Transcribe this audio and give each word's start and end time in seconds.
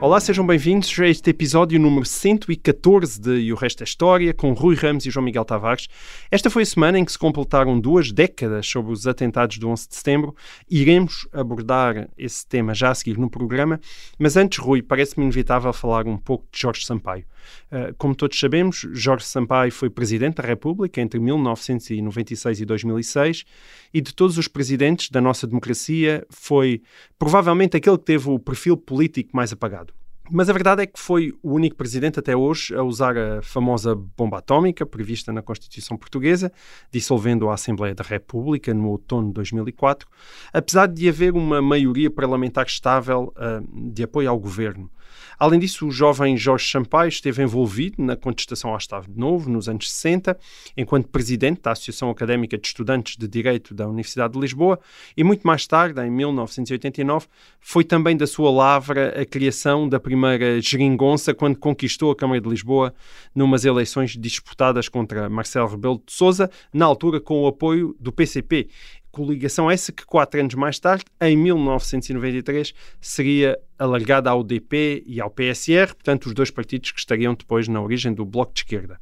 Olá, 0.00 0.20
sejam 0.20 0.46
bem-vindos 0.46 0.96
a 1.00 1.08
este 1.08 1.30
episódio 1.30 1.76
número 1.76 2.06
114 2.06 3.20
de 3.20 3.30
E 3.40 3.52
o 3.52 3.56
Resto 3.56 3.82
é 3.82 3.84
História, 3.84 4.32
com 4.32 4.52
Rui 4.52 4.76
Ramos 4.76 5.04
e 5.04 5.10
João 5.10 5.24
Miguel 5.24 5.44
Tavares. 5.44 5.88
Esta 6.30 6.48
foi 6.48 6.62
a 6.62 6.66
semana 6.66 7.00
em 7.00 7.04
que 7.04 7.10
se 7.10 7.18
completaram 7.18 7.80
duas 7.80 8.12
décadas 8.12 8.64
sobre 8.68 8.92
os 8.92 9.08
atentados 9.08 9.58
do 9.58 9.68
11 9.68 9.88
de 9.88 9.96
setembro. 9.96 10.36
Iremos 10.70 11.26
abordar 11.32 12.08
esse 12.16 12.46
tema 12.46 12.74
já 12.74 12.90
a 12.90 12.94
seguir 12.94 13.18
no 13.18 13.28
programa, 13.28 13.80
mas 14.16 14.36
antes, 14.36 14.58
Rui, 14.58 14.82
parece-me 14.82 15.24
inevitável 15.24 15.72
falar 15.72 16.06
um 16.06 16.16
pouco 16.16 16.46
de 16.52 16.60
Jorge 16.60 16.86
Sampaio. 16.86 17.24
Uh, 17.70 17.94
como 17.96 18.14
todos 18.14 18.38
sabemos, 18.38 18.86
Jorge 18.92 19.24
Sampaio 19.24 19.72
foi 19.72 19.90
Presidente 19.90 20.36
da 20.36 20.42
República 20.42 21.00
entre 21.00 21.18
1996 21.20 22.60
e 22.60 22.64
2006 22.64 23.44
e 23.92 24.00
de 24.00 24.14
todos 24.14 24.38
os 24.38 24.48
presidentes 24.48 25.10
da 25.10 25.20
nossa 25.20 25.46
democracia 25.46 26.26
foi 26.30 26.82
provavelmente 27.18 27.76
aquele 27.76 27.98
que 27.98 28.04
teve 28.04 28.28
o 28.28 28.38
perfil 28.38 28.76
político 28.76 29.30
mais 29.34 29.52
apagado. 29.52 29.92
Mas 30.30 30.50
a 30.50 30.52
verdade 30.52 30.82
é 30.82 30.86
que 30.86 31.00
foi 31.00 31.32
o 31.42 31.52
único 31.54 31.74
presidente 31.74 32.18
até 32.18 32.36
hoje 32.36 32.74
a 32.74 32.82
usar 32.82 33.16
a 33.16 33.40
famosa 33.40 33.94
bomba 33.94 34.38
atómica 34.38 34.84
prevista 34.84 35.32
na 35.32 35.40
Constituição 35.40 35.96
Portuguesa, 35.96 36.52
dissolvendo 36.92 37.48
a 37.48 37.54
Assembleia 37.54 37.94
da 37.94 38.04
República 38.04 38.74
no 38.74 38.88
outono 38.88 39.28
de 39.28 39.34
2004, 39.34 40.06
apesar 40.52 40.86
de 40.86 41.08
haver 41.08 41.32
uma 41.32 41.62
maioria 41.62 42.10
parlamentar 42.10 42.66
estável 42.66 43.32
uh, 43.36 43.90
de 43.90 44.02
apoio 44.02 44.28
ao 44.28 44.38
governo. 44.38 44.90
Além 45.38 45.60
disso, 45.60 45.86
o 45.86 45.90
jovem 45.92 46.36
Jorge 46.36 46.68
Sampaio 46.68 47.08
esteve 47.08 47.44
envolvido 47.44 48.02
na 48.02 48.16
contestação 48.16 48.72
ao 48.72 48.76
Estado 48.76 49.06
Novo 49.14 49.48
nos 49.48 49.68
anos 49.68 49.88
60, 49.88 50.36
enquanto 50.76 51.06
presidente 51.06 51.60
da 51.62 51.70
Associação 51.70 52.10
Académica 52.10 52.58
de 52.58 52.66
Estudantes 52.66 53.16
de 53.16 53.28
Direito 53.28 53.72
da 53.72 53.86
Universidade 53.86 54.32
de 54.32 54.40
Lisboa, 54.40 54.80
e 55.16 55.22
muito 55.22 55.46
mais 55.46 55.64
tarde, 55.64 56.00
em 56.00 56.10
1989, 56.10 57.28
foi 57.60 57.84
também 57.84 58.16
da 58.16 58.26
sua 58.26 58.50
lavra 58.50 59.20
a 59.20 59.24
criação 59.24 59.88
da 59.88 60.00
primeira 60.00 60.60
geringonça 60.60 61.32
quando 61.32 61.56
conquistou 61.56 62.10
a 62.10 62.16
Câmara 62.16 62.40
de 62.40 62.48
Lisboa 62.48 62.92
numas 63.32 63.64
eleições 63.64 64.16
disputadas 64.16 64.88
contra 64.88 65.28
Marcelo 65.28 65.68
Rebelo 65.68 66.02
de 66.04 66.12
Sousa, 66.12 66.50
na 66.72 66.84
altura 66.84 67.20
com 67.20 67.44
o 67.44 67.46
apoio 67.46 67.94
do 68.00 68.10
PCP 68.10 68.68
coligação 69.10 69.70
essa 69.70 69.92
que 69.92 70.04
quatro 70.04 70.40
anos 70.40 70.54
mais 70.54 70.78
tarde, 70.78 71.04
em 71.20 71.36
1993, 71.36 72.74
seria 73.00 73.58
alargada 73.78 74.30
ao 74.30 74.42
DP 74.42 75.02
e 75.06 75.20
ao 75.20 75.30
PSR, 75.30 75.94
portanto 75.94 76.26
os 76.26 76.34
dois 76.34 76.50
partidos 76.50 76.92
que 76.92 76.98
estariam 76.98 77.34
depois 77.34 77.68
na 77.68 77.80
origem 77.80 78.12
do 78.12 78.24
Bloco 78.24 78.52
de 78.52 78.60
Esquerda. 78.60 79.00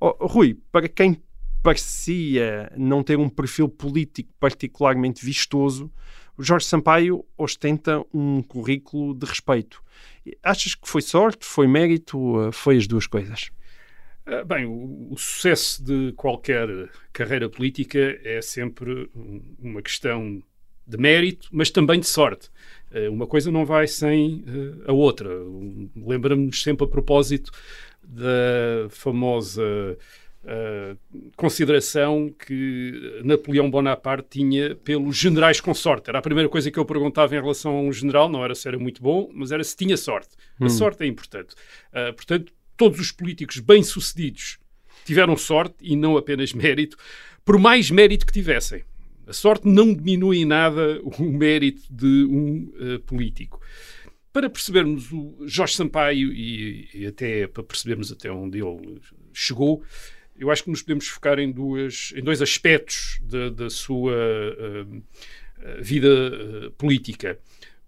Oh, 0.00 0.26
Rui, 0.26 0.58
para 0.70 0.88
quem 0.88 1.20
parecia 1.62 2.70
não 2.76 3.02
ter 3.02 3.18
um 3.18 3.28
perfil 3.28 3.68
político 3.68 4.30
particularmente 4.38 5.24
vistoso, 5.24 5.90
Jorge 6.38 6.66
Sampaio 6.66 7.24
ostenta 7.38 8.04
um 8.12 8.42
currículo 8.42 9.14
de 9.14 9.24
respeito. 9.24 9.82
Achas 10.42 10.74
que 10.74 10.88
foi 10.88 11.00
sorte, 11.00 11.46
foi 11.46 11.66
mérito, 11.66 12.50
foi 12.52 12.76
as 12.76 12.86
duas 12.86 13.06
coisas? 13.06 13.50
Bem, 14.46 14.64
o, 14.64 15.12
o, 15.12 15.18
sucesso 15.18 15.84
de 15.84 16.12
qualquer 16.12 16.68
carreira 17.12 17.48
política 17.48 18.18
é 18.24 18.40
sempre 18.40 19.10
uma 19.58 19.82
questão 19.82 20.42
de 20.86 20.96
mérito, 20.96 21.48
mas 21.52 21.70
também 21.70 22.00
de 22.00 22.06
sorte. 22.06 22.50
Uma 23.10 23.26
coisa 23.26 23.50
não 23.50 23.66
vai 23.66 23.86
sem 23.86 24.44
a 24.86 24.92
outra. 24.92 25.28
Lembra-nos 25.96 26.62
sempre 26.62 26.86
a 26.86 26.88
propósito 26.88 27.50
da 28.02 28.88
famosa 28.90 29.62
uh, 30.44 30.98
consideração 31.36 32.32
que 32.46 33.20
Napoleão 33.24 33.70
Bonaparte 33.70 34.28
tinha 34.30 34.74
pelos 34.76 35.16
generais 35.16 35.60
com 35.60 35.74
sorte. 35.74 36.10
Era 36.10 36.18
a 36.18 36.22
primeira 36.22 36.48
coisa 36.48 36.70
que 36.70 36.78
eu 36.78 36.84
perguntava 36.84 37.34
em 37.34 37.40
relação 37.40 37.76
a 37.76 37.80
um 37.80 37.92
general, 37.92 38.28
não 38.28 38.44
era 38.44 38.54
se 38.54 38.68
era 38.68 38.78
muito 38.78 39.02
bom, 39.02 39.30
mas 39.32 39.50
era 39.50 39.64
se 39.64 39.76
tinha 39.76 39.96
sorte. 39.96 40.36
Hum. 40.60 40.66
A 40.66 40.68
sorte 40.68 41.04
é 41.04 41.06
importante. 41.06 41.54
Uh, 41.90 42.12
portanto, 42.14 42.52
todos 42.76 43.00
os 43.00 43.12
políticos 43.12 43.58
bem-sucedidos 43.58 44.58
tiveram 45.04 45.36
sorte 45.36 45.76
e 45.80 45.96
não 45.96 46.16
apenas 46.16 46.52
mérito, 46.54 46.96
por 47.44 47.58
mais 47.58 47.90
mérito 47.90 48.26
que 48.26 48.32
tivessem. 48.32 48.82
A 49.26 49.32
sorte 49.32 49.66
não 49.66 49.94
diminui 49.94 50.38
em 50.38 50.44
nada 50.44 51.00
o 51.02 51.24
mérito 51.24 51.82
de 51.90 52.24
um 52.24 52.72
uh, 52.74 53.00
político. 53.00 53.60
Para 54.32 54.50
percebermos 54.50 55.10
o 55.12 55.36
Jorge 55.46 55.74
Sampaio 55.74 56.32
e, 56.32 56.88
e, 56.92 57.06
até 57.06 57.46
para 57.46 57.62
percebermos 57.62 58.10
até 58.10 58.30
onde 58.30 58.58
ele 58.58 59.00
chegou, 59.32 59.82
eu 60.36 60.50
acho 60.50 60.64
que 60.64 60.70
nos 60.70 60.82
podemos 60.82 61.06
focar 61.06 61.38
em, 61.38 61.50
duas, 61.50 62.12
em 62.16 62.22
dois 62.22 62.42
aspectos 62.42 63.20
da, 63.22 63.48
da 63.50 63.70
sua 63.70 64.12
uh, 64.12 65.02
vida 65.80 66.08
uh, 66.08 66.70
política. 66.72 67.38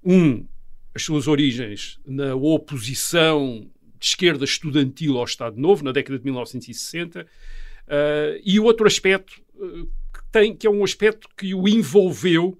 Um, 0.04 0.46
as 0.94 1.02
suas 1.02 1.26
origens 1.26 1.98
na 2.06 2.34
oposição 2.34 3.68
de 4.06 4.10
esquerda 4.10 4.44
estudantil 4.44 5.18
ao 5.18 5.24
Estado 5.24 5.60
Novo, 5.60 5.84
na 5.84 5.90
década 5.90 6.18
de 6.18 6.24
1960, 6.24 7.22
uh, 7.22 7.26
e 8.44 8.60
o 8.60 8.64
outro 8.64 8.86
aspecto 8.86 9.42
uh, 9.56 9.84
que, 9.84 10.24
tem, 10.30 10.54
que 10.54 10.66
é 10.66 10.70
um 10.70 10.84
aspecto 10.84 11.28
que 11.36 11.52
o 11.52 11.68
envolveu, 11.68 12.56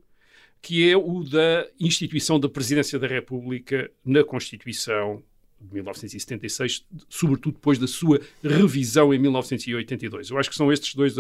que 0.61 0.91
é 0.91 0.97
o 0.97 1.23
da 1.23 1.69
instituição 1.79 2.41
da 2.41 2.49
Presidência 2.49 2.99
da 2.99 3.07
República 3.07 3.89
na 4.05 4.25
Constituição 4.25 5.23
de 5.61 5.73
1976, 5.73 6.85
sobretudo 7.09 7.55
depois 7.55 7.79
da 7.79 7.87
sua 7.87 8.21
revisão 8.43 9.15
em 9.15 9.19
1982. 9.19 10.31
Eu 10.31 10.39
acho 10.39 10.51
que 10.51 10.57
são 10.57 10.73
estes 10.73 10.95
dois 10.95 11.15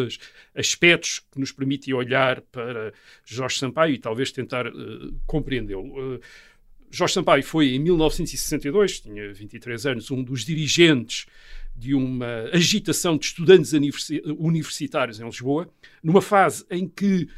aspectos 0.54 1.22
que 1.30 1.38
nos 1.38 1.52
permitem 1.52 1.94
olhar 1.94 2.40
para 2.40 2.92
Jorge 3.24 3.58
Sampaio 3.58 3.94
e 3.94 3.98
talvez 3.98 4.32
tentar 4.32 4.66
uh, 4.66 5.14
compreendê-lo. 5.24 6.20
Jorge 6.90 7.14
Sampaio 7.14 7.42
foi, 7.42 7.74
em 7.74 7.78
1962, 7.78 9.00
tinha 9.00 9.32
23 9.32 9.86
anos, 9.86 10.10
um 10.10 10.22
dos 10.22 10.44
dirigentes 10.44 11.26
de 11.74 11.94
uma 11.94 12.48
agitação 12.52 13.18
de 13.18 13.26
estudantes 13.26 13.72
universitários 14.38 15.20
em 15.20 15.24
Lisboa, 15.24 15.70
numa 16.02 16.22
fase 16.22 16.64
em 16.70 16.88
que 16.88 17.28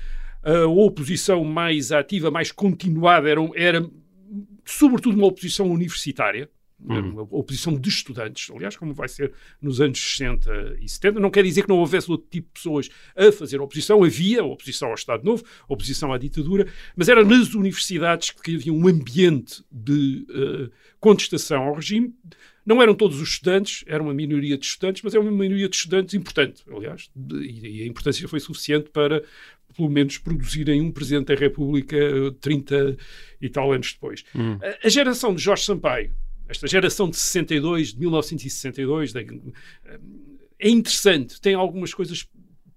a 0.43 0.67
oposição 0.67 1.45
mais 1.45 1.91
ativa, 1.91 2.31
mais 2.31 2.53
continuada, 2.53 3.29
era, 3.29 3.41
era 3.57 3.91
sobretudo 4.65 5.17
uma 5.17 5.27
oposição 5.27 5.69
universitária, 5.71 6.49
Uhum. 6.81 7.11
uma 7.11 7.22
oposição 7.31 7.77
de 7.77 7.89
estudantes, 7.89 8.49
aliás, 8.55 8.77
como 8.77 8.94
vai 8.94 9.09
ser 9.09 9.33
nos 9.61 9.81
anos 9.81 9.99
60 9.99 10.77
e 10.81 10.89
70. 10.89 11.19
Não 11.19 11.31
quer 11.31 11.43
dizer 11.43 11.62
que 11.62 11.69
não 11.69 11.78
houvesse 11.78 12.09
outro 12.09 12.28
tipo 12.31 12.47
de 12.47 12.53
pessoas 12.53 12.89
a 13.16 13.33
fazer 13.33 13.61
oposição, 13.61 14.05
havia 14.05 14.44
oposição 14.44 14.88
ao 14.88 14.94
Estado 14.94 15.25
Novo, 15.25 15.43
oposição 15.69 16.12
à 16.12 16.19
ditadura, 16.19 16.69
mas 16.94 17.09
era 17.09 17.25
nas 17.25 17.53
universidades 17.55 18.31
que 18.31 18.55
havia 18.55 18.72
um 18.72 18.87
ambiente 18.87 19.65
de 19.71 20.25
uh, 20.31 20.71
contestação 21.00 21.65
ao 21.65 21.75
regime. 21.75 22.15
Não 22.65 22.81
eram 22.81 22.94
todos 22.94 23.21
os 23.21 23.31
estudantes, 23.31 23.83
era 23.87 24.03
uma 24.03 24.15
minoria 24.15 24.56
de 24.56 24.65
estudantes, 24.65 25.03
mas 25.03 25.15
é 25.15 25.19
uma 25.19 25.33
minoria 25.33 25.69
de 25.69 25.75
estudantes 25.75 26.15
importante, 26.15 26.62
aliás, 26.71 27.11
e 27.41 27.83
a 27.83 27.87
importância 27.87 28.28
foi 28.28 28.38
suficiente 28.41 28.91
para, 28.91 29.25
pelo 29.75 29.88
menos, 29.88 30.19
produzirem 30.19 30.81
um 30.83 30.93
Presidente 30.93 31.28
da 31.28 31.34
República 31.34 31.97
30 32.41 32.97
e 33.41 33.49
tal 33.49 33.72
anos 33.72 33.94
depois. 33.94 34.22
A, 34.62 34.87
a 34.87 34.88
geração 34.91 35.34
de 35.34 35.43
Jorge 35.43 35.65
Sampaio, 35.65 36.12
esta 36.49 36.67
geração 36.67 37.11
de 37.11 37.17
62, 37.17 37.93
de 37.93 38.01
1962, 38.01 39.13
é 40.59 40.69
interessante, 40.69 41.41
tem 41.41 41.55
algumas 41.55 41.93
coisas 41.93 42.27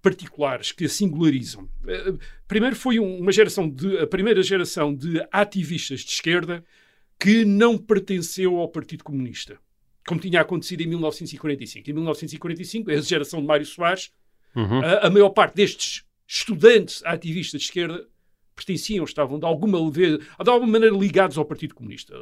particulares 0.02 0.72
que 0.72 0.85
a 0.85 0.90
singularizam. 0.90 1.70
Primeiro 2.47 2.76
foi 2.76 3.00
uma 3.00 3.32
geração 3.32 3.70
de 3.70 4.00
a 4.00 4.08
primeira 4.08 4.41
geração 4.44 4.94
de 4.94 5.26
ativistas 5.32 6.02
de 6.02 6.12
esquerda 6.12 6.64
que 7.20 7.46
não 7.46 7.78
pertenceu 7.78 8.58
ao 8.58 8.68
Partido 8.68 9.03
Comunista, 9.03 9.58
como 10.06 10.20
tinha 10.20 10.41
acontecido 10.41 10.82
em 10.82 10.88
1945. 10.88 11.90
Em 11.90 11.94
1945, 11.94 12.91
a 12.91 12.96
geração 13.00 13.40
de 13.40 13.46
Mário 13.46 13.66
Soares, 13.66 14.12
uhum. 14.56 14.82
a, 14.84 15.08
a 15.08 15.09
maior 15.09 15.29
parte 15.29 15.56
destes 15.56 16.03
estudantes 16.28 17.03
ativistas 17.06 17.62
de 17.62 17.67
esquerda 17.67 18.08
pertenciam, 18.56 19.03
estavam 19.06 19.40
de 19.40 19.46
alguma 19.46 19.84
leveza, 19.84 20.18
de 20.18 20.50
alguma 20.50 20.72
maneira 20.74 20.96
ligados 20.96 21.38
ao 21.38 21.46
Partido 21.46 21.74
Comunista, 21.74 22.14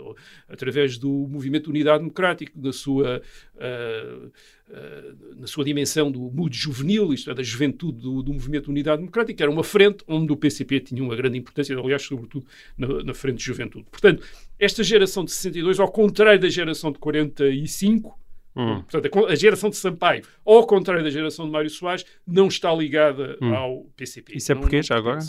através 0.47 0.97
do 0.97 1.09
movimento 1.09 1.63
de 1.65 1.69
Unidade 1.71 1.99
Democrática, 1.99 2.51
da 2.55 2.71
sua, 2.71 3.21
uh, 3.55 4.27
uh, 4.27 5.35
na 5.37 5.47
sua 5.47 5.63
dimensão 5.65 6.11
do 6.11 6.19
mood 6.31 6.55
juvenil, 6.55 7.13
isto 7.13 7.29
é, 7.29 7.33
da 7.33 7.43
juventude 7.43 7.99
do, 8.01 8.21
do 8.23 8.33
movimento 8.33 8.65
de 8.65 8.69
Unidade 8.71 8.97
Democrática, 8.99 9.43
era 9.43 9.51
uma 9.51 9.63
frente 9.63 10.03
onde 10.07 10.31
o 10.31 10.37
PCP 10.37 10.79
tinha 10.81 11.03
uma 11.03 11.15
grande 11.15 11.37
importância, 11.37 11.77
aliás, 11.77 12.01
sobretudo 12.03 12.45
na, 12.77 13.03
na 13.03 13.13
frente 13.13 13.37
de 13.37 13.43
juventude. 13.43 13.85
Portanto, 13.91 14.23
esta 14.57 14.83
geração 14.83 15.25
de 15.25 15.31
62, 15.31 15.79
ao 15.79 15.91
contrário 15.91 16.39
da 16.39 16.49
geração 16.49 16.91
de 16.91 16.99
45, 16.99 18.17
Hum. 18.55 18.81
Portanto, 18.81 19.25
a, 19.27 19.35
geração 19.35 19.69
de 19.69 19.77
Sampaio, 19.77 20.23
ao 20.43 20.65
contrário 20.65 21.03
da 21.03 21.09
geração 21.09 21.45
de 21.45 21.51
Mário 21.51 21.69
Soares, 21.69 22.03
não 22.27 22.47
está 22.47 22.73
ligada 22.73 23.37
Hum. 23.41 23.53
ao 23.53 23.83
PCP. 23.95 24.35
Isso 24.35 24.51
é 24.51 24.55
Não- 24.55 24.61
porquê, 24.61 24.77
não 24.77 24.83
já 24.83 24.97
agora? 24.97 25.19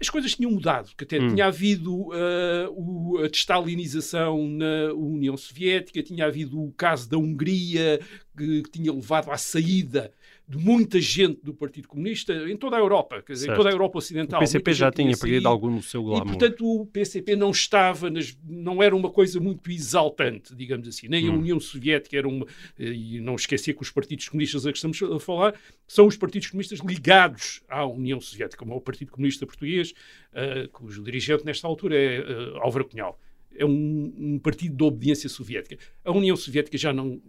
As 0.00 0.08
coisas 0.10 0.34
tinham 0.34 0.50
mudado, 0.50 0.90
que 0.96 1.04
até 1.04 1.18
Hum. 1.20 1.28
tinha 1.34 1.46
havido 1.46 2.10
ah, 2.12 2.68
o- 2.70 3.18
a 3.24 3.28
destalinização 3.28 4.48
na 4.48 4.92
União 4.94 5.36
Soviética, 5.36 6.02
tinha 6.02 6.26
havido 6.26 6.60
o 6.62 6.72
caso 6.72 7.08
da 7.08 7.16
Hungria, 7.18 8.00
que, 8.36 8.62
que 8.62 8.70
tinha 8.70 8.92
levado 8.92 9.30
à 9.30 9.36
saída 9.36 10.12
de 10.48 10.58
muita 10.58 11.00
gente 11.00 11.40
do 11.42 11.54
Partido 11.54 11.88
Comunista 11.88 12.32
em 12.50 12.56
toda 12.56 12.76
a 12.76 12.78
Europa, 12.78 13.22
quer 13.22 13.32
dizer, 13.32 13.52
em 13.52 13.54
toda 13.56 13.68
a 13.68 13.72
Europa 13.72 13.96
O 13.96 13.98
Ocidental. 13.98 14.40
PCP 14.40 14.70
muita 14.70 14.78
já 14.78 14.90
tinha 14.92 15.16
perdido 15.16 15.48
algum 15.48 15.74
do 15.76 15.82
seu 15.82 16.00
E, 16.02 16.04
glamour. 16.04 16.26
portanto, 16.36 16.66
o 16.66 16.84
PCP 16.86 17.36
não 17.36 17.50
estava, 17.50 18.10
nas- 18.10 18.36
não 18.46 18.82
era 18.82 18.94
uma 18.94 19.08
coisa 19.10 19.40
muito 19.40 19.70
exaltante, 19.70 20.54
digamos 20.54 20.86
assim. 20.88 21.08
Nem 21.08 21.28
a 21.28 21.32
Hum. 21.32 21.38
União 21.38 21.58
Soviética 21.60 22.16
era 22.18 22.28
uma. 22.28 22.46
E 22.78 23.20
não 23.20 23.34
esquecer 23.36 23.72
que 23.74 23.82
os 23.82 23.90
partidos 23.90 24.28
comunistas 24.28 24.66
a 24.66 24.72
que 24.72 24.76
estamos 24.78 25.00
a 25.02 25.18
falar 25.20 25.54
são 25.86 26.06
os 26.06 26.16
partidos 26.16 26.48
comunistas 26.50 26.80
ligados 26.80 27.62
à 27.68 27.86
União 27.86 28.20
Soviética, 28.20 28.58
como 28.58 28.72
é 28.74 28.76
o 28.76 28.80
Partido 28.80 29.10
Comunista 29.12 29.46
Português, 29.46 29.94
eh, 30.34 30.68
cujo 30.72 31.02
dirigente 31.02 31.44
nesta 31.44 31.66
altura 31.66 31.96
é 31.96 32.16
eh, 32.18 32.52
Álvaro 32.60 32.84
Cunhal. 32.86 33.18
É 33.54 33.64
um, 33.64 34.12
um 34.18 34.38
partido 34.38 34.74
de 34.76 34.82
obediência 34.84 35.28
soviética. 35.28 35.78
A 36.04 36.10
União 36.10 36.34
Soviética 36.36 36.76
já 36.78 36.92
não 36.92 37.20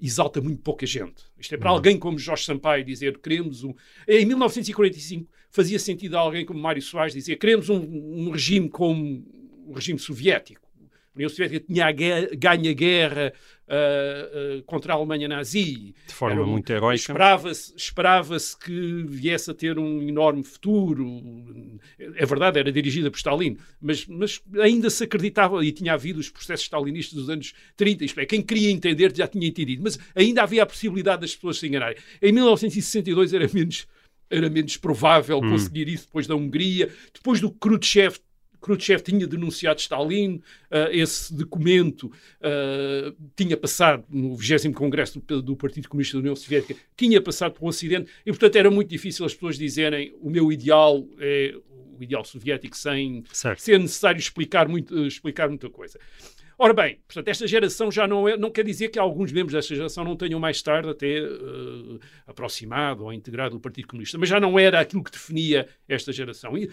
exalta 0.00 0.40
muito 0.40 0.62
pouca 0.62 0.86
gente. 0.86 1.24
Isto 1.38 1.54
é 1.54 1.58
para 1.58 1.70
alguém 1.70 1.98
como 1.98 2.18
Jorge 2.18 2.44
Sampaio 2.44 2.84
dizer 2.84 3.18
queremos 3.18 3.64
um... 3.64 3.74
Em 4.06 4.24
1945 4.24 5.30
fazia 5.50 5.78
sentido 5.78 6.16
a 6.16 6.20
alguém 6.20 6.44
como 6.44 6.60
Mário 6.60 6.82
Soares 6.82 7.14
dizer 7.14 7.36
queremos 7.36 7.68
um, 7.68 7.78
um 7.78 8.30
regime 8.30 8.68
como 8.68 9.24
o 9.66 9.72
regime 9.72 9.98
soviético. 9.98 10.63
A 11.14 11.16
União 11.16 11.28
Soviética 11.28 11.60
tinha 11.60 11.92
ganho 11.92 12.70
a 12.70 12.74
guerra 12.74 13.32
ah, 13.68 13.74
ah, 14.58 14.62
contra 14.66 14.92
a 14.92 14.96
Alemanha 14.96 15.28
nazi. 15.28 15.94
de 16.08 16.12
forma 16.12 16.42
um- 16.42 16.46
muito 16.46 16.68
heroica. 16.70 16.96
Esperava-se 17.00 17.72
esperava 17.76 18.36
que 18.64 19.04
viesse 19.06 19.48
a 19.50 19.54
ter 19.54 19.78
um 19.78 20.02
enorme 20.02 20.42
futuro. 20.42 21.22
É 22.16 22.26
verdade, 22.26 22.58
era 22.58 22.72
dirigida 22.72 23.10
por 23.10 23.16
Stalin, 23.16 23.56
mas, 23.80 24.06
mas 24.06 24.42
ainda 24.60 24.90
se 24.90 25.04
acreditava, 25.04 25.64
e 25.64 25.70
tinha 25.70 25.92
havido 25.94 26.18
os 26.18 26.28
processos 26.28 26.64
stalinistas 26.64 27.14
dos 27.16 27.30
anos 27.30 27.54
30, 27.76 28.04
isto 28.04 28.18
é, 28.20 28.26
quem 28.26 28.42
queria 28.42 28.70
entender 28.70 29.14
já 29.14 29.28
tinha 29.28 29.46
entendido, 29.46 29.82
mas 29.84 29.98
ainda 30.16 30.42
havia 30.42 30.64
a 30.64 30.66
possibilidade 30.66 31.20
das 31.22 31.34
pessoas 31.34 31.58
se 31.58 31.66
enganarem. 31.68 31.96
Em 32.20 32.32
1962 32.32 33.32
era 33.32 33.48
menos, 33.54 33.86
era 34.28 34.50
menos 34.50 34.76
provável 34.76 35.38
Hum. 35.38 35.50
conseguir 35.50 35.88
isso 35.88 36.06
depois 36.06 36.26
da 36.26 36.34
Hungria, 36.34 36.90
depois 37.14 37.40
do 37.40 37.50
Khrushchev 37.52 38.18
Khrushchev 38.64 39.02
tinha 39.02 39.26
denunciado 39.26 39.78
Stalin, 39.80 40.40
ah, 40.70 40.88
esse 40.90 41.34
documento 41.34 42.10
ah, 42.40 43.12
tinha 43.36 43.56
passado 43.56 44.04
no 44.08 44.34
20 44.36 44.72
Congresso 44.72 45.20
do, 45.20 45.42
do 45.42 45.56
Partido 45.56 45.88
Comunista 45.88 46.16
da 46.16 46.20
União 46.20 46.36
Soviética, 46.36 46.80
tinha 46.96 47.20
passado 47.20 47.52
pelo 47.52 47.68
Ocidente, 47.68 48.10
e 48.24 48.30
portanto 48.30 48.56
era 48.56 48.70
muito 48.70 48.88
difícil 48.88 49.26
as 49.26 49.34
pessoas 49.34 49.58
dizerem 49.58 50.14
o 50.20 50.30
meu 50.30 50.50
ideal 50.50 51.06
é 51.18 51.54
o 51.96 52.02
ideal 52.02 52.24
soviético 52.24 52.76
sem 52.76 53.22
Certo. 53.32 53.60
ser 53.60 53.78
necessário 53.78 54.18
explicar, 54.18 54.68
muito, 54.68 55.06
explicar 55.06 55.48
muita 55.48 55.70
coisa. 55.70 55.98
Ora 56.56 56.72
bem, 56.72 57.00
portanto, 57.06 57.28
esta 57.28 57.46
geração 57.46 57.90
já 57.90 58.06
não 58.06 58.28
é, 58.28 58.36
não 58.36 58.50
quer 58.50 58.64
dizer 58.64 58.88
que 58.88 58.98
alguns 58.98 59.32
membros 59.32 59.54
desta 59.54 59.74
geração 59.74 60.04
não 60.04 60.16
tenham 60.16 60.38
mais 60.38 60.62
tarde 60.62 60.88
até 60.88 61.18
eh, 61.18 61.98
aproximado 62.26 63.04
ou 63.04 63.12
integrado 63.12 63.56
o 63.56 63.60
Partido 63.60 63.88
Comunista, 63.88 64.18
mas 64.18 64.28
já 64.28 64.38
não 64.38 64.56
era 64.56 64.78
aquilo 64.78 65.02
que 65.02 65.10
definia 65.10 65.68
esta 65.88 66.12
geração. 66.12 66.56
E, 66.56 66.70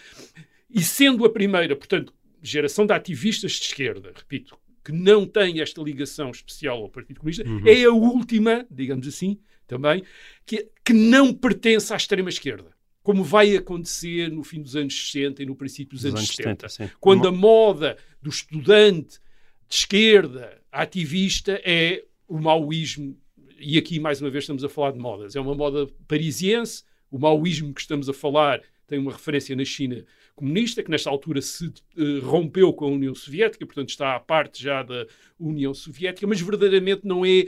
e 0.74 0.82
sendo 0.82 1.26
a 1.26 1.30
primeira, 1.30 1.76
portanto, 1.76 2.14
geração 2.42 2.86
de 2.86 2.94
ativistas 2.94 3.54
de 3.54 3.66
esquerda, 3.66 4.12
repito, 4.16 4.58
que 4.84 4.92
não 4.92 5.28
tem 5.28 5.62
esta 5.62 5.82
ligação 5.82 6.32
especial 6.32 6.82
ao 6.82 6.90
Partido 6.90 7.20
Comunista, 7.20 7.44
é 7.66 7.84
a 7.84 7.92
última, 7.92 8.66
digamos 8.70 9.08
assim, 9.08 9.38
também, 9.68 10.04
que, 10.46 10.68
que 10.84 10.94
não 10.94 11.34
pertence 11.34 11.94
à 11.94 11.96
extrema-esquerda. 11.96 12.72
Como 13.04 13.24
vai 13.24 13.56
acontecer 13.56 14.30
no 14.30 14.44
fim 14.44 14.62
dos 14.62 14.76
anos 14.76 15.12
60 15.12 15.42
e 15.42 15.46
no 15.46 15.56
princípio 15.56 15.96
dos, 15.96 16.04
Dos 16.04 16.12
anos, 16.12 16.20
anos 16.22 16.36
70 16.36 16.70
70, 16.70 16.90
sim. 16.92 16.96
quando 17.00 17.28
a 17.28 17.32
moda 17.32 17.98
do 18.22 18.30
estudante 18.30 19.20
de 19.68 19.76
esquerda 19.76 20.62
ativista 20.72 21.60
é 21.64 22.04
o 22.28 22.40
maoísmo, 22.40 23.18
e 23.60 23.78
aqui 23.78 24.00
mais 24.00 24.22
uma 24.22 24.30
vez 24.30 24.44
estamos 24.44 24.64
a 24.64 24.70
falar 24.70 24.92
de 24.92 25.00
modas, 25.00 25.36
é 25.36 25.40
uma 25.40 25.56
moda 25.56 25.88
parisiense, 26.08 26.84
o 27.10 27.18
maoísmo 27.18 27.74
que 27.74 27.82
estamos 27.82 28.08
a 28.08 28.14
falar 28.14 28.62
tem 28.88 29.00
uma 29.00 29.12
referência 29.12 29.56
na 29.56 29.66
China 29.66 30.06
comunista, 30.42 30.82
que 30.82 30.90
nesta 30.90 31.08
altura 31.08 31.40
se 31.40 31.72
eh, 31.96 32.20
rompeu 32.24 32.74
com 32.74 32.86
a 32.86 32.90
União 32.90 33.14
Soviética, 33.14 33.64
portanto 33.64 33.90
está 33.90 34.16
à 34.16 34.20
parte 34.20 34.62
já 34.62 34.82
da 34.82 35.06
União 35.40 35.72
Soviética, 35.72 36.26
mas 36.26 36.42
verdadeiramente 36.42 37.06
não 37.06 37.24
é 37.24 37.46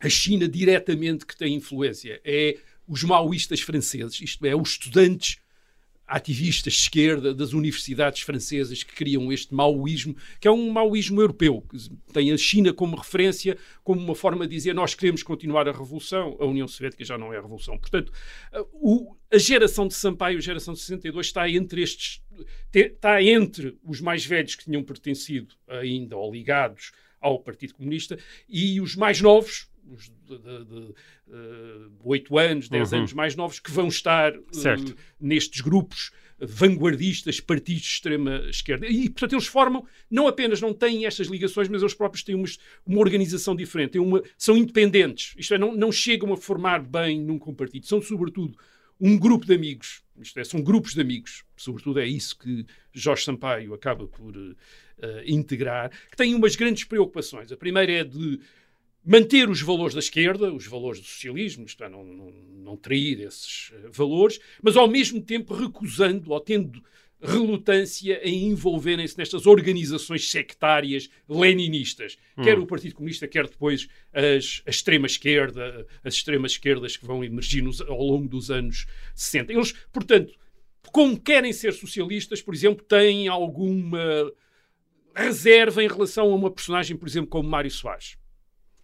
a 0.00 0.08
China 0.08 0.48
diretamente 0.48 1.26
que 1.26 1.36
tem 1.36 1.54
influência, 1.54 2.18
é 2.24 2.56
os 2.86 3.04
maoístas 3.04 3.60
franceses, 3.60 4.22
isto 4.22 4.46
é, 4.46 4.56
os 4.56 4.70
estudantes 4.70 5.36
ativistas 6.08 6.72
de 6.72 6.78
esquerda 6.80 7.34
das 7.34 7.52
universidades 7.52 8.22
francesas 8.22 8.82
que 8.82 8.94
criam 8.94 9.30
este 9.30 9.54
maoísmo, 9.54 10.16
que 10.40 10.48
é 10.48 10.50
um 10.50 10.70
maoísmo 10.70 11.20
europeu, 11.20 11.62
que 11.70 11.76
tem 12.12 12.32
a 12.32 12.36
China 12.38 12.72
como 12.72 12.96
referência, 12.96 13.56
como 13.84 14.00
uma 14.00 14.14
forma 14.14 14.46
de 14.48 14.54
dizer 14.54 14.74
nós 14.74 14.94
queremos 14.94 15.22
continuar 15.22 15.68
a 15.68 15.72
revolução, 15.72 16.36
a 16.40 16.46
União 16.46 16.66
Soviética 16.66 17.04
já 17.04 17.18
não 17.18 17.32
é 17.32 17.36
a 17.38 17.42
revolução. 17.42 17.78
Portanto, 17.78 18.10
o- 18.72 19.14
a 19.30 19.36
geração 19.38 19.86
de 19.86 19.94
Sampaio, 19.94 20.38
a 20.38 20.40
geração 20.40 20.72
de 20.72 20.80
62, 20.80 21.26
está 21.26 21.48
entre 21.48 21.82
estes, 21.82 22.22
te- 22.72 22.92
está 22.94 23.22
entre 23.22 23.76
os 23.84 24.00
mais 24.00 24.24
velhos 24.24 24.54
que 24.54 24.64
tinham 24.64 24.82
pertencido 24.82 25.54
ainda 25.68 26.16
ou 26.16 26.32
ligados 26.32 26.90
ao 27.20 27.38
Partido 27.40 27.74
Comunista 27.74 28.18
e 28.48 28.80
os 28.80 28.96
mais 28.96 29.20
novos, 29.20 29.67
de, 29.96 30.94
eh, 31.30 31.88
8 32.04 32.38
anos, 32.38 32.68
10 32.68 32.92
Uhum. 32.92 32.98
anos 32.98 33.12
mais 33.12 33.34
novos, 33.36 33.58
que 33.60 33.70
vão 33.70 33.88
estar 33.88 34.32
Certo. 34.52 34.96
nestes 35.20 35.60
grupos 35.60 36.10
vanguardistas, 36.40 37.40
partidos 37.40 37.82
de 37.82 37.88
extrema 37.88 38.42
esquerda. 38.48 38.86
E, 38.86 39.08
portanto, 39.10 39.32
eles 39.32 39.46
formam, 39.46 39.84
não 40.10 40.28
apenas 40.28 40.60
não 40.60 40.72
têm 40.72 41.04
estas 41.04 41.26
ligações, 41.26 41.68
mas 41.68 41.82
eles 41.82 41.94
próprios 41.94 42.22
têm 42.22 42.34
umas- 42.34 42.58
uma 42.86 43.00
organização 43.00 43.56
diferente, 43.56 43.98
uma- 43.98 44.22
são 44.36 44.56
independentes. 44.56 45.34
Isto 45.36 45.54
é, 45.54 45.58
não, 45.58 45.74
não 45.74 45.90
chegam 45.90 46.32
a 46.32 46.36
formar 46.36 46.80
bem 46.80 47.20
num 47.20 47.38
partido. 47.38 47.86
São, 47.86 48.00
sobretudo, 48.00 48.56
um 49.00 49.18
grupo 49.18 49.46
de 49.46 49.54
amigos. 49.54 50.02
Isto 50.20 50.38
é, 50.40 50.44
são 50.44 50.60
grupos 50.62 50.94
de 50.94 51.00
amigos. 51.00 51.44
Sobretudo 51.56 51.98
é 52.00 52.06
isso 52.06 52.36
que 52.38 52.64
Jorge 52.92 53.24
Sampaio 53.24 53.72
acaba 53.74 54.06
por 54.06 54.34
eh, 55.00 55.22
integrar, 55.26 55.90
que 56.10 56.16
têm 56.16 56.34
umas 56.34 56.56
grandes 56.56 56.82
preocupações. 56.82 57.52
A 57.52 57.56
primeira 57.56 57.92
é 57.92 58.02
de 58.04 58.40
manter 59.08 59.48
os 59.48 59.62
valores 59.62 59.94
da 59.94 60.00
esquerda, 60.00 60.52
os 60.52 60.66
valores 60.66 61.00
do 61.00 61.06
socialismo, 61.06 61.64
isto 61.64 61.82
é, 61.82 61.88
não, 61.88 62.04
não, 62.04 62.30
não 62.30 62.76
trair 62.76 63.20
esses 63.20 63.72
eh, 63.72 63.88
valores, 63.90 64.38
mas 64.62 64.76
ao 64.76 64.86
mesmo 64.86 65.20
tempo 65.22 65.54
recusando 65.54 66.30
ou 66.30 66.38
tendo 66.40 66.82
relutância 67.20 68.20
em 68.22 68.48
envolverem-se 68.48 69.16
nestas 69.18 69.46
organizações 69.46 70.30
sectárias 70.30 71.08
leninistas, 71.28 72.16
quer 72.44 72.58
o 72.58 72.66
Partido 72.66 72.94
Comunista, 72.94 73.26
quer 73.26 73.48
depois 73.48 73.88
as, 74.12 74.62
a 74.66 74.70
extrema-esquerda, 74.70 75.86
as 76.04 76.14
extremas-esquerdas 76.14 76.96
que 76.96 77.04
vão 77.06 77.24
emergir 77.24 77.62
nos- 77.62 77.80
ao 77.80 78.00
longo 78.02 78.28
dos 78.28 78.50
anos 78.50 78.86
60. 79.16 79.52
Eles, 79.52 79.72
portanto, 79.90 80.32
como 80.92 81.18
querem 81.18 81.52
ser 81.52 81.72
socialistas, 81.72 82.40
por 82.40 82.54
exemplo, 82.54 82.84
têm 82.84 83.26
alguma 83.26 84.32
reserva 85.14 85.82
em 85.82 85.88
relação 85.88 86.30
a 86.30 86.34
uma 86.36 86.50
personagem, 86.50 86.96
por 86.96 87.08
exemplo, 87.08 87.28
como 87.30 87.48
Mário 87.48 87.70
Soares. 87.70 88.16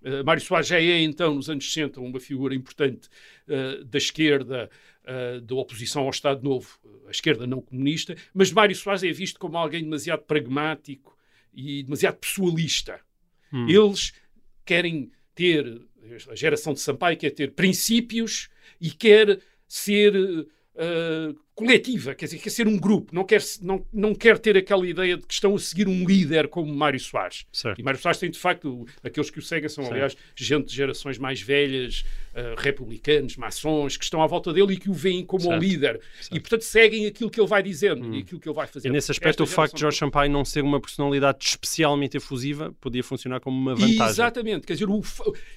Uh, 0.04 0.24
Mário 0.24 0.42
Soares 0.42 0.68
já 0.68 0.78
é, 0.78 1.00
então, 1.00 1.34
nos 1.34 1.48
anos 1.48 1.72
60, 1.72 2.00
uma 2.00 2.20
figura 2.20 2.54
importante 2.54 3.08
uh, 3.48 3.84
da 3.84 3.98
esquerda, 3.98 4.70
uh, 5.04 5.40
da 5.40 5.54
oposição 5.54 6.02
ao 6.02 6.10
Estado 6.10 6.42
Novo, 6.42 6.78
a 7.06 7.10
esquerda 7.10 7.46
não 7.46 7.62
comunista, 7.62 8.14
mas 8.34 8.52
Mário 8.52 8.76
Soares 8.76 9.02
é 9.02 9.10
visto 9.12 9.40
como 9.40 9.56
alguém 9.56 9.82
demasiado 9.82 10.22
pragmático 10.22 11.16
e 11.52 11.82
demasiado 11.82 12.16
pessoalista. 12.16 13.00
Hum. 13.52 13.66
Eles 13.68 14.12
querem 14.64 15.10
ter, 15.34 15.82
a 16.28 16.34
geração 16.34 16.74
de 16.74 16.80
Sampaio 16.80 17.16
quer 17.16 17.30
ter 17.30 17.52
princípios 17.52 18.48
e 18.80 18.90
quer 18.90 19.40
ser 19.66 20.46
uh, 20.74 21.36
coletiva, 21.54 22.14
quer 22.14 22.24
dizer, 22.26 22.38
quer 22.38 22.50
ser 22.50 22.66
um 22.66 22.76
grupo, 22.76 23.14
não 23.14 23.24
quer, 23.24 23.40
não, 23.62 23.86
não 23.92 24.12
quer 24.14 24.38
ter 24.38 24.56
aquela 24.56 24.86
ideia 24.86 25.16
de 25.16 25.24
que 25.24 25.32
estão 25.32 25.54
a 25.54 25.58
seguir 25.58 25.86
um 25.86 26.04
líder 26.04 26.48
como 26.48 26.74
Mário 26.74 26.98
Soares. 26.98 27.46
Certo. 27.52 27.80
E 27.80 27.82
Mário 27.84 28.00
Soares 28.00 28.18
tem, 28.18 28.28
de 28.28 28.38
facto, 28.38 28.84
aqueles 29.02 29.30
que 29.30 29.38
o 29.38 29.42
seguem 29.42 29.68
são, 29.68 29.84
Sim. 29.84 29.92
aliás, 29.92 30.16
gente 30.34 30.66
de 30.66 30.74
gerações 30.74 31.16
mais 31.16 31.40
velhas, 31.40 32.04
uh, 32.32 32.60
republicanos, 32.60 33.36
maçons, 33.36 33.96
que 33.96 34.02
estão 34.04 34.20
à 34.20 34.26
volta 34.26 34.52
dele 34.52 34.74
e 34.74 34.76
que 34.76 34.90
o 34.90 34.92
veem 34.92 35.24
como 35.24 35.44
Certo. 35.44 35.60
líder. 35.62 36.00
E, 36.32 36.40
portanto, 36.40 36.62
seguem 36.62 37.06
aquilo 37.06 37.30
que 37.30 37.40
ele 37.40 37.48
vai 37.48 37.62
dizendo 37.62 38.12
e 38.14 38.20
aquilo 38.20 38.40
que 38.40 38.48
ele 38.48 38.56
vai 38.56 38.66
fazer. 38.66 38.88
E 38.88 38.90
nesse 38.90 39.12
aspecto, 39.12 39.42
Esta 39.42 39.52
o 39.52 39.56
facto 39.56 39.74
de 39.74 39.80
Jorge 39.80 39.98
Sampaio 39.98 40.30
não 40.30 40.44
ser 40.44 40.64
uma 40.64 40.80
personalidade 40.80 41.38
especialmente 41.44 42.16
efusiva 42.16 42.74
podia 42.80 43.04
funcionar 43.04 43.38
como 43.38 43.56
uma 43.56 43.74
vantagem. 43.76 44.04
Exatamente, 44.04 44.66
quer 44.66 44.72
dizer, 44.72 44.88
o 44.88 45.00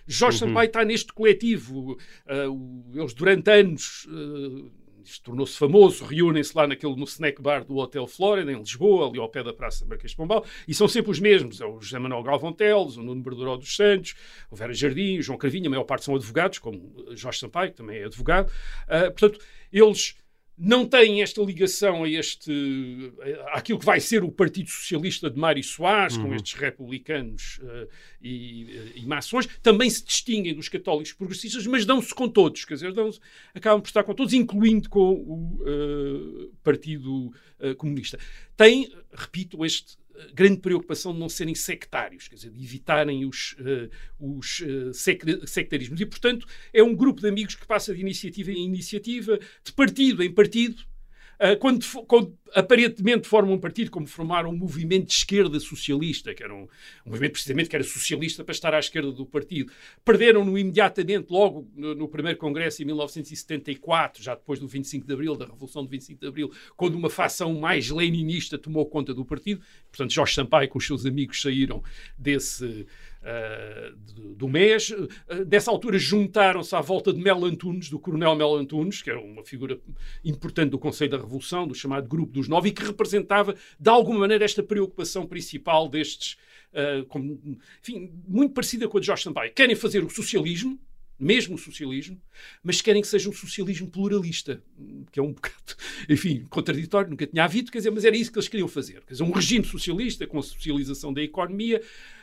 Jorge 0.05 0.43
Uhum. 0.43 0.49
Sampaio 0.49 0.67
está 0.67 0.85
neste 0.85 1.11
coletivo. 1.11 1.97
Uh, 2.27 2.85
eles 2.93 3.13
durante 3.13 3.49
anos 3.49 4.05
uh, 4.05 4.69
isto 5.09 5.23
tornou-se 5.23 5.57
famoso, 5.57 6.05
reúnem-se 6.05 6.55
lá 6.55 6.67
naquele, 6.67 6.95
no 6.95 7.05
snack 7.05 7.41
bar 7.41 7.63
do 7.63 7.77
Hotel 7.77 8.05
Flórida, 8.07 8.51
em 8.51 8.57
Lisboa, 8.57 9.07
ali 9.07 9.19
ao 9.19 9.29
pé 9.29 9.43
da 9.43 9.53
Praça 9.53 9.85
Marquês 9.85 10.11
de 10.11 10.17
Pombal, 10.17 10.45
e 10.67 10.73
são 10.73 10.87
sempre 10.87 11.11
os 11.11 11.19
mesmos, 11.19 11.61
é 11.61 11.65
o 11.65 11.79
José 11.79 11.97
Manuel 11.99 12.23
Galvão 12.23 12.53
Teles, 12.53 12.97
o 12.97 13.03
Nuno 13.03 13.21
Berduró 13.21 13.57
dos 13.57 13.75
Santos, 13.75 14.15
o 14.51 14.55
Vera 14.55 14.73
Jardim, 14.73 15.17
o 15.17 15.21
João 15.21 15.37
Cravinho, 15.37 15.67
a 15.67 15.69
maior 15.69 15.83
parte 15.83 16.05
são 16.05 16.15
advogados, 16.15 16.59
como 16.59 16.93
Jorge 17.15 17.39
Sampaio, 17.39 17.71
que 17.71 17.77
também 17.77 17.99
é 17.99 18.05
advogado. 18.05 18.49
Uh, 18.49 19.11
portanto, 19.11 19.39
eles 19.71 20.15
não 20.57 20.87
têm 20.87 21.21
esta 21.21 21.41
ligação 21.41 22.03
a 22.03 22.09
este 22.09 23.13
àquilo 23.51 23.77
que 23.77 23.85
vai 23.85 23.99
ser 23.99 24.23
o 24.23 24.31
Partido 24.31 24.69
Socialista 24.69 25.29
de 25.29 25.39
Mário 25.39 25.63
Soares, 25.63 26.17
uhum. 26.17 26.23
com 26.23 26.35
estes 26.35 26.53
republicanos 26.53 27.59
uh, 27.59 27.87
e, 28.21 28.93
e, 28.95 29.05
maçons, 29.05 29.47
também 29.61 29.87
se 29.89 30.03
distinguem 30.03 30.55
dos 30.55 30.67
católicos 30.67 31.13
progressistas, 31.13 31.67
mas 31.67 31.85
dão-se 31.85 32.13
com 32.13 32.27
todos, 32.27 32.65
quer 32.65 32.73
dizer, 32.73 32.93
acabam 33.53 33.81
por 33.81 33.87
estar 33.87 34.03
com 34.03 34.15
todos, 34.15 34.33
incluindo 34.33 34.89
com 34.89 35.13
o 35.13 35.59
uh, 35.61 36.51
Partido 36.63 37.27
uh, 37.59 37.75
Comunista. 37.77 38.17
Tem, 38.55 38.91
repito, 39.13 39.63
este 39.63 39.95
grande 40.33 40.59
preocupação 40.59 41.13
de 41.13 41.19
não 41.19 41.29
serem 41.29 41.55
sectários, 41.55 42.27
quer 42.27 42.35
dizer, 42.35 42.51
de 42.51 42.63
evitarem 42.63 43.25
os, 43.25 43.55
uh, 43.59 43.89
os 44.19 44.59
uh, 44.61 44.93
sectarismos. 45.45 45.99
E, 45.99 46.05
portanto, 46.05 46.47
é 46.73 46.83
um 46.83 46.95
grupo 46.95 47.21
de 47.21 47.27
amigos 47.27 47.55
que 47.55 47.67
passa 47.67 47.93
de 47.93 48.01
iniciativa 48.01 48.51
em 48.51 48.65
iniciativa, 48.65 49.39
de 49.63 49.73
partido 49.73 50.23
em 50.23 50.31
partido, 50.31 50.83
quando, 51.59 51.85
quando, 52.07 52.37
aparentemente 52.53 53.27
formam 53.27 53.55
um 53.55 53.59
partido, 53.59 53.91
como 53.91 54.07
formaram 54.07 54.49
um 54.49 54.57
movimento 54.57 55.07
de 55.07 55.13
esquerda 55.13 55.59
socialista, 55.59 56.33
que 56.33 56.43
era 56.43 56.53
um, 56.53 56.63
um, 56.63 56.67
movimento 57.05 57.33
precisamente 57.33 57.69
que 57.69 57.75
era 57.75 57.83
socialista 57.83 58.43
para 58.43 58.53
estar 58.53 58.73
à 58.73 58.79
esquerda 58.79 59.11
do 59.11 59.25
partido, 59.25 59.71
perderam-no 60.03 60.57
imediatamente, 60.57 61.27
logo 61.29 61.67
no, 61.75 61.93
no, 61.93 62.07
primeiro 62.07 62.39
congresso 62.39 62.81
em 62.81 62.85
1974, 62.85 64.23
já 64.23 64.33
depois 64.33 64.59
do 64.59 64.67
25 64.67 65.05
de 65.05 65.13
Abril, 65.13 65.35
da 65.35 65.45
Revolução 65.45 65.83
do 65.83 65.89
25 65.89 66.19
de 66.19 66.27
Abril, 66.27 66.51
quando 66.75 66.95
uma 66.95 67.09
facção 67.09 67.53
mais 67.59 67.89
leninista 67.89 68.57
tomou 68.57 68.85
conta 68.85 69.13
do 69.13 69.23
partido. 69.23 69.61
Portanto, 69.91 70.11
Jorge 70.11 70.33
Sampaio 70.33 70.69
com 70.69 70.79
os 70.79 70.85
seus 70.85 71.05
amigos 71.05 71.41
saíram 71.41 71.83
desse 72.17 72.87
uh, 73.21 73.95
do, 74.13 74.35
do, 74.35 74.47
mês. 74.47 74.89
Uh, 74.89 75.45
dessa 75.45 75.71
altura 75.71 75.97
juntaram-se 75.97 76.75
à 76.75 76.81
volta 76.81 77.13
de 77.13 77.19
Mel 77.19 77.43
Antunes, 77.45 77.89
do 77.89 77.99
coronel 77.99 78.35
Mel 78.35 78.55
Antunes, 78.55 79.01
que 79.01 79.09
era 79.09 79.19
uma 79.19 79.43
figura 79.43 79.79
importante 80.23 80.71
do 80.71 80.79
Conselho 80.79 81.11
da 81.11 81.17
Revolução, 81.17 81.67
do 81.67 81.75
chamado 81.75 82.07
Grupo 82.07 82.33
dos 82.33 82.47
Nove, 82.47 82.69
e 82.69 82.71
que 82.71 82.83
representava, 82.83 83.55
de 83.79 83.89
alguma 83.89 84.19
maneira, 84.19 84.45
esta 84.45 84.63
preocupação 84.63 85.25
principal 85.25 85.87
destes, 85.87 86.37
uh, 86.73 87.49
enfim, 87.81 88.11
muito 88.27 88.53
parecida 88.53 88.87
com 88.87 88.97
a 88.97 89.01
de 89.01 89.07
Jorge 89.07 89.23
Sampaio. 89.23 89.53
Querem 89.53 89.75
fazer 89.75 90.03
o 90.03 90.09
socialismo, 90.09 90.79
mesmo 91.19 91.55
o 91.55 91.57
socialismo, 91.57 92.21
mas 92.63 92.81
querem 92.81 93.01
que 93.01 93.07
seja 93.07 93.29
um 93.29 93.33
socialismo 93.33 93.89
pluralista, 93.89 94.61
que 95.11 95.19
é 95.19 95.23
um 95.23 95.33
bocado, 95.33 95.75
enfim, 96.07 96.45
contraditório, 96.49 97.09
nunca 97.09 97.25
tinha 97.25 97.43
havido, 97.43 97.71
quer 97.71 97.79
dizer, 97.79 97.89
mas 97.89 98.05
era 98.05 98.15
isso 98.15 98.31
que 98.31 98.37
eles 98.37 98.47
queriam 98.47 98.67
fazer. 98.67 99.01
Quer 99.05 99.13
dizer, 99.13 99.23
um 99.23 99.31
regime 99.31 99.65
socialista 99.65 100.27
com 100.27 100.37
a 100.37 100.43
socialização 100.43 101.11
da 101.11 101.21
economia, 101.21 101.81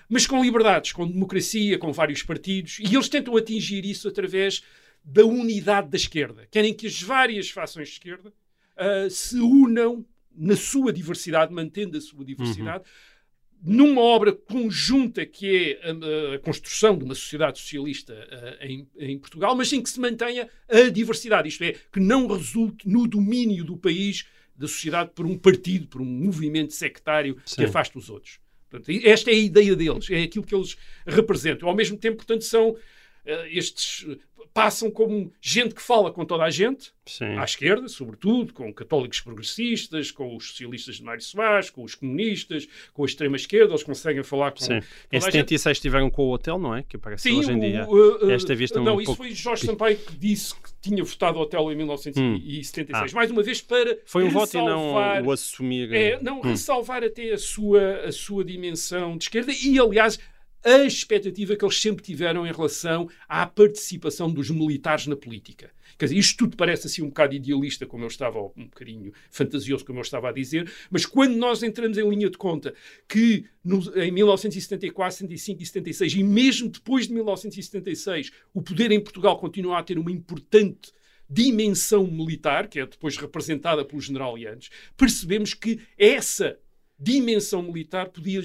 mas 0.08 0.26
com 0.26 0.42
liberdades, 0.42 0.92
com 0.92 1.06
democracia, 1.06 1.78
com 1.78 1.92
vários 1.92 2.22
partidos, 2.22 2.78
e 2.78 2.94
eles 2.94 3.08
tentam 3.08 3.36
atingir 3.36 3.84
isso 3.84 4.08
através 4.08 4.62
da 5.04 5.24
unidade 5.24 5.90
da 5.90 5.96
esquerda. 5.96 6.48
Querem 6.50 6.72
que 6.72 6.86
as 6.86 7.02
várias 7.02 7.50
fações 7.50 7.88
de 7.88 7.94
esquerda 7.94 8.30
uh, 8.30 9.10
se 9.10 9.36
unam 9.38 10.04
na 10.34 10.56
sua 10.56 10.92
diversidade, 10.92 11.52
mantendo 11.52 11.96
a 11.96 12.00
sua 12.00 12.24
diversidade, 12.24 12.84
uhum. 13.62 13.76
numa 13.76 14.00
obra 14.00 14.32
conjunta 14.32 15.24
que 15.26 15.78
é 15.82 15.90
a, 15.90 16.34
a, 16.34 16.38
construção 16.38 16.96
de 16.96 17.04
uma 17.04 17.14
sociedade 17.14 17.58
socialista 17.58 18.14
uh, 18.14 18.64
em, 18.64 18.88
em, 18.98 19.18
Portugal, 19.18 19.54
mas 19.54 19.72
em 19.72 19.82
que 19.82 19.90
se 19.90 20.00
mantenha 20.00 20.48
a 20.68 20.88
diversidade, 20.88 21.48
isto 21.48 21.62
é, 21.62 21.74
que 21.92 22.00
não 22.00 22.26
resulte 22.26 22.88
no 22.88 23.06
domínio 23.06 23.64
do 23.64 23.76
país 23.76 24.26
da 24.56 24.66
sociedade 24.66 25.10
por 25.14 25.26
um 25.26 25.36
partido, 25.36 25.86
por 25.86 26.00
um 26.00 26.04
movimento 26.04 26.72
sectário 26.72 27.36
Sim. 27.44 27.56
que 27.56 27.64
afasta 27.64 27.98
os 27.98 28.08
outros. 28.08 28.38
Portanto, 28.78 29.06
esta 29.06 29.30
é 29.30 29.34
a 29.34 29.38
ideia 29.38 29.76
deles, 29.76 30.10
é 30.10 30.22
aquilo 30.22 30.44
que 30.44 30.54
eles 30.54 30.76
representam. 31.06 31.68
Ao 31.68 31.74
mesmo 31.74 31.96
tempo, 31.96 32.16
portanto, 32.16 32.42
são 32.42 32.70
uh, 32.70 32.78
estes 33.50 34.04
passam 34.54 34.88
como 34.88 35.32
gente 35.40 35.74
que 35.74 35.82
fala 35.82 36.12
com 36.12 36.24
toda 36.24 36.44
a 36.44 36.50
gente, 36.50 36.92
Sim. 37.04 37.36
à 37.36 37.44
esquerda, 37.44 37.88
sobretudo, 37.88 38.52
com 38.52 38.72
católicos 38.72 39.20
progressistas, 39.20 40.12
com 40.12 40.36
os 40.36 40.50
socialistas 40.50 40.94
de 40.96 41.02
Mário 41.02 41.20
Soares, 41.20 41.70
com 41.70 41.82
os 41.82 41.96
comunistas, 41.96 42.68
com 42.92 43.02
a 43.02 43.06
extrema-esquerda, 43.06 43.72
eles 43.72 43.82
conseguem 43.82 44.22
falar 44.22 44.52
com. 44.52 44.60
Sim. 44.60 44.80
Em 45.10 45.20
76 45.20 45.76
estiveram 45.76 46.08
com 46.08 46.22
o 46.22 46.32
hotel, 46.32 46.56
não 46.56 46.72
é? 46.72 46.84
Que 46.84 46.94
aparece 46.94 47.28
Sim, 47.28 47.40
hoje 47.40 47.50
em 47.50 47.58
dia. 47.58 47.84
Uh, 47.88 48.26
uh, 48.26 48.30
Esta 48.30 48.54
vista 48.54 48.80
não, 48.80 48.96
um 48.96 49.00
isso 49.00 49.06
pouco... 49.06 49.24
foi 49.24 49.34
Jorge 49.34 49.66
Sampaio 49.66 49.96
que 49.96 50.16
disse 50.16 50.54
que 50.54 50.70
tinha 50.80 51.02
votado 51.02 51.38
o 51.38 51.42
hotel 51.42 51.72
em 51.72 51.76
1976. 51.76 52.88
Hum. 52.88 52.94
Ah. 52.94 53.16
Mais 53.16 53.30
uma 53.32 53.42
vez 53.42 53.60
para. 53.60 53.98
Foi 54.06 54.22
um 54.22 54.30
voto 54.30 54.56
e 54.56 54.62
não 54.64 55.24
o 55.24 55.32
assumir. 55.32 55.92
É, 55.92 56.22
não, 56.22 56.38
hum. 56.38 56.42
ressalvar 56.42 57.02
até 57.02 57.32
a 57.32 57.38
sua, 57.38 58.02
a 58.04 58.12
sua 58.12 58.44
dimensão 58.44 59.18
de 59.18 59.24
esquerda 59.24 59.52
e, 59.52 59.80
aliás, 59.80 60.16
a 60.64 60.84
expectativa 60.84 61.54
que 61.54 61.64
eles 61.64 61.80
sempre 61.80 62.02
tiveram 62.02 62.46
em 62.46 62.52
relação 62.52 63.08
à 63.28 63.46
participação 63.46 64.32
dos 64.32 64.50
militares 64.50 65.06
na 65.06 65.14
política. 65.14 65.70
Quer 65.98 66.06
dizer, 66.06 66.18
isto 66.18 66.38
tudo 66.38 66.56
parece 66.56 66.86
assim 66.86 67.02
um 67.02 67.08
bocado 67.08 67.34
idealista, 67.34 67.86
como 67.86 68.02
eu 68.04 68.08
estava, 68.08 68.40
um 68.40 68.64
bocadinho 68.64 69.12
fantasioso, 69.30 69.84
como 69.84 69.98
eu 69.98 70.02
estava 70.02 70.30
a 70.30 70.32
dizer, 70.32 70.70
mas 70.90 71.04
quando 71.04 71.36
nós 71.36 71.62
entramos 71.62 71.98
em 71.98 72.08
linha 72.08 72.30
de 72.30 72.38
conta 72.38 72.74
que 73.06 73.44
no, 73.62 73.78
em 73.98 74.10
1974, 74.10 75.18
75 75.18 75.62
e 75.62 75.66
76, 75.66 76.14
e 76.14 76.24
mesmo 76.24 76.68
depois 76.68 77.06
de 77.06 77.14
1976, 77.14 78.32
o 78.52 78.62
poder 78.62 78.90
em 78.90 79.00
Portugal 79.00 79.38
continua 79.38 79.78
a 79.78 79.82
ter 79.82 79.98
uma 79.98 80.10
importante 80.10 80.92
dimensão 81.28 82.06
militar, 82.06 82.68
que 82.68 82.80
é 82.80 82.86
depois 82.86 83.16
representada 83.16 83.84
pelo 83.84 84.00
general 84.00 84.36
Yanes, 84.38 84.70
percebemos 84.96 85.54
que 85.54 85.80
essa 85.98 86.58
dimensão 86.98 87.62
militar 87.62 88.08
podia 88.08 88.40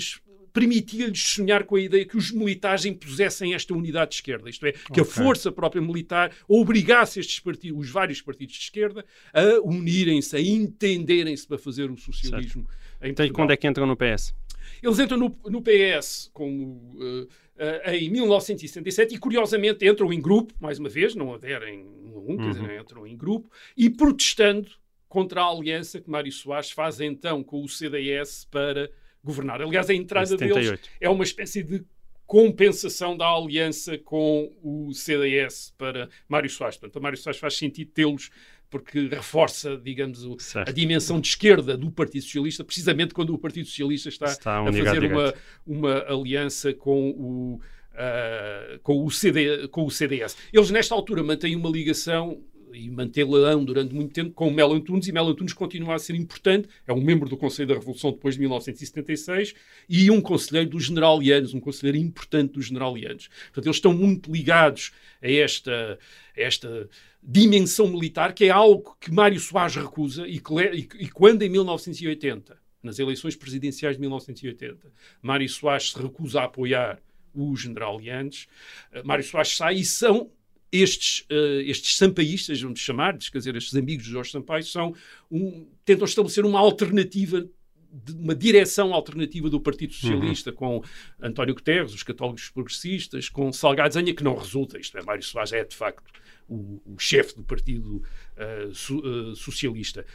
permitia-lhes 0.60 1.22
sonhar 1.22 1.64
com 1.64 1.78
a 1.78 1.82
ideia 1.82 2.06
que 2.06 2.18
os 2.18 2.32
militares 2.32 2.84
impusessem 2.84 3.54
esta 3.54 3.74
unidade 3.74 4.12
de 4.12 4.16
esquerda, 4.16 4.50
isto 4.50 4.66
é, 4.66 4.74
que 4.74 5.00
okay. 5.00 5.04
a 5.04 5.06
força 5.06 5.52
própria 5.52 5.82
militar 5.82 6.32
obrigasse 6.48 7.20
estes 7.20 7.40
partidos, 7.40 7.80
os 7.80 7.90
vários 7.90 8.22
partidos 8.22 8.56
de 8.56 8.64
esquerda, 8.64 9.06
a 9.34 9.62
unirem-se, 9.64 10.36
a 10.36 10.42
entenderem-se 10.42 11.48
para 11.48 11.58
fazer 11.58 11.90
o 11.90 11.98
socialismo 11.98 12.68
Então, 13.02 13.26
e 13.26 13.32
quando 13.32 13.52
é 13.52 13.58
que 13.58 13.68
entram 13.68 13.86
no 13.86 13.96
PS? 13.96 14.36
Eles 14.84 15.00
entram 15.00 15.18
no, 15.18 15.36
no 15.46 15.62
PS 15.62 16.30
como, 16.34 16.94
uh, 16.96 17.24
uh, 17.24 17.90
em 17.90 18.10
1977 18.10 19.16
e, 19.16 19.18
curiosamente, 19.18 19.88
entram 19.88 20.12
em 20.12 20.22
grupo, 20.22 20.54
mais 20.60 20.78
uma 20.78 20.90
vez, 20.90 21.16
não 21.16 21.34
aderem 21.34 21.84
um 21.84 22.16
a 22.16 22.20
um, 22.20 22.38
uhum. 22.38 22.50
dizer, 22.50 22.80
entram 22.80 23.08
em 23.08 23.18
grupo, 23.18 23.50
e 23.76 23.90
protestando 23.90 24.70
contra 25.08 25.42
a 25.42 25.50
aliança 25.50 26.00
que 26.00 26.10
Mário 26.10 26.32
Soares 26.32 26.70
faz 26.70 27.00
então 27.00 27.44
com 27.44 27.64
o 27.64 27.68
CDS 27.68 28.46
para 28.52 28.92
governar. 29.24 29.62
Aliás, 29.62 29.90
a 29.90 29.94
entrada 29.94 30.36
deles 30.38 30.80
é 31.00 31.10
uma 31.10 31.24
espécie 31.24 31.64
de 31.64 31.84
compensação 32.26 33.18
da 33.18 33.28
aliança 33.28 33.98
com 33.98 34.52
o 34.62 34.94
CDS 34.94 35.74
para 35.78 36.10
Mário 36.28 36.50
Soares. 36.50 36.78
Portanto, 36.78 36.98
a 36.98 37.02
Mário 37.02 37.18
Soares 37.18 37.40
faz 37.40 37.58
sentido 37.58 37.90
tê-los 37.92 38.30
porque 38.70 39.08
reforça, 39.08 39.76
digamos, 39.78 40.24
o, 40.24 40.38
a 40.56 40.72
dimensão 40.72 41.20
de 41.20 41.28
esquerda 41.28 41.76
do 41.76 41.90
Partido 41.90 42.22
Socialista, 42.22 42.64
precisamente 42.64 43.16
quando 43.16 43.34
o 43.34 43.38
Partido 43.38 43.66
Socialista 43.66 44.10
está, 44.10 44.28
está 44.28 44.60
a 44.60 44.72
fazer 44.72 45.12
uma, 45.12 45.34
uma 45.66 46.04
aliança 46.08 46.72
com 46.72 47.10
o, 47.10 47.56
uh, 47.56 48.80
com, 48.84 49.04
o 49.04 49.10
CD, 49.10 49.68
com 49.70 49.86
o 49.86 49.90
CDS. 49.90 50.38
Eles, 50.54 50.70
nesta 50.70 50.94
altura, 50.94 51.24
mantêm 51.24 51.56
uma 51.56 51.70
ligação 51.70 52.44
e 52.74 52.90
mantê-la 52.90 53.56
durante 53.56 53.94
muito 53.94 54.14
tempo 54.14 54.32
com 54.32 54.48
o 54.48 54.54
Melo 54.54 54.74
Antunes, 54.74 55.08
e 55.08 55.12
Melo 55.12 55.30
Antunes 55.30 55.54
continua 55.54 55.96
a 55.96 56.00
ser 56.00 56.16
importante, 56.16 56.68
é 56.88 56.94
um 56.94 57.02
membro 57.02 57.30
do 57.30 57.38
Conselho 57.38 57.70
da 57.70 57.74
Revolução 57.76 58.12
depois 58.12 58.36
de 58.36 58.42
1976 58.42 59.54
e 59.88 60.10
um 60.12 60.22
conselheiro 60.22 60.70
do 60.70 60.80
General 60.80 61.20
Llanos, 61.20 61.54
um 61.54 61.60
conselheiro 61.60 61.98
importante 61.98 62.54
do 62.54 62.62
General 62.62 62.96
Llanos. 62.96 63.28
Portanto, 63.28 63.66
eles 63.66 63.78
estão 63.78 63.94
muito 63.94 64.32
ligados 64.32 64.92
a 65.22 65.32
esta, 65.32 66.00
a 66.38 66.42
esta 66.42 66.90
dimensão 67.22 67.88
militar, 67.88 68.34
que 68.34 68.46
é 68.46 68.50
algo 68.50 68.98
que 69.00 69.12
Mário 69.12 69.40
Soares 69.40 69.76
recusa 69.76 70.28
e, 70.28 70.40
que, 70.40 70.54
e, 70.54 70.88
e 71.06 71.10
quando 71.10 71.44
em 71.44 71.50
1980, 71.50 72.58
nas 72.82 72.98
eleições 73.00 73.36
presidenciais 73.36 73.96
de 73.96 74.02
1980, 74.02 74.92
Mário 75.22 75.50
Soares 75.50 75.92
se 75.92 76.02
recusa 76.02 76.42
a 76.42 76.46
apoiar 76.46 77.00
o 77.34 77.56
General 77.56 78.00
Llanos, 78.00 78.48
eh, 78.92 79.04
Mário 79.04 79.24
Soares 79.24 79.56
sai 79.56 79.76
e 79.76 79.86
são 79.86 80.32
estes, 80.72 81.26
uh, 81.32 81.62
estes 81.62 81.98
sampaístas, 81.98 82.62
vamos 82.62 82.80
chamar, 82.80 83.18
quer 83.18 83.38
dizer, 83.38 83.56
estes 83.56 83.76
amigos 83.76 84.06
de 84.06 84.12
Jorge 84.12 84.32
Sampaio, 84.32 84.64
são 84.64 84.94
um, 85.32 85.68
tentam 85.84 86.06
estabelecer 86.06 86.46
uma 86.46 86.60
alternativa 86.60 87.48
uma 88.16 88.36
direção 88.36 88.94
alternativa 88.94 89.50
do 89.50 89.60
Partido 89.60 89.94
Socialista 89.94 90.52
uhum. 90.52 90.56
com 90.56 90.84
António 91.20 91.56
Guterres, 91.56 91.94
os 91.94 92.04
católicos 92.04 92.50
progressistas, 92.50 93.30
com 93.30 93.52
Salgado 93.52 93.94
Zanha, 93.94 94.14
que 94.14 94.24
não 94.24 94.36
resulta. 94.36 94.78
Isto 94.80 94.98
é, 94.98 95.04
Mário 95.04 95.24
Soares 95.24 95.52
é, 95.54 95.64
de 95.64 95.76
facto, 95.76 96.04
o, 96.48 96.82
o 96.86 97.00
chefe 97.00 97.36
do 97.36 97.44
Partido 97.44 97.98
uh, 98.38 98.74
so, 98.74 99.00
uh, 99.00 99.36
Socialista. 99.36 100.06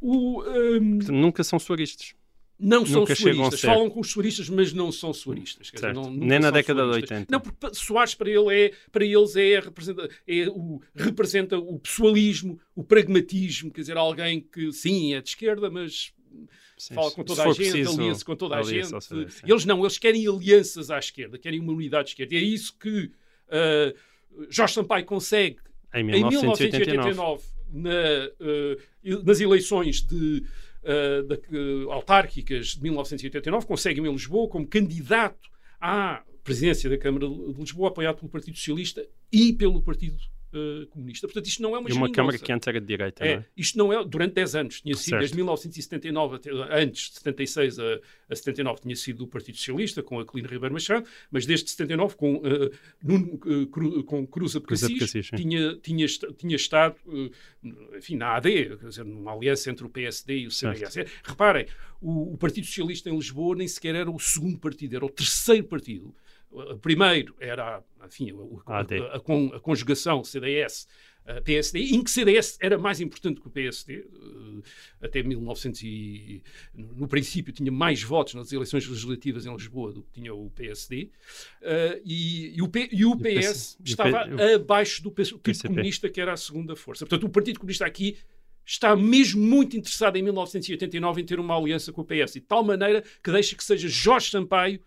O, 0.00 0.42
um... 0.42 0.98
Nunca 1.08 1.42
são 1.42 1.58
soaristas. 1.58 2.14
Não 2.58 2.86
são 2.86 3.04
suaristas. 3.06 3.60
Falam 3.60 3.90
com 3.90 4.00
os 4.00 4.10
suaristas, 4.10 4.48
mas 4.48 4.72
não 4.72 4.92
são 4.92 5.12
suaristas. 5.12 5.70
Dizer, 5.72 5.94
não- 5.94 6.10
Nem 6.10 6.38
na 6.38 6.50
década 6.50 6.82
de 6.82 6.88
suaristas. 6.88 7.18
80. 7.18 7.32
Não, 7.32 7.40
porque 7.40 7.74
Soares 7.74 8.14
para, 8.14 8.30
ele 8.30 8.54
é, 8.54 8.72
para 8.90 9.04
eles 9.04 9.36
é, 9.36 9.60
representa, 9.60 10.08
é 10.26 10.48
o, 10.48 10.80
representa 10.94 11.58
o 11.58 11.78
pessoalismo, 11.78 12.60
o 12.74 12.84
pragmatismo, 12.84 13.70
quer 13.70 13.80
dizer, 13.80 13.96
alguém 13.96 14.40
que 14.40 14.72
sim, 14.72 15.14
é 15.14 15.20
de 15.20 15.30
esquerda, 15.30 15.70
mas 15.70 16.12
Sim, 16.78 16.94
fala 16.94 17.10
com 17.10 17.24
toda 17.24 17.44
a 17.44 17.52
gente, 17.52 17.86
alia-se 17.86 18.24
com 18.24 18.36
toda 18.36 18.56
a 18.56 18.62
gente. 18.62 18.92
Eles 19.46 19.64
não, 19.64 19.80
eles 19.80 19.98
querem 19.98 20.26
alianças 20.26 20.90
à 20.90 20.98
esquerda, 20.98 21.38
querem 21.38 21.60
uma 21.60 21.72
unidade 21.72 22.04
de 22.04 22.10
esquerda. 22.10 22.34
E 22.34 22.38
é 22.38 22.40
isso 22.40 22.76
que 22.78 23.10
ah, 23.52 23.94
Jorge 24.48 24.74
Sampaio 24.74 25.04
consegue 25.04 25.58
Em 25.94 26.00
em 26.00 26.04
1989. 26.04 27.10
1989, 27.10 27.44
na, 27.72 27.90
eh, 27.90 28.78
nas 29.24 29.40
eleições 29.40 30.02
de, 30.02 30.42
eh, 30.84 31.22
da- 31.22 31.34
eh, 31.36 31.84
autárquicas 31.90 32.68
de 32.76 32.82
1989, 32.82 33.66
conseguem 33.66 34.04
em 34.06 34.12
Lisboa 34.12 34.48
como 34.48 34.66
candidato 34.66 35.48
à 35.80 36.22
presidência 36.44 36.90
da 36.90 36.98
Câmara 36.98 37.28
de 37.28 37.52
Lisboa, 37.60 37.88
apoiado 37.88 38.16
pelo 38.18 38.30
Partido 38.30 38.56
Socialista 38.56 39.06
e 39.32 39.52
pelo 39.52 39.80
Partido 39.82 40.16
eh, 40.52 40.86
Comunista. 40.90 41.26
Portanto, 41.26 41.46
isto 41.46 41.62
não 41.62 41.74
é 41.74 41.78
uma 41.78 41.88
E 41.90 41.92
uma. 41.92 42.10
Câmara 42.12 42.38
que 42.38 42.52
antes 42.52 42.66
era 42.68 42.80
de 42.80 42.86
direita, 42.86 43.24
não 43.24 43.30
É, 43.30 43.34
é? 43.34 43.44
isto 43.56 43.78
não 43.78 43.92
é 43.92 44.04
durante 44.04 44.34
10 44.34 44.54
anos, 44.56 44.80
tinha 44.80 44.94
sido 44.94 45.04
Certo. 45.10 45.20
desde 45.20 45.36
1979 45.36 46.36
até 46.36 46.50
antes 46.82 47.08
de 47.10 47.14
76 47.16 47.78
a, 47.78 47.82
a 48.30 48.34
79 48.36 48.80
tinha 48.82 48.96
sido 48.96 49.24
o 49.24 49.26
Partido 49.26 49.56
Socialista 49.56 50.02
com 50.02 50.18
Aquilino 50.20 50.48
Ribeiro 50.48 50.72
Machado, 50.74 51.06
mas 51.30 51.46
desde 51.46 51.70
79 51.70 52.16
com 52.16 52.36
uh, 52.36 52.70
Nuno, 53.02 53.34
uh, 53.46 53.66
Cru- 53.68 54.04
com 54.04 54.26
Cruz 54.26 54.54
Abcacis 54.56 55.30
tinha 55.36 55.76
tinha 55.76 56.06
tinha 56.06 56.56
estado 56.56 56.96
enfim 57.96 58.16
na 58.16 58.36
AD, 58.36 58.76
quer 58.78 58.88
dizer, 58.88 59.04
numa 59.04 59.32
aliança 59.32 59.70
entre 59.70 59.84
o 59.86 59.88
PSD 59.88 60.38
e 60.40 60.46
o 60.46 60.50
CDS. 60.50 60.96
É, 60.96 61.06
Reparem, 61.22 61.66
o, 62.00 62.34
o 62.34 62.36
Partido 62.38 62.66
Socialista 62.66 63.08
em 63.08 63.14
Lisboa 63.16 63.54
nem 63.56 63.68
sequer 63.68 63.94
era 63.94 64.10
o 64.10 64.18
segundo 64.18 64.58
partido, 64.58 64.96
era 64.96 65.04
o 65.04 65.10
terceiro 65.10 65.64
partido. 65.64 66.14
O 66.52 66.76
primeiro 66.78 67.34
era, 67.40 67.82
enfim, 68.06 68.32
o- 68.32 68.60
a, 68.66 69.16
a, 69.16 69.56
a 69.56 69.60
conjugação 69.60 70.22
CDS 70.22 70.86
a 71.24 71.40
PSD, 71.40 71.78
em 71.94 72.02
que 72.02 72.10
CDS 72.10 72.58
era 72.60 72.76
mais 72.76 73.00
importante 73.00 73.40
que 73.40 73.46
o 73.46 73.50
PSD, 73.50 73.98
eh, 73.98 75.06
até 75.06 75.22
1900 75.22 75.80
e, 75.84 76.42
no 76.74 77.06
princípio 77.06 77.52
tinha 77.52 77.70
mais 77.70 78.02
votos 78.02 78.34
nas 78.34 78.52
eleições 78.52 78.84
legislativas 78.88 79.46
em 79.46 79.52
Lisboa 79.52 79.92
do 79.92 80.02
que 80.02 80.10
tinha 80.14 80.34
o 80.34 80.50
PSD, 80.50 81.10
eh, 81.62 82.00
e, 82.04 82.56
e 82.56 82.60
o, 82.60 82.68
P- 82.68 82.88
e 82.90 83.04
o 83.04 83.16
PS 83.16 83.76
o 83.78 83.84
estava 83.84 84.26
P- 84.36 84.54
abaixo 84.54 85.00
do 85.00 85.12
Partido. 85.12 85.40
Comunista, 85.68 86.08
que 86.10 86.20
era 86.20 86.32
a 86.32 86.36
segunda 86.36 86.74
força. 86.74 87.06
Portanto, 87.06 87.28
o 87.28 87.30
Partido 87.32 87.60
Comunista 87.60 87.86
aqui 87.86 88.18
está 88.66 88.96
mesmo 88.96 89.40
muito 89.40 89.76
interessado 89.76 90.16
em 90.16 90.22
1989 90.22 91.20
em 91.20 91.24
ter 91.24 91.38
uma 91.38 91.56
aliança 91.56 91.92
com 91.92 92.00
o 92.00 92.04
PS, 92.04 92.32
de 92.34 92.40
tal 92.40 92.64
maneira 92.64 93.00
que 93.22 93.30
deixa 93.30 93.54
que 93.54 93.62
seja 93.62 93.86
Jorge 93.88 94.28
Sampaio 94.30 94.80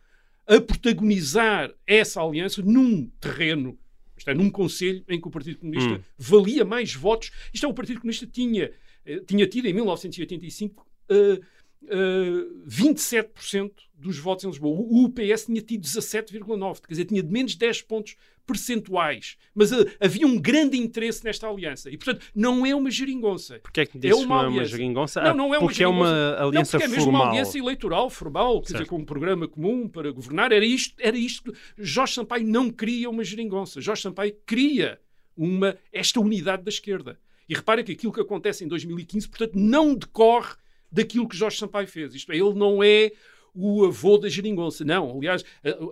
a 0.47 0.61
protagonizar 0.61 1.73
essa 1.87 2.21
aliança 2.21 2.61
num 2.61 3.07
terreno, 3.19 3.77
isto 4.17 4.29
é, 4.29 4.33
num 4.33 4.49
conselho 4.49 5.03
em 5.09 5.19
que 5.19 5.27
o 5.27 5.31
Partido 5.31 5.59
Comunista 5.59 5.93
Hum. 5.93 5.99
valia 6.17 6.63
mais 6.63 6.93
votos. 6.93 7.31
Isto 7.53 7.65
é, 7.65 7.69
o 7.69 7.73
Partido 7.73 7.99
Comunista 7.99 8.25
tinha, 8.27 8.71
eh, 9.05 9.21
tinha 9.27 9.45
tido 9.47 9.67
em 9.67 9.73
1985 9.73 10.87
eh, 11.09 11.39
eh, 11.87 12.45
27% 12.67 13.71
dos 13.93 14.17
votos 14.17 14.45
em 14.45 14.47
Lisboa. 14.49 14.77
O 14.79 15.05
o 15.05 15.09
PS 15.09 15.45
tinha 15.45 15.61
tido 15.61 15.83
17,9%, 15.83 16.81
quer 16.81 16.93
dizer, 16.93 17.05
tinha 17.05 17.21
de 17.23 17.31
menos 17.31 17.55
10 17.55 17.81
pontos 17.83 18.15
percentuais. 18.45 19.37
Mas 19.53 19.71
eh, 19.71 19.85
havia 19.99 20.25
um 20.25 20.39
grande 20.39 20.77
interesse 20.77 21.23
nesta 21.23 21.47
aliança. 21.47 21.89
E, 21.89 21.97
portanto, 21.97 22.25
não 22.35 22.65
é 22.65 22.75
uma 22.75 22.89
geringonça. 22.91 23.59
Porquê 23.59 23.81
é 23.81 23.85
que 23.85 23.97
dizes 23.97 24.17
que 24.19 24.25
uma 24.25 24.35
não 24.37 24.43
é 24.45 24.47
uma 24.49 24.65
geringonça? 24.65 25.21
Não, 25.21 25.35
não 25.35 25.53
é 25.53 25.57
uma 25.57 25.67
porque 25.67 25.83
é 25.83 25.87
uma 25.87 26.05
geringonça. 26.07 26.43
aliança 26.43 26.77
não, 26.77 26.81
porque 26.81 26.83
é 26.83 26.87
mesmo 26.97 27.09
uma 27.09 27.19
formal. 27.19 27.31
aliança 27.33 27.57
eleitoral, 27.57 28.09
formal, 28.09 28.53
quer 28.61 28.65
dizer, 28.65 28.77
Certo. 28.77 28.89
com 28.89 28.97
um 28.97 29.05
programa 29.05 29.47
comum 29.47 29.87
para 29.87 30.11
governar. 30.11 30.51
Era 30.51 30.65
isto, 30.65 30.95
era 30.99 31.17
isto. 31.17 31.53
Jorge 31.77 32.13
Sampaio 32.13 32.45
não 32.47 32.69
queria 32.69 33.09
uma 33.09 33.23
geringonça. 33.23 33.81
Jorge 33.81 34.01
Sampaio 34.01 34.35
queria 34.45 34.99
uma, 35.35 35.75
esta 35.91 36.19
unidade 36.19 36.63
da 36.63 36.69
esquerda. 36.69 37.19
E 37.47 37.53
repara 37.53 37.83
que 37.83 37.91
aquilo 37.91 38.11
que 38.13 38.21
acontece 38.21 38.63
em 38.63 38.67
2015, 38.67 39.27
portanto, 39.29 39.53
não 39.55 39.93
decorre 39.95 40.55
daquilo 40.91 41.27
que 41.27 41.35
Jorge 41.37 41.57
Sampaio 41.57 41.87
fez. 41.87 42.15
Isto 42.15 42.31
é, 42.31 42.35
ele 42.35 42.53
não 42.53 42.83
é 42.83 43.11
o 43.53 43.85
avô 43.85 44.17
da 44.17 44.27
geringonça. 44.27 44.83
Não, 44.83 45.11
aliás, 45.17 45.43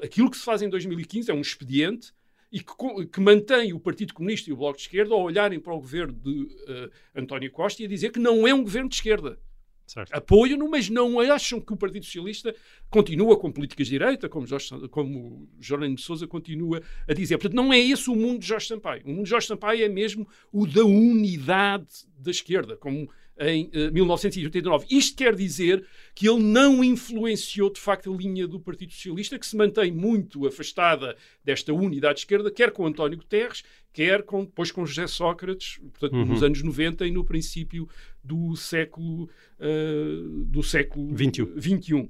aquilo 0.04 0.30
que 0.32 0.38
se 0.38 0.44
faz 0.44 0.62
em 0.62 0.70
2015 0.70 1.30
é 1.30 1.34
um 1.34 1.42
expediente 1.42 2.12
e 2.54 2.60
que, 2.60 3.08
que 3.12 3.20
mantém 3.20 3.74
o 3.74 3.80
Partido 3.80 4.14
Comunista 4.14 4.48
e 4.48 4.54
o 4.54 4.58
Bloco 4.58 4.78
de 4.78 4.84
Esquerda 4.84 5.16
a 5.16 5.18
olharem 5.18 5.60
para 5.60 5.74
o 5.74 5.80
governo 5.80 6.14
de 6.14 6.48
eh, 6.68 6.90
António 7.16 7.52
Costa 7.52 7.82
e 7.82 7.86
a 7.86 7.90
dizer 7.90 8.12
que 8.12 8.20
não 8.20 8.48
é 8.48 8.54
um 8.54 8.62
governo 8.62 8.90
de 8.90 8.96
esquerda 8.96 9.40
Certo. 9.88 10.14
apoiam-no, 10.14 10.70
mas 10.70 10.90
não 10.90 11.20
acham 11.20 11.60
que 11.60 11.74
o 11.74 11.78
Partido 11.78 12.06
Socialista 12.06 12.56
continua 12.90 13.38
com 13.38 13.52
políticas 13.52 13.88
de 13.88 13.94
direita, 13.94 14.30
como, 14.30 14.48
Jorge, 14.48 14.88
como 14.90 15.50
Jornalino 15.60 15.98
de 15.98 16.04
Sousa 16.04 16.26
continua 16.26 16.82
a 17.08 17.14
dizer. 17.14 17.38
Portanto, 17.38 17.56
não 17.56 17.74
é 17.74 17.80
esse 17.80 18.10
o 18.10 18.16
mundo 18.16 18.40
de 18.40 18.48
Jorge 18.48 18.68
Sampaio. 18.68 19.04
O 19.06 19.10
mundo 19.10 19.24
de 19.24 19.30
Jorge 19.30 19.48
Sampaio 19.48 19.84
é 19.84 19.90
mesmo 19.90 20.28
o 20.52 20.66
da 20.66 20.86
unidade 20.86 21.88
da 22.18 22.32
esquerda, 22.32 22.78
como 22.78 23.10
em 23.40 23.70
eh, 23.74 23.90
1989. 23.90 24.86
Isto 24.90 25.18
quer 25.18 25.36
dizer 25.36 25.86
que 26.14 26.30
ele 26.30 26.42
não 26.44 26.84
influenciou, 26.84 27.72
de 27.72 27.80
facto, 27.80 28.14
a 28.14 28.16
linha 28.16 28.48
do 28.48 28.60
Partido 28.60 28.92
Socialista, 28.94 29.40
que 29.40 29.46
se 29.48 29.56
mantém 29.58 29.92
muito 29.92 30.46
afastada 30.46 31.16
desta 31.44 31.74
unidade 31.74 32.16
de 32.16 32.20
esquerda, 32.22 32.52
quer 32.52 32.72
com 32.72 32.86
António 32.86 33.18
Guterres, 33.18 33.64
quer 33.92 34.24
com, 34.24 34.44
depois 34.46 34.72
com 34.72 34.86
José 34.86 35.08
Sócrates, 35.08 35.78
portanto, 35.80 36.14
Uhum. 36.16 36.26
nos 36.26 36.44
anos 36.44 36.62
90 36.64 37.06
e 37.08 37.12
no 37.12 37.24
princípio 37.24 37.88
do 38.24 38.56
século, 38.56 39.30
eh, 39.60 40.22
do 40.46 40.62
século 40.64 41.14
21. 41.16 41.54
21. 41.56 42.10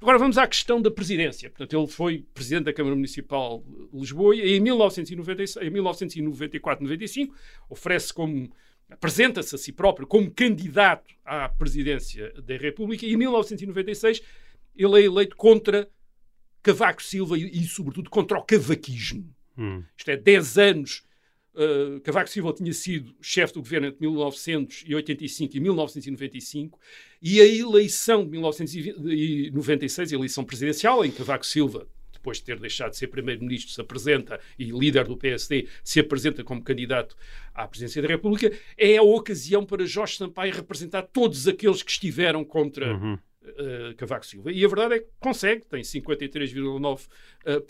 Agora 0.00 0.18
vamos 0.18 0.36
à 0.36 0.46
questão 0.48 0.82
da 0.82 0.90
presidência. 0.90 1.48
Portanto, 1.48 1.78
ele 1.78 1.86
foi 1.86 2.24
presidente 2.34 2.64
da 2.64 2.72
Câmara 2.72 2.96
Municipal 2.96 3.62
de 3.92 3.98
Lisboa 4.00 4.34
e 4.34 4.56
em 4.56 4.60
1996, 4.60 5.64
em 5.64 5.70
1994-95 5.70 7.30
oferece 7.70 8.12
como 8.12 8.50
apresenta-se 8.92 9.54
a 9.54 9.58
si 9.58 9.72
próprio 9.72 10.06
como 10.06 10.30
candidato 10.30 11.14
à 11.24 11.48
presidência 11.48 12.32
da 12.42 12.56
República 12.56 13.06
e 13.06 13.12
em 13.12 13.16
1996 13.16 14.22
ele 14.74 15.00
é 15.00 15.04
eleito 15.04 15.36
contra 15.36 15.88
Cavaco 16.62 17.02
Silva 17.02 17.36
e, 17.36 17.62
e, 17.62 17.64
sobretudo, 17.64 18.08
contra 18.08 18.38
o 18.38 18.42
cavaquismo. 18.42 19.34
Hum. 19.58 19.82
Isto 19.96 20.10
é, 20.10 20.16
10 20.16 20.58
anos. 20.58 21.02
Uh, 21.54 22.00
Cavaco 22.00 22.30
Silva 22.30 22.54
tinha 22.54 22.72
sido 22.72 23.14
chefe 23.20 23.52
do 23.52 23.60
governo 23.60 23.88
entre 23.88 24.00
1985 24.00 25.54
e 25.54 25.60
1995 25.60 26.80
e 27.20 27.42
a 27.42 27.46
eleição 27.46 28.24
de 28.24 28.30
1996, 28.30 30.12
a 30.12 30.16
eleição 30.16 30.44
presidencial, 30.44 31.04
em 31.04 31.10
que 31.10 31.18
Cavaco 31.18 31.44
Silva, 31.44 31.86
depois 32.22 32.38
de 32.38 32.44
ter 32.44 32.58
deixado 32.60 32.92
de 32.92 32.96
ser 32.96 33.08
primeiro-ministro, 33.08 33.72
se 33.72 33.80
apresenta 33.80 34.38
e 34.56 34.66
líder 34.66 35.04
do 35.06 35.16
PSD, 35.16 35.66
se 35.82 35.98
apresenta 35.98 36.44
como 36.44 36.62
candidato 36.62 37.16
à 37.52 37.66
presidência 37.66 38.00
da 38.00 38.06
República, 38.06 38.56
é 38.78 38.96
a 38.96 39.02
ocasião 39.02 39.66
para 39.66 39.84
Jorge 39.84 40.16
Sampaio 40.16 40.54
representar 40.54 41.02
todos 41.02 41.48
aqueles 41.48 41.82
que 41.82 41.90
estiveram 41.90 42.44
contra 42.44 42.94
Uhum. 42.94 43.14
uh, 43.14 43.94
Cavaco 43.96 44.24
Silva. 44.24 44.52
E 44.52 44.64
a 44.64 44.68
verdade 44.68 44.94
é 44.94 44.98
que 45.00 45.08
consegue, 45.18 45.66
tem 45.66 45.82
53,9%, 45.82 47.08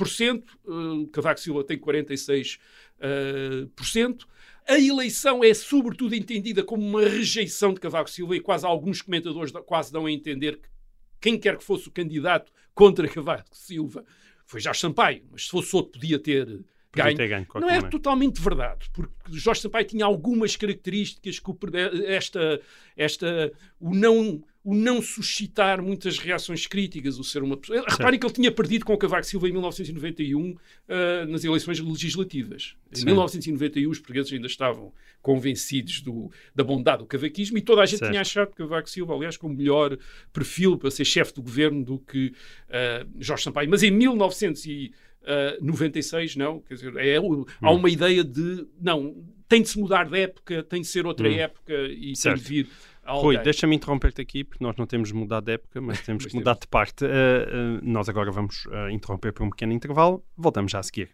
uh, 0.01 0.07
cento, 0.07 0.59
uh, 0.67 1.07
Cavaco 1.09 1.41
Silva 1.41 1.65
tem 1.65 1.79
46%. 1.79 2.59
uh, 2.99 3.67
por 3.69 3.87
cento. 3.87 4.29
A 4.69 4.79
eleição 4.79 5.43
é 5.43 5.53
sobretudo 5.55 6.15
entendida 6.15 6.63
como 6.63 6.87
uma 6.87 7.03
rejeição 7.03 7.73
de 7.73 7.81
Cavaco 7.81 8.11
Silva 8.11 8.37
e 8.37 8.41
quase 8.41 8.67
alguns 8.67 9.01
comentadores 9.01 9.51
quase 9.67 9.93
dão 9.93 10.07
a 10.07 10.13
entender 10.13 10.57
que 10.59 10.69
quem 11.21 11.39
quer 11.39 11.57
que 11.57 11.65
fosse 11.65 11.89
o 11.89 11.91
candidato 11.91 12.53
contra 12.75 13.09
Cavaco 13.09 13.57
Silva 13.57 14.05
foi 14.53 14.61
Jorge 14.61 14.81
Sampaio, 14.81 15.25
mas 15.31 15.45
se 15.45 15.51
fosse 15.51 15.75
outro 15.75 15.99
podia 15.99 16.19
ter 16.19 16.47
Podia 16.47 16.65
ganho. 16.93 17.17
ganho 17.17 17.47
Não 17.55 17.61
é 17.63 17.73
maneira. 17.73 17.91
totalmente 17.91 18.41
verdade, 18.41 18.91
porque 18.93 19.13
Jorge 19.31 19.61
Sampaio 19.61 19.87
tinha 19.87 20.05
algumas 20.05 20.57
características 20.57 21.39
que 21.39 21.51
o, 21.51 21.59
esta, 22.07 22.61
esta, 22.97 23.53
o 23.81 23.95
não 23.95 24.45
o 24.65 24.75
não 24.75 25.03
suscitar 25.03 25.83
muitas 25.83 26.19
reações 26.19 26.67
críticas, 26.69 27.19
o 27.19 27.25
ser 27.25 27.43
uma 27.43 27.57
pessoa. 27.57 27.85
Reparem 27.89 28.19
que 28.19 28.25
ele 28.25 28.33
tinha 28.33 28.53
perdido 28.53 28.85
com 28.85 28.95
o 28.95 28.99
Cavaco 28.99 29.27
Silva 29.27 29.49
em 29.49 29.53
1991 29.53 30.55
ah, 30.89 31.27
nas 31.27 31.43
eleições 31.43 31.81
legislativas. 31.81 32.77
Em 32.93 32.99
Sim. 32.99 33.07
1991 33.07 33.91
os 33.91 33.99
portugueses 33.99 34.33
ainda 34.33 34.47
estavam 34.47 34.93
convencidos 35.21 36.01
do, 36.01 36.31
da 36.55 36.63
bondade 36.63 36.99
do 36.99 37.07
cavaquismo 37.07 37.59
e 37.59 37.61
toda 37.61 37.83
a 37.83 37.87
gente 37.87 38.01
Certo. 38.01 38.11
tinha 38.11 38.21
achado 38.21 38.55
Cavaco 38.55 38.89
Silva, 38.89 39.15
aliás, 39.15 39.37
com 39.37 39.49
melhor 39.49 39.97
perfil 40.33 40.77
para 40.77 40.91
ser 40.91 41.05
chefe 41.05 41.35
do 41.35 41.43
governo 41.43 41.85
do 41.85 41.99
que 41.99 42.33
ah, 42.71 43.05
Jorge 43.19 43.43
Sampaio. 43.43 43.69
Mas 43.69 43.83
em 43.83 43.91
1996, 45.61 46.37
não, 46.37 46.61
quer 46.61 46.75
dizer, 46.75 46.97
é, 46.97 47.17
há 47.17 47.21
Hum. 47.21 47.47
uma 47.61 47.91
ideia 47.91 48.25
de, 48.25 48.67
não, 48.81 49.15
tem 49.49 49.63
de 49.63 49.69
se 49.69 49.79
mudar 49.79 50.09
de 50.09 50.19
época, 50.19 50.63
tem 50.63 50.81
de 50.81 50.87
ser 50.89 51.07
outra 51.07 51.29
Hum. 51.29 51.33
época 51.35 51.73
e 51.75 52.15
Certo. 52.17 52.37
tem 52.37 52.43
de 52.45 52.49
vir 52.65 52.69
Rui, 53.05 53.37
deixa-me 53.39 53.75
interromper-te 53.75 54.21
aqui, 54.23 54.45
porque 54.45 54.63
nós 54.63 54.77
não 54.77 54.87
temos 54.87 55.11
mudado 55.11 55.45
de 55.45 55.53
época, 55.55 55.81
mas 55.81 56.01
temos 56.07 56.23
Mas 56.25 56.33
que 56.33 56.39
mudar 56.39 56.55
de 56.55 56.69
parte. 56.69 57.05
Uh, 57.05 57.09
uh, 57.09 57.81
nós 57.83 58.09
agora 58.09 58.31
vamos 58.31 58.65
uh, 58.67 58.89
interromper 58.91 59.33
por 59.33 59.43
um 59.43 59.51
pequeno 59.51 59.73
intervalo. 59.73 60.25
Voltamos 60.37 60.71
já 60.71 60.79
a 60.79 60.83
seguir. 60.85 61.11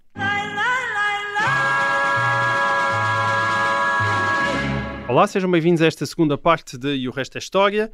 Olá, 5.08 5.26
sejam 5.26 5.50
bem-vindos 5.50 5.80
a 5.80 5.86
esta 5.86 6.04
segunda 6.04 6.36
parte 6.36 6.76
de 6.76 6.94
E 6.94 7.08
o 7.08 7.10
Resto 7.10 7.36
é 7.36 7.38
História. 7.38 7.90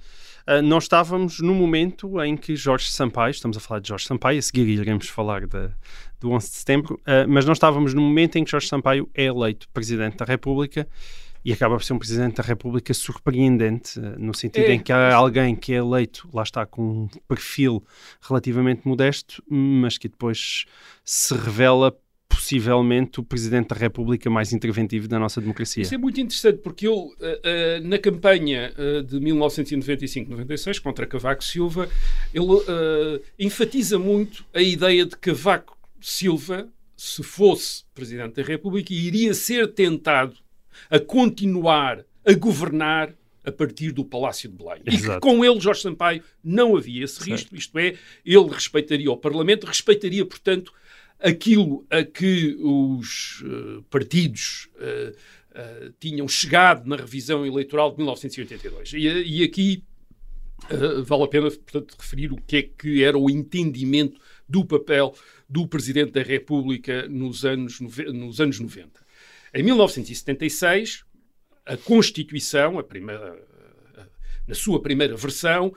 Uh, 0.48 0.60
nós 0.60 0.82
estávamos 0.82 1.38
no 1.38 1.54
momento 1.54 2.20
em 2.20 2.36
que 2.36 2.56
Jorge 2.56 2.90
Sampaio, 2.90 3.30
estamos 3.30 3.56
a 3.56 3.60
falar 3.60 3.78
de 3.78 3.86
Jorge 3.86 4.04
Sampaio, 4.04 4.40
a 4.40 4.42
seguir 4.42 4.66
iremos 4.66 5.08
falar 5.08 5.46
de, 5.46 5.70
do 6.18 6.32
11 6.32 6.50
de 6.50 6.56
setembro, 6.56 6.94
uh, 7.02 7.28
mas 7.28 7.44
nós 7.44 7.56
estávamos 7.56 7.94
no 7.94 8.02
momento 8.02 8.34
em 8.34 8.42
que 8.42 8.50
Jorge 8.50 8.66
Sampaio 8.66 9.08
é 9.14 9.26
eleito 9.26 9.68
Presidente 9.68 10.16
da 10.16 10.24
República 10.24 10.88
e 11.44 11.52
acaba 11.52 11.76
por 11.76 11.84
ser 11.84 11.92
um 11.92 12.00
Presidente 12.00 12.38
da 12.38 12.42
República 12.42 12.92
surpreendente, 12.92 13.96
uh, 14.00 14.18
no 14.18 14.34
sentido 14.34 14.64
É. 14.64 14.74
em 14.74 14.80
que 14.80 14.92
há 14.92 15.14
alguém 15.14 15.54
que 15.54 15.72
é 15.72 15.76
eleito, 15.76 16.28
lá 16.32 16.42
está, 16.42 16.66
com 16.66 16.82
um 16.82 17.08
perfil 17.28 17.84
relativamente 18.22 18.88
modesto, 18.88 19.40
mas 19.48 19.96
que 19.96 20.08
depois 20.08 20.64
se 21.04 21.32
revela 21.32 21.96
possivelmente 22.44 23.20
o 23.20 23.22
Presidente 23.22 23.68
da 23.68 23.76
República 23.76 24.28
mais 24.28 24.52
interventivo 24.52 25.08
da 25.08 25.18
nossa 25.18 25.40
democracia. 25.40 25.82
Isso 25.82 25.94
é 25.94 25.98
muito 25.98 26.20
interessante 26.20 26.58
porque 26.58 26.86
ele, 26.86 27.10
eh, 27.18 27.40
eh, 27.42 27.80
na 27.80 27.98
campanha 27.98 28.70
eh, 28.76 29.00
de 29.00 29.18
1995-96 29.18 30.78
contra 30.78 31.06
Cavaco 31.06 31.42
Silva, 31.42 31.88
ele 32.34 33.22
enfatiza 33.38 33.98
muito 33.98 34.44
a 34.52 34.60
ideia 34.60 35.06
de 35.06 35.16
que 35.16 35.30
Cavaco 35.30 35.76
Silva, 36.00 36.68
se 36.94 37.22
fosse 37.22 37.84
Presidente 37.94 38.34
da 38.34 38.42
República, 38.42 38.92
iria 38.92 39.32
ser 39.32 39.72
tentado 39.72 40.36
a 40.90 40.98
continuar 40.98 42.04
a 42.26 42.32
governar 42.34 43.14
a 43.42 43.52
partir 43.52 43.90
do 43.92 44.04
Palácio 44.04 44.50
de 44.50 44.56
Belém. 44.56 44.80
E 44.86 44.90
que 44.90 44.96
Exato. 44.96 45.20
com 45.20 45.44
ele, 45.44 45.60
Jorge 45.60 45.82
Sampaio, 45.82 46.22
não 46.42 46.76
havia 46.76 47.04
esse 47.04 47.22
risco, 47.30 47.54
isto 47.54 47.78
é, 47.78 47.94
ele 48.24 48.48
respeitaria 48.48 49.10
o 49.10 49.16
Parlamento, 49.16 49.66
respeitaria, 49.66 50.24
portanto, 50.24 50.72
aquilo 51.20 51.86
a 51.90 52.04
que 52.04 52.56
os 52.60 53.42
eh, 53.44 53.82
partidos 53.90 54.68
eh, 54.78 55.12
tinham 56.00 56.26
chegado 56.26 56.86
na 56.88 56.96
revisão 56.96 57.46
eleitoral 57.46 57.90
de 57.92 57.98
1982. 57.98 58.92
E, 58.92 58.98
e 59.06 59.44
aqui 59.44 59.84
vale 61.04 61.24
a 61.24 61.28
pena, 61.28 61.50
portanto, 61.50 61.94
referir 61.98 62.32
o 62.32 62.36
que 62.36 62.56
é 62.56 62.62
que 62.62 63.04
era 63.04 63.18
o 63.18 63.28
entendimento 63.28 64.18
do 64.48 64.64
papel 64.64 65.14
do 65.48 65.68
Presidente 65.68 66.12
da 66.12 66.22
República 66.22 67.06
nos 67.06 67.44
anos, 67.44 67.80
nos 67.80 68.40
anos 68.40 68.58
90. 68.58 69.00
Em 69.52 69.62
1976, 69.62 71.04
a 71.66 71.76
Constituição, 71.76 72.78
a 72.78 72.82
primeira, 72.82 73.38
na 74.48 74.54
sua 74.54 74.80
primeira 74.80 75.16
versão, 75.16 75.74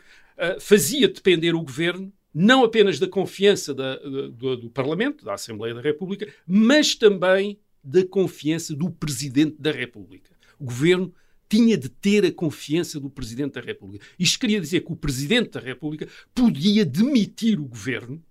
fazia 0.60 1.08
depender 1.08 1.54
o 1.54 1.62
governo 1.62 2.12
não 2.40 2.64
apenas 2.64 3.00
da 3.00 3.08
confiança 3.08 3.74
da- 3.74 3.96
do, 3.98 4.58
do 4.58 4.70
Parlamento, 4.70 5.26
da 5.26 5.34
Assembleia 5.34 5.74
da 5.74 5.82
República, 5.82 6.28
mas 6.46 6.94
também 6.96 7.58
da 7.84 8.06
confiança 8.06 8.76
do 8.76 8.90
Presidente 8.92 9.56
da 9.60 9.72
República. 9.72 10.30
O 10.60 10.66
governo 10.66 11.14
tinha 11.50 11.78
de 11.78 11.88
ter 11.90 12.26
a 12.26 12.32
confiança 12.32 13.00
do 13.00 13.10
Presidente 13.10 13.54
da 13.54 13.62
República. 13.62 14.06
Isto 14.20 14.40
queria 14.40 14.60
dizer 14.60 14.82
que 14.82 14.92
o 14.92 14.96
Presidente 14.96 15.52
da 15.52 15.60
República 15.60 16.08
podia 16.36 16.84
demitir 16.86 17.60
o 17.60 17.64
governo 17.66 18.22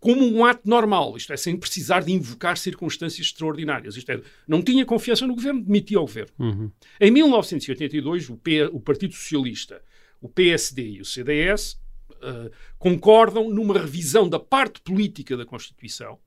como 0.00 0.26
um 0.26 0.44
ato 0.44 0.68
normal, 0.68 1.16
isto 1.16 1.32
é, 1.32 1.36
sem 1.36 1.56
precisar 1.56 2.00
de 2.00 2.10
invocar 2.12 2.58
circunstâncias 2.58 3.28
extraordinárias. 3.28 3.96
Isto 3.96 4.10
é, 4.10 4.20
não 4.46 4.60
tinha 4.60 4.84
confiança 4.84 5.24
no 5.24 5.36
governo, 5.36 5.62
demitia 5.62 5.98
o 6.00 6.02
governo. 6.02 6.32
Uhum. 6.36 6.70
Em 7.00 7.10
1982, 7.12 8.28
o, 8.28 8.36
P- 8.36 8.64
o 8.72 8.80
Partido 8.80 9.14
Socialista, 9.14 9.80
o 10.20 10.28
PSD 10.28 10.82
e 10.96 11.00
o 11.00 11.04
CDS 11.04 11.78
eh, 12.22 12.50
concordam 12.78 13.50
numa 13.50 13.78
revisão 13.78 14.28
da 14.28 14.38
parte 14.38 14.80
política 14.80 15.36
da 15.36 15.44
Constituição, 15.44 16.18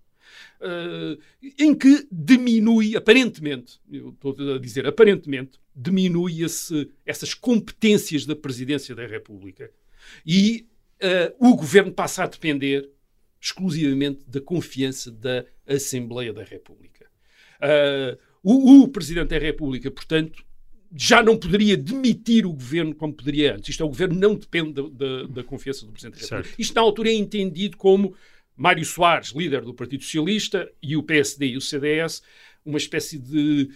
eh, 0.62 1.18
em 1.60 1.76
que 1.76 2.08
diminui, 2.12 2.96
aparentemente, 2.96 3.80
eu 3.92 4.10
estou 4.10 4.36
a 4.56 4.60
dizer 4.60 4.88
aparentemente, 4.88 5.60
diminui 5.76 6.44
esse, 6.44 6.90
essas 7.06 7.34
competências 7.34 8.26
da 8.26 8.36
Presidência 8.36 8.96
da 8.96 9.06
República 9.06 9.72
e 10.26 10.68
eh, 11.00 11.34
o 11.40 11.56
governo 11.56 11.92
passa 11.92 12.24
a 12.24 12.28
depender 12.28 12.90
exclusivamente 13.40 14.24
da 14.28 14.40
confiança 14.40 15.12
da 15.12 15.46
Assembleia 15.66 16.32
da 16.32 16.44
República. 16.44 17.08
Ah, 17.60 18.18
o, 18.44 18.84
o 18.84 18.88
Presidente 18.88 19.30
da 19.30 19.38
República, 19.38 19.90
portanto, 19.92 20.44
já 20.96 21.24
não 21.24 21.38
poderia 21.38 21.78
demitir 21.78 22.46
o 22.46 22.54
governo 22.54 22.94
como 22.94 23.14
poderia 23.14 23.56
antes. 23.56 23.70
Isto 23.70 23.84
é, 23.84 23.86
o 23.86 23.90
governo 23.90 24.20
não 24.20 24.36
depende 24.36 24.74
da, 24.74 25.24
da- 25.24 25.44
confiança 25.44 25.86
do 25.86 25.92
Presidente 25.92 26.20
da 26.20 26.38
República. 26.38 26.62
Isto, 26.62 26.76
na 26.76 26.82
altura, 26.82 27.10
é 27.10 27.14
entendido 27.14 27.78
como 27.78 28.16
Mário 28.58 28.84
Soares, 28.86 29.30
líder 29.30 29.62
do 29.62 29.74
Partido 29.74 30.04
Socialista, 30.04 30.70
e 30.82 30.96
o 30.98 31.04
PSD 31.04 31.48
e 31.48 31.58
o 31.58 31.62
CDS, 31.62 32.22
uma 32.66 32.78
espécie 32.78 33.18
de 33.18 33.70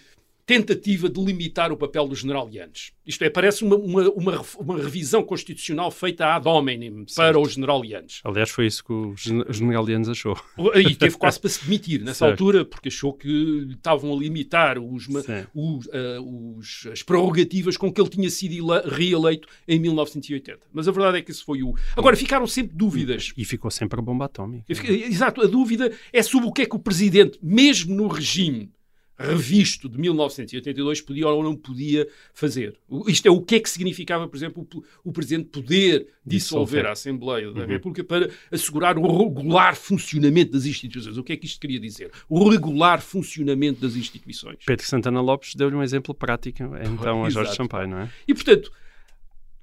tentativa 0.45 1.10
de 1.10 1.19
limitar 1.23 1.71
o 1.71 1.77
papel 1.77 2.08
do 2.08 2.15
general 2.15 2.47
Yanes. 2.51 2.91
Isto 3.05 3.23
é, 3.23 3.29
parece 3.29 3.63
uma, 3.63 3.75
uma, 3.75 4.10
uma, 4.12 4.41
uma 4.60 4.77
revisão 4.77 5.23
constitucional 5.23 5.89
feita 5.91 6.36
ad 6.36 6.47
hominem 6.47 7.05
para 7.15 7.39
o 7.39 7.47
general 7.49 7.84
Yanes. 7.84 8.21
Aliás, 8.23 8.49
foi 8.51 8.67
isso 8.67 8.84
que 8.84 8.93
o 8.93 9.15
gen- 9.15 9.43
o 9.47 9.53
general 9.53 9.86
Lianos 9.86 10.10
achou. 10.10 10.36
E 10.75 10.95
teve 10.95 11.17
quase 11.17 11.39
para 11.39 11.49
se 11.49 11.63
demitir 11.63 11.99
nessa 12.01 12.19
Certo. 12.25 12.31
altura, 12.31 12.65
porque 12.65 12.89
achou 12.89 13.13
que 13.13 13.67
estavam 13.71 14.13
a 14.13 14.19
limitar 14.19 14.77
os, 14.79 15.08
os, 15.53 15.89
ah, 15.91 16.21
os- 16.21 16.88
as 16.91 17.01
prerrogativas 17.03 17.75
com 17.77 17.91
que 17.91 17.99
ele 18.01 18.10
tinha 18.10 18.29
sido 18.29 18.53
ele- 18.53 18.89
reeleito 18.95 19.47
em 19.67 19.79
1980. 19.79 20.60
Mas 20.73 20.88
a 20.88 20.91
verdade 20.91 21.17
é 21.17 21.21
que 21.21 21.31
isso 21.31 21.43
foi 21.45 21.63
o. 21.63 21.73
Agora, 21.95 22.15
ficaram 22.15 22.45
sempre 22.47 22.75
dúvidas. 22.75 23.34
E 23.38 23.43
ficou 23.45 23.69
sempre 23.71 23.99
a 23.99 24.03
bomba 24.03 24.25
atómica. 24.25 24.65
Exato, 24.69 25.41
a 25.41 25.47
dúvida 25.47 25.91
é 26.13 26.21
sobre 26.23 26.47
o 26.47 26.51
que 26.51 26.62
é 26.63 26.65
que 26.65 26.75
o 26.75 26.79
presidente, 26.79 27.38
mesmo 27.41 27.95
no 27.95 28.08
regime 28.08 28.71
revisto 29.17 29.88
de 29.88 29.97
1982, 29.97 31.01
podia 31.01 31.28
ou 31.28 31.43
não 31.43 31.56
podia 31.56 32.08
fazer. 32.34 32.78
Isto 33.08 33.28
é, 33.28 33.32
o 33.32 33.41
que 33.41 33.56
é 33.56 33.60
que 33.60 33.69
significava, 33.69 34.28
por 34.28 34.36
exemplo, 34.36 34.67
o, 34.73 35.10
o 35.10 35.12
presidente 35.13 35.49
poder 35.49 36.08
dissolver 36.25 36.65
Dissolver. 36.65 36.86
a 36.86 36.91
Assembleia 36.91 37.51
da 37.51 37.65
República 37.65 38.04
para 38.04 38.30
assegurar 38.51 38.97
o 38.97 39.17
regular 39.17 39.75
funcionamento 39.75 40.51
das 40.51 40.65
instituições. 40.65 41.17
O 41.17 41.23
que 41.23 41.34
é 41.34 41.38
que 41.38 41.45
isto 41.45 41.60
queria 41.60 41.80
dizer? 41.80 42.12
O 42.28 42.49
regular 42.49 43.01
funcionamento 43.01 43.82
das 43.82 43.95
instituições. 43.95 44.58
Pedro 44.65 44.86
Santana 44.86 45.21
Lopes 45.21 45.56
deu-lhe 45.56 45.75
um 45.75 45.84
exemplo 45.84 46.13
prático, 46.13 46.63
então, 46.63 47.25
a 47.25 47.30
Jorge. 47.30 47.56
Sampaio, 47.56 47.88
não 47.88 47.99
é? 47.99 48.10
E, 48.28 48.34
portanto, 48.34 48.71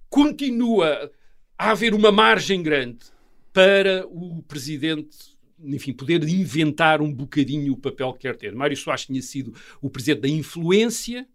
continua 0.08 1.10
a 1.58 1.70
haver 1.70 1.94
uma 1.94 2.10
margem 2.10 2.62
grande 2.62 2.98
para 3.52 4.06
o 4.08 4.42
presidente, 4.42 5.31
enfim, 5.64 5.92
poder 5.92 6.22
inventar 6.28 7.00
um 7.00 7.12
bocadinho 7.12 7.72
o 7.72 7.76
papel 7.76 8.12
que 8.12 8.20
quer 8.20 8.36
ter. 8.36 8.54
Mário 8.54 8.76
Soares 8.76 9.06
tinha 9.06 9.22
sido 9.22 9.54
o 9.80 9.88
presidente 9.90 10.20
da 10.22 10.28
influência. 10.28 11.26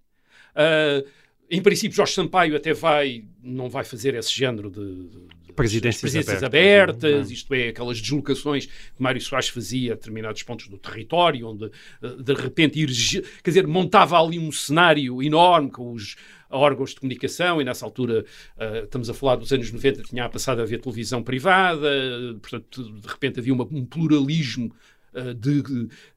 ah, 0.55 1.03
em 1.49 1.61
princípio, 1.61 1.95
Jorge 1.95 2.13
Sampaio 2.13 2.57
até 2.57 2.73
vai, 2.73 3.23
não 3.41 3.69
vai 3.69 3.83
fazer 3.85 4.13
esse 4.15 4.33
género 4.33 4.69
de- 4.69 5.07
de 5.07 5.36
Presidências 5.57 6.01
presidências 6.01 6.43
abertas, 6.43 7.03
abertas, 7.03 7.29
é? 7.29 7.33
isto 7.33 7.53
é, 7.53 7.67
aquelas 7.69 7.99
deslocações 7.99 8.65
que 8.67 8.71
Mário 8.99 9.19
Soares 9.19 9.49
fazia 9.49 9.91
a 9.91 9.95
determinados 9.95 10.41
pontos 10.43 10.67
do 10.69 10.77
território, 10.77 11.47
onde 11.47 11.65
eh, 11.65 12.15
de 12.23 12.33
repente 12.33 12.79
quer 13.43 13.49
dizer, 13.51 13.67
montava 13.67 14.17
ali 14.21 14.39
um 14.39 14.51
cenário 14.51 15.21
enorme 15.21 15.69
com 15.69 15.91
os 15.91 16.15
órgãos 16.49 16.91
de 16.91 16.97
comunicação 17.01 17.59
e 17.61 17.65
nessa 17.65 17.85
altura, 17.85 18.23
eh, 18.57 18.83
estamos 18.85 19.09
a 19.09 19.13
falar 19.13 19.35
dos 19.35 19.51
anos 19.51 19.69
90, 19.71 20.03
tinha 20.03 20.29
passado 20.29 20.59
a 20.59 20.63
haver 20.63 20.79
televisão 20.79 21.21
privada, 21.21 21.89
portanto, 22.41 22.83
de 23.01 23.07
repente 23.07 23.39
havia 23.39 23.53
uma- 23.53 23.67
um 23.69 23.85
pluralismo 23.85 24.73
eh, 25.13 25.33
de, 25.33 25.61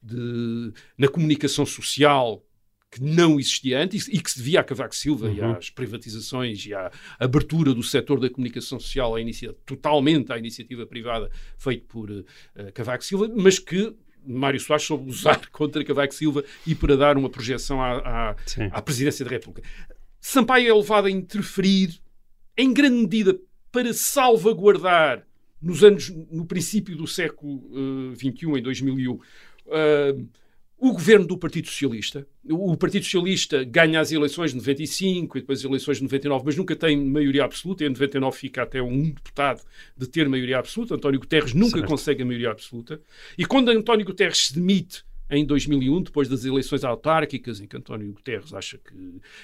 de- 0.02 0.72
na 0.98 1.08
comunicação 1.08 1.64
social 1.66 2.44
que 2.90 3.00
não 3.02 3.38
existia 3.38 3.80
antes 3.80 4.08
e 4.08 4.18
que 4.20 4.30
se 4.30 4.38
devia 4.38 4.60
a 4.60 4.64
Cavaco 4.64 4.96
Silva 4.96 5.30
e 5.30 5.40
Uhum. 5.40 5.52
às 5.52 5.70
privatizações 5.70 6.66
e 6.66 6.74
à 6.74 6.90
abertura 7.20 7.72
do 7.72 7.82
setor 7.84 8.18
da 8.18 8.28
comunicação 8.28 8.80
social 8.80 9.14
à 9.14 9.20
inicia- 9.20 9.54
totalmente 9.64 10.32
à 10.32 10.38
iniciativa 10.38 10.84
privada 10.86 11.30
feito 11.56 11.86
por 11.86 12.10
eh, 12.56 12.72
Cavaco 12.72 13.04
Silva, 13.04 13.30
mas 13.36 13.58
que 13.60 13.94
Mário 14.26 14.58
Soares 14.58 14.84
soube 14.84 15.08
usar 15.08 15.46
contra 15.52 15.84
Cavaco 15.84 16.12
Silva 16.14 16.44
e 16.66 16.74
para 16.74 16.96
dar 16.96 17.16
uma 17.16 17.30
projeção 17.30 17.80
à, 17.80 17.98
à, 17.98 18.36
à 18.72 18.82
presidência 18.82 19.24
da 19.24 19.30
República. 19.30 19.68
Sampaio 20.20 20.68
é 20.68 20.74
levado 20.74 21.06
a 21.06 21.10
interferir 21.10 22.00
em 22.58 22.72
grande 22.72 22.96
medida 22.96 23.38
para 23.72 23.94
salvaguardar 23.94 25.24
nos 25.62 25.84
anos, 25.84 26.08
no 26.30 26.44
princípio 26.46 26.96
do 26.96 27.06
século 27.06 27.62
eh, 28.12 28.16
XXI, 28.16 28.46
em 28.58 28.62
2001, 28.62 29.18
eh, 29.68 30.16
o 30.80 30.92
governo 30.92 31.26
do 31.26 31.36
Partido 31.36 31.68
Socialista. 31.68 32.26
O, 32.48 32.76
Partido 32.76 33.04
Socialista 33.04 33.62
ganha 33.64 34.00
as 34.00 34.10
eleições 34.12 34.50
de 34.52 34.56
95 34.56 35.36
e 35.36 35.40
depois 35.42 35.58
as 35.60 35.64
eleições 35.64 35.98
de 35.98 36.02
99, 36.04 36.42
mas 36.46 36.56
nunca 36.56 36.74
tem 36.74 36.96
maioria 36.96 37.44
absoluta. 37.44 37.84
Em 37.84 37.88
99 37.90 38.36
fica 38.36 38.62
até 38.62 38.82
um 38.82 39.10
deputado 39.10 39.62
de 39.96 40.06
ter 40.08 40.28
maioria 40.28 40.58
absoluta. 40.58 40.94
António 40.94 41.20
Guterres 41.20 41.52
nunca 41.54 41.78
Certo. 41.78 41.88
consegue 41.88 42.22
a 42.22 42.26
maioria 42.26 42.50
absoluta. 42.50 43.00
E 43.36 43.44
quando 43.44 43.68
António 43.70 44.06
Guterres 44.06 44.46
se 44.46 44.54
demite 44.54 45.04
em 45.30 45.44
2001, 45.44 46.02
depois 46.02 46.28
das 46.28 46.44
eleições 46.44 46.82
autárquicas, 46.82 47.60
em 47.60 47.66
que 47.66 47.76
António 47.76 48.10
Guterres 48.12 48.52
acha 48.54 48.78
que. 48.78 48.94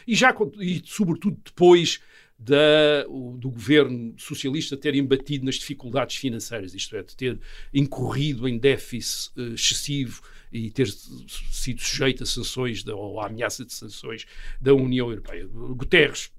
E, 0.07 0.15
já, 0.17 0.35
e 0.59 0.83
sobretudo 0.85 1.39
depois 1.45 2.01
da, 2.39 3.07
o- 3.09 3.37
do 3.39 3.51
governo 3.51 4.15
socialista 4.19 4.77
ter 4.77 4.95
embatido 4.95 5.45
nas 5.45 5.55
dificuldades 5.57 6.17
financeiras, 6.17 6.75
isto 6.75 6.97
é, 6.97 7.03
de 7.03 7.15
ter 7.17 7.39
incorrido 7.73 8.49
em 8.49 8.59
déficit 8.59 9.31
eh, 9.39 9.55
excessivo 9.55 10.21
e 10.57 10.71
ter 10.71 10.89
sido 10.89 11.81
sujeito 11.81 12.23
a 12.23 12.27
sanções 12.27 12.87
ou 12.87 13.21
a 13.21 13.27
ameaça 13.27 13.65
de 13.65 13.73
sanções 13.73 14.27
da 14.61 14.75
União 14.75 15.09
Europeia. 15.11 15.47
Guterres 15.47 16.31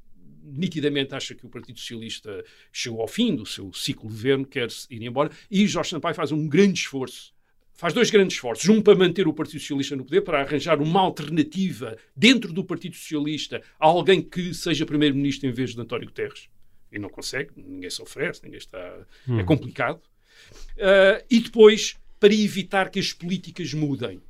nitidamente 0.44 1.14
acha 1.14 1.36
que 1.36 1.46
o 1.46 1.50
Partido 1.50 1.78
Socialista 1.78 2.44
chegou 2.72 3.02
ao 3.02 3.08
fim 3.08 3.36
do 3.36 3.46
seu 3.46 3.72
ciclo 3.74 4.10
de 4.10 4.16
governo, 4.16 4.46
quer 4.46 4.70
ir 4.90 5.04
embora, 5.04 5.30
e 5.52 5.68
Jorge 5.68 5.90
Sampaio 5.90 6.16
faz 6.16 6.32
um 6.32 6.48
grande 6.48 6.80
esforço 6.80 7.36
faz 7.78 7.94
dois 7.94 8.10
grandes 8.10 8.36
esforços. 8.36 8.68
Um 8.68 8.82
para 8.82 8.98
manter 8.98 9.28
o 9.28 9.34
Partido 9.34 9.60
Socialista 9.60 9.96
no 9.96 10.04
poder, 10.04 10.22
para 10.22 10.42
arranjar 10.42 10.82
uma 10.82 11.00
alternativa 11.00 11.96
dentro 12.16 12.52
do 12.52 12.64
Partido 12.64 12.96
Socialista 12.96 13.62
a 13.80 13.86
alguém 13.86 14.22
que 14.22 14.54
seja 14.54 14.86
primeiro-ministro 14.86 15.48
em 15.48 15.52
vez 15.52 15.76
de 15.76 15.80
António 15.80 16.08
Guterres. 16.08 16.50
E 16.92 16.98
não 16.98 17.10
consegue, 17.10 17.52
ninguém 17.56 17.90
se 17.90 18.02
oferece, 18.02 18.42
ninguém 18.44 18.58
está. 18.58 19.06
Hum. 19.28 19.40
É 19.40 19.44
complicado. 19.44 20.02
Uh, 20.76 21.24
e 21.30 21.40
depois 21.40 21.96
para 22.20 22.34
evitar 22.34 22.90
que 22.90 23.00
as 23.00 23.14
políticas 23.14 23.74
mudem. 23.74 24.22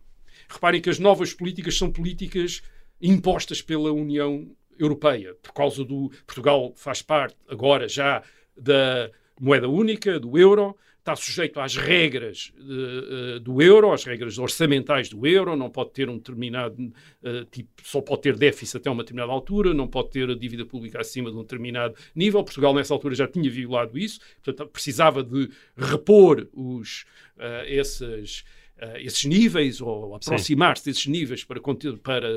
Reparem 0.50 0.82
que 0.82 0.90
as 0.90 1.00
novas 1.00 1.34
políticas 1.34 1.78
são 1.78 1.92
políticas 1.92 2.62
impostas 3.02 3.62
pela 3.62 3.92
União 3.92 4.50
Europeia, 4.78 5.36
por 5.42 5.54
causa 5.54 5.84
do. 5.84 6.10
Portugal 6.26 6.74
faz 6.76 7.02
parte 7.02 7.36
agora 7.48 7.88
já 7.88 8.24
da 8.56 9.12
moeda 9.40 9.68
única, 9.68 10.20
do 10.20 10.38
euro, 10.38 10.76
está 11.08 11.16
sujeito 11.16 11.60
às 11.60 11.78
regras 11.78 12.52
uh, 12.58 13.40
do 13.40 13.62
euro, 13.62 13.94
às 13.94 14.04
regras 14.04 14.38
orçamentais 14.38 15.08
do 15.08 15.26
euro, 15.26 15.56
não 15.56 15.70
pode 15.70 15.92
ter 15.92 16.10
um 16.10 16.18
determinado 16.18 16.82
uh, 16.82 17.46
tipo, 17.50 17.70
só 17.82 18.02
pode 18.02 18.24
ter 18.24 18.36
déficit 18.36 18.78
até 18.78 18.90
uma 18.90 19.04
determinada 19.04 19.32
altura, 19.32 19.74
não 19.74 19.88
pode 19.88 20.10
ter 20.10 20.30
a 20.30 20.36
dívida 20.36 20.66
pública 20.66 21.00
acima 21.00 21.32
de 21.32 21.38
um 21.38 21.42
determinado 21.42 21.96
nível. 22.14 22.44
Portugal, 22.44 22.74
nessa 22.74 22.94
altura, 22.94 23.16
já 23.16 23.28
tinha 23.28 23.50
violado 23.50 23.98
isso, 23.98 24.20
portanto, 24.44 24.70
precisava 24.70 25.24
de 25.24 25.50
repor 25.78 26.48
os, 26.54 27.06
uh, 27.38 27.66
esses. 27.66 28.44
Uh, 28.80 28.98
esses 28.98 29.26
níveis 29.26 29.82
ou 29.82 30.14
aproximar-se 30.14 30.86
desses 30.86 31.08
níveis 31.08 31.44
para, 31.44 31.60
para, 32.04 32.30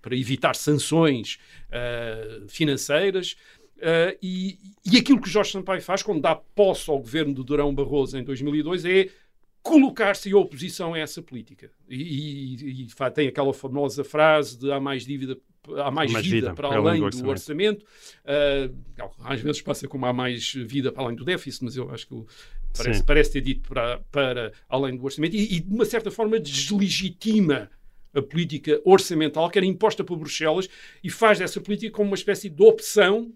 para 0.00 0.16
evitar 0.16 0.54
sanções 0.54 1.36
uh, 1.66 2.48
financeiras. 2.48 3.34
Uh, 3.80 4.16
e, 4.22 4.58
e 4.84 4.98
aquilo 4.98 5.20
que 5.20 5.30
Jorge 5.30 5.52
Sampaio 5.52 5.80
faz 5.80 6.02
quando 6.02 6.20
dá 6.20 6.36
posse 6.36 6.90
ao 6.90 6.98
governo 6.98 7.34
de 7.34 7.42
Durão 7.42 7.74
Barroso 7.74 8.18
em 8.18 8.22
2002 8.22 8.84
é 8.84 9.08
colocar-se 9.62 10.28
em 10.28 10.34
oposição 10.34 10.92
a 10.92 10.98
essa 10.98 11.22
política. 11.22 11.70
E, 11.88 11.96
e, 11.96 12.82
e, 12.82 13.10
tem 13.14 13.28
aquela 13.28 13.54
famosa 13.54 14.04
frase 14.04 14.58
de 14.58 14.70
há 14.70 14.78
mais 14.78 15.04
dívida 15.04 15.36
há 15.76 15.90
mais, 15.90 16.10
mais 16.10 16.26
vida, 16.26 16.48
vida, 16.48 16.54
para 16.54 16.68
além 16.68 17.00
do 17.00 17.06
orçamento. 17.06 17.30
orçamento. 17.30 17.84
Uh, 18.24 19.10
às 19.24 19.40
vezes 19.40 19.62
passa 19.62 19.86
como 19.86 20.06
há 20.06 20.12
mais 20.12 20.52
vida 20.52 20.90
para 20.92 21.04
além 21.04 21.16
do 21.16 21.24
déficit, 21.24 21.64
mas 21.64 21.76
eu 21.76 21.90
acho 21.90 22.06
que 22.06 22.24
parece, 22.76 23.04
parece 23.04 23.32
ter 23.32 23.40
dito 23.40 23.68
para, 23.68 23.98
para 24.10 24.52
além 24.68 24.96
do 24.96 25.04
orçamento 25.04 25.34
e, 25.34 25.56
e, 25.56 25.60
de 25.60 25.74
uma 25.74 25.84
certa 25.84 26.10
forma 26.10 26.38
deslegitima 26.38 27.70
a 28.12 28.20
política 28.20 28.80
orçamental 28.84 29.48
que 29.50 29.58
era 29.58 29.66
imposta 29.66 30.02
por 30.02 30.16
Bruxelas 30.16 30.68
e 31.02 31.08
faz 31.08 31.38
dessa 31.38 31.60
política 31.60 31.92
como 31.92 32.10
uma 32.10 32.16
espécie 32.16 32.48
de 32.48 32.62
opção 32.62 33.32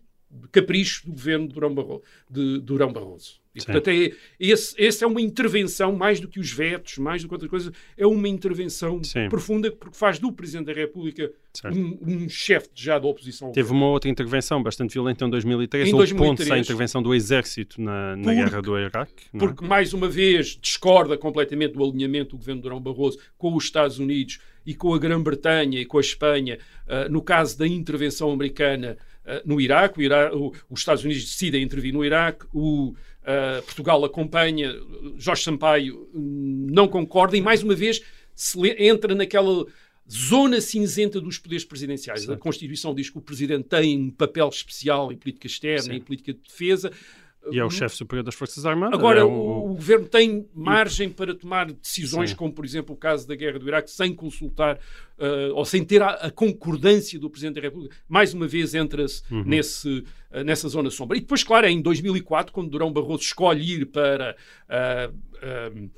capricho 0.50 1.06
do 1.06 1.12
governo 1.12 1.48
de 1.48 1.54
Durão, 1.54 1.74
Barro, 1.74 2.02
de 2.30 2.60
Durão 2.60 2.92
Barroso. 2.92 3.44
E, 3.54 3.64
portanto, 3.64 3.88
é, 3.88 4.10
esse, 4.40 4.74
esse 4.76 5.04
é 5.04 5.06
uma 5.06 5.20
intervenção, 5.20 5.94
mais 5.94 6.18
do 6.18 6.26
que 6.26 6.40
os 6.40 6.50
vetos, 6.50 6.98
mais 6.98 7.22
do 7.22 7.28
que 7.28 7.34
outras 7.34 7.48
coisas, 7.48 7.72
é 7.96 8.04
uma 8.04 8.26
intervenção 8.26 9.02
Sim. 9.04 9.28
profunda 9.28 9.70
porque 9.70 9.96
faz 9.96 10.18
do 10.18 10.32
Presidente 10.32 10.66
da 10.66 10.72
República 10.72 11.30
um, 11.66 11.98
um 12.02 12.28
chefe 12.28 12.70
já 12.74 12.98
da 12.98 13.06
oposição. 13.06 13.52
Teve 13.52 13.70
uma 13.70 13.86
outra 13.86 14.10
intervenção 14.10 14.60
bastante 14.60 14.94
violenta 14.94 15.24
em 15.24 15.30
2003, 15.30 15.88
em 15.88 15.92
2003 15.92 16.50
a 16.50 16.58
intervenção 16.58 17.00
do 17.00 17.14
Exército 17.14 17.80
na, 17.80 18.16
na 18.16 18.24
porque, 18.24 18.34
guerra 18.34 18.60
do 18.60 18.76
Iraque. 18.76 19.24
É? 19.32 19.38
Porque, 19.38 19.64
mais 19.64 19.94
uma 19.94 20.08
vez, 20.08 20.58
discorda 20.60 21.16
completamente 21.16 21.74
do 21.74 21.84
alinhamento 21.84 22.30
do 22.30 22.38
governo 22.38 22.60
de 22.60 22.62
Durão 22.64 22.80
Barroso 22.80 23.20
com 23.38 23.54
os 23.54 23.64
Estados 23.64 24.00
Unidos 24.00 24.40
e 24.66 24.74
com 24.74 24.92
a 24.92 24.98
Grã-Bretanha 24.98 25.80
e 25.80 25.84
com 25.84 25.98
a 25.98 26.00
Espanha, 26.00 26.58
uh, 26.88 27.10
no 27.10 27.22
caso 27.22 27.56
da 27.56 27.68
intervenção 27.68 28.32
americana 28.32 28.96
no 29.44 29.60
Iraque. 29.60 29.98
O 29.98 30.02
Iraque 30.02 30.36
o, 30.36 30.52
os 30.70 30.80
Estados 30.80 31.04
Unidos 31.04 31.24
decidem 31.24 31.62
intervir 31.62 31.92
no 31.92 32.04
Iraque, 32.04 32.46
o, 32.52 32.90
uh, 32.90 33.62
Portugal 33.64 34.04
acompanha, 34.04 34.74
Jorge 35.16 35.42
Sampaio 35.42 36.08
hum, 36.14 36.66
não 36.70 36.88
concorda 36.88 37.36
e, 37.36 37.40
mais 37.40 37.62
uma 37.62 37.74
vez, 37.74 38.02
se 38.34 38.58
entra 38.78 39.14
naquela 39.14 39.64
zona 40.10 40.60
cinzenta 40.60 41.20
dos 41.20 41.38
poderes 41.38 41.64
presidenciais. 41.64 42.20
Certo. 42.20 42.34
A 42.34 42.36
Constituição 42.36 42.94
diz 42.94 43.08
que 43.08 43.18
o 43.18 43.22
Presidente 43.22 43.68
tem 43.68 43.98
um 43.98 44.10
papel 44.10 44.48
especial 44.48 45.10
em 45.10 45.16
política 45.16 45.46
externa, 45.46 45.82
Sim. 45.82 45.94
em 45.94 46.00
política 46.00 46.32
de 46.32 46.40
defesa. 46.40 46.92
E 47.50 47.58
é 47.58 47.64
o 47.64 47.70
chefe 47.70 47.96
superior 47.96 48.24
das 48.24 48.34
Forças 48.34 48.64
Armadas. 48.64 48.98
Agora, 48.98 49.20
é 49.20 49.24
o... 49.24 49.28
o... 49.28 49.74
governo 49.74 50.06
tem 50.06 50.48
margem 50.54 51.08
para 51.08 51.34
tomar 51.34 51.70
decisões, 51.70 52.30
Sim. 52.30 52.36
como 52.36 52.52
por 52.52 52.64
exemplo 52.64 52.94
o 52.94 52.98
caso 52.98 53.26
da 53.26 53.34
guerra 53.34 53.58
do 53.58 53.68
Iraque, 53.68 53.90
sem 53.90 54.14
consultar 54.14 54.78
uh, 55.18 55.54
ou 55.54 55.64
sem 55.64 55.84
ter 55.84 56.02
a, 56.02 56.10
a, 56.10 56.30
concordância 56.30 57.18
do 57.18 57.28
Presidente 57.28 57.56
da 57.56 57.60
República. 57.60 57.94
Mais 58.08 58.32
uma 58.32 58.46
vez 58.46 58.74
entra-se 58.74 59.22
uhum. 59.30 59.44
nesse, 59.44 60.04
uh, 60.30 60.44
nessa 60.44 60.68
zona 60.68 60.90
sombra. 60.90 61.16
E 61.16 61.20
depois, 61.20 61.42
claro, 61.42 61.66
é 61.66 61.70
em 61.70 61.82
2004, 61.82 62.52
quando 62.52 62.70
Durão 62.70 62.92
Barroso 62.92 63.22
escolhe 63.22 63.80
ir 63.80 63.86
para. 63.86 64.36
Uh, 64.68 65.90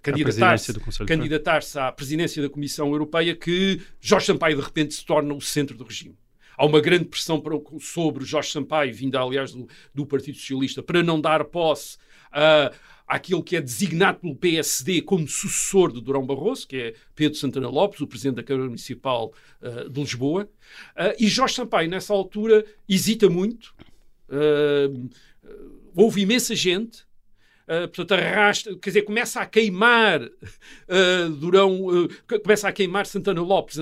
candidatar-se 0.00 0.72
candidatar 1.06 1.60
à 1.76 1.92
presidência 1.92 2.40
da 2.40 2.48
Comissão 2.48 2.90
Europeia 2.92 3.34
que 3.34 3.80
Jorge 4.00 4.26
Sampaio 4.26 4.56
de 4.56 4.62
repente 4.62 4.94
se 4.94 5.04
torna 5.04 5.34
o 5.34 5.40
centro 5.40 5.76
do 5.76 5.84
regime. 5.84 6.16
Há 6.58 6.66
uma 6.66 6.80
grande 6.80 7.04
pressão 7.04 7.40
sobre 7.80 8.24
Jorge 8.24 8.50
Sampaio, 8.50 8.92
vinda, 8.92 9.20
aliás, 9.20 9.52
do, 9.52 9.68
do, 9.94 10.04
Partido 10.04 10.36
Socialista, 10.36 10.82
para 10.82 11.04
não 11.04 11.20
dar 11.20 11.44
posse 11.44 11.96
a. 12.32 12.72
àquilo 13.06 13.44
que 13.44 13.54
é 13.54 13.60
designado 13.60 14.18
pelo 14.18 14.34
PSD 14.34 15.02
como 15.02 15.28
sucessor 15.28 15.92
de 15.92 16.00
Durão 16.00 16.26
Barroso, 16.26 16.66
que 16.66 16.76
é 16.76 16.94
Pedro 17.14 17.38
Santana 17.38 17.68
Lopes, 17.68 18.00
o 18.00 18.08
presidente 18.08 18.36
da 18.36 18.42
Câmara 18.42 18.66
Municipal 18.66 19.32
uh, 19.62 19.88
de 19.88 20.00
Lisboa. 20.00 20.48
Uh, 20.96 21.14
e 21.20 21.28
Jorge 21.28 21.54
Sampaio, 21.54 21.88
nessa 21.88 22.12
altura, 22.12 22.64
hesita 22.88 23.30
muito. 23.30 23.72
Uh, 24.28 25.08
houve 25.94 26.22
imensa 26.22 26.56
gente. 26.56 27.06
Portanto, 27.94 28.12
arrasta, 28.12 28.74
quer 28.78 28.88
dizer, 28.88 29.02
começa 29.02 29.42
a 29.42 29.46
queimar 29.46 30.22
Durão, 31.38 32.08
começa 32.42 32.66
a 32.66 32.72
queimar 32.72 33.04
Santana 33.04 33.42
Lopes, 33.42 33.76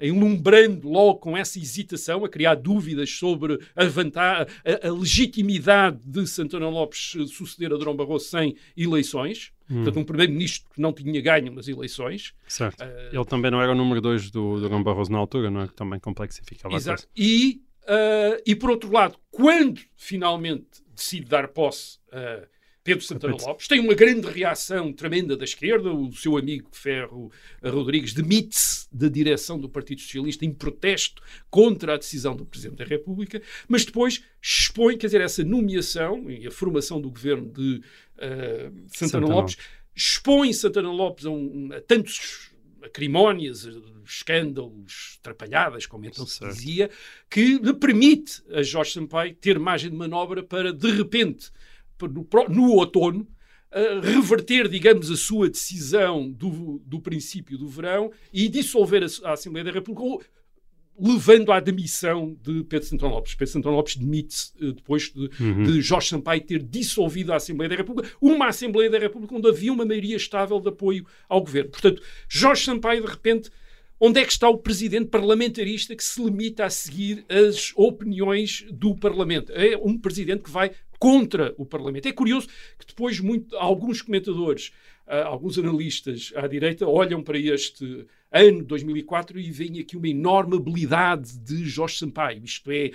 enlumbrando 0.00 0.88
logo 0.88 1.16
com 1.18 1.36
essa 1.36 1.58
hesitação, 1.58 2.24
a 2.24 2.28
criar 2.28 2.54
dúvidas 2.54 3.10
sobre 3.10 3.58
a, 3.74 3.84
vantagem, 3.84 4.46
a, 4.64 4.88
a 4.88 4.92
legitimidade 4.92 5.98
de 6.04 6.26
Santana 6.26 6.68
Lopes 6.68 7.16
suceder 7.30 7.72
a 7.72 7.76
Durão 7.76 7.96
Barroso 7.96 8.26
sem 8.26 8.56
eleições. 8.76 9.52
Hum. 9.70 9.84
Portanto, 9.84 10.00
um 10.00 10.04
primeiro-ministro 10.04 10.70
que 10.74 10.80
não 10.80 10.92
tinha 10.92 11.20
ganho 11.20 11.52
nas 11.52 11.68
eleições. 11.68 12.32
Certo. 12.46 12.82
Uh, 12.82 13.14
Ele 13.14 13.24
também 13.24 13.50
não 13.50 13.60
era 13.60 13.72
o 13.72 13.74
número 13.74 14.00
2 14.00 14.30
do 14.30 14.60
Durão 14.60 14.82
Barroso 14.82 15.12
na 15.12 15.18
altura, 15.18 15.50
não 15.50 15.62
é? 15.62 15.68
Que 15.68 15.74
também 15.74 16.00
complexificava 16.00 16.74
Exato. 16.74 17.02
a 17.02 17.06
coisa. 17.06 17.08
E, 17.16 17.62
uh, 17.82 18.42
e, 18.46 18.54
por 18.54 18.70
outro 18.70 18.90
lado, 18.90 19.18
quando 19.30 19.80
finalmente 19.94 20.82
decide 20.94 21.26
dar 21.26 21.48
posse 21.48 21.98
a 22.10 22.44
uh, 22.44 22.57
Pedro 22.84 23.04
Santana 23.04 23.36
Lopes, 23.40 23.68
tem 23.68 23.80
uma 23.80 23.94
grande 23.94 24.26
reação 24.28 24.92
tremenda 24.92 25.36
da 25.36 25.44
esquerda. 25.44 25.92
O 25.92 26.12
seu 26.12 26.36
amigo 26.36 26.68
Ferro 26.72 27.30
Rodrigues 27.62 28.14
demite-se 28.14 28.88
da 28.90 29.08
direção 29.08 29.58
do 29.58 29.68
Partido 29.68 30.00
Socialista 30.00 30.44
em 30.44 30.52
protesto 30.52 31.22
contra 31.50 31.94
a 31.94 31.96
decisão 31.98 32.34
do 32.34 32.46
Presidente 32.46 32.78
da 32.78 32.84
República, 32.84 33.42
mas 33.68 33.84
depois 33.84 34.22
expõe, 34.40 34.96
quer 34.96 35.08
dizer, 35.08 35.20
essa 35.20 35.44
nomeação 35.44 36.30
e 36.30 36.46
a 36.46 36.50
formação 36.50 37.00
do 37.00 37.10
governo 37.10 37.52
de 37.52 37.76
uh, 37.76 38.88
Santana, 38.88 38.88
Santana 38.88 39.26
Lopes, 39.26 39.56
expõe 39.94 40.52
Santana 40.52 40.90
Lopes 40.90 41.26
a, 41.26 41.30
um, 41.30 41.70
a 41.72 41.80
tantos 41.80 42.50
acrimónias, 42.82 43.68
escândalos, 44.04 45.18
trapalhadas, 45.22 45.86
como 45.86 46.06
então 46.06 46.26
se 46.26 46.40
dizia, 46.46 46.90
que 47.28 47.58
lhe 47.58 47.74
permite 47.74 48.42
a 48.50 48.62
Jorge 48.62 48.92
Sampaio 48.92 49.34
ter 49.34 49.58
margem 49.58 49.90
de 49.90 49.96
manobra 49.96 50.42
para, 50.42 50.72
de 50.72 50.90
repente, 50.90 51.50
no, 52.06 52.26
no 52.48 52.72
outono, 52.72 53.26
uh, 53.72 54.00
reverter, 54.00 54.68
digamos, 54.68 55.10
a 55.10 55.16
sua 55.16 55.48
decisão 55.48 56.30
do, 56.30 56.80
do 56.84 57.00
princípio 57.00 57.58
do 57.58 57.66
verão 57.66 58.10
e 58.32 58.48
dissolver 58.48 59.02
a, 59.02 59.28
a 59.28 59.32
Assembleia 59.32 59.64
da 59.64 59.72
República, 59.72 60.24
levando 61.00 61.52
à 61.52 61.60
demissão 61.60 62.36
de 62.42 62.64
Pedro 62.64 62.88
Santana 62.88 63.12
Lopes. 63.12 63.34
Pedro 63.34 63.52
Santana 63.52 63.76
Lopes 63.76 63.96
demite-se 63.96 64.52
uh, 64.60 64.72
depois 64.72 65.12
de, 65.12 65.30
uhum. 65.40 65.62
de, 65.64 65.80
Jorge 65.80 66.08
Sampaio 66.08 66.40
ter 66.40 66.62
dissolvido 66.62 67.32
a 67.32 67.36
Assembleia 67.36 67.70
da 67.70 67.76
República, 67.76 68.10
uma 68.20 68.48
Assembleia 68.48 68.90
da 68.90 68.98
República 68.98 69.34
onde 69.34 69.48
havia 69.48 69.72
uma 69.72 69.84
maioria 69.84 70.16
estável 70.16 70.60
de 70.60 70.68
apoio 70.68 71.06
ao 71.28 71.40
governo. 71.40 71.70
Portanto, 71.70 72.02
Jorge 72.28 72.64
Sampaio, 72.64 73.02
de 73.02 73.10
repente, 73.10 73.50
Onde 74.00 74.20
é 74.20 74.24
que 74.24 74.30
está 74.30 74.48
o 74.48 74.58
presidente 74.58 75.06
parlamentarista 75.06 75.96
que 75.96 76.04
se 76.04 76.22
limita 76.22 76.64
a 76.64 76.70
seguir 76.70 77.24
as 77.28 77.72
opiniões 77.74 78.64
do 78.70 78.94
Parlamento? 78.94 79.50
É 79.52 79.76
um 79.76 79.98
presidente 79.98 80.44
que 80.44 80.50
vai 80.50 80.70
contra 80.98 81.54
o 81.56 81.64
Parlamento. 81.64 82.06
É 82.06 82.12
curioso 82.12 82.48
que 82.78 82.86
depois 82.86 83.20
muito, 83.20 83.56
alguns 83.56 84.02
comentadores, 84.02 84.72
uh, 85.06 85.26
alguns 85.26 85.58
analistas 85.58 86.32
à 86.34 86.46
direita 86.46 86.86
olham 86.86 87.22
para 87.22 87.38
este 87.38 88.06
ano 88.30 88.64
2004 88.64 89.38
e 89.38 89.50
veem 89.50 89.80
aqui 89.80 89.96
uma 89.96 90.08
enorme 90.08 90.56
habilidade 90.56 91.38
de 91.38 91.64
Jorge 91.64 91.98
Sampaio, 91.98 92.44
isto 92.44 92.70
é, 92.70 92.90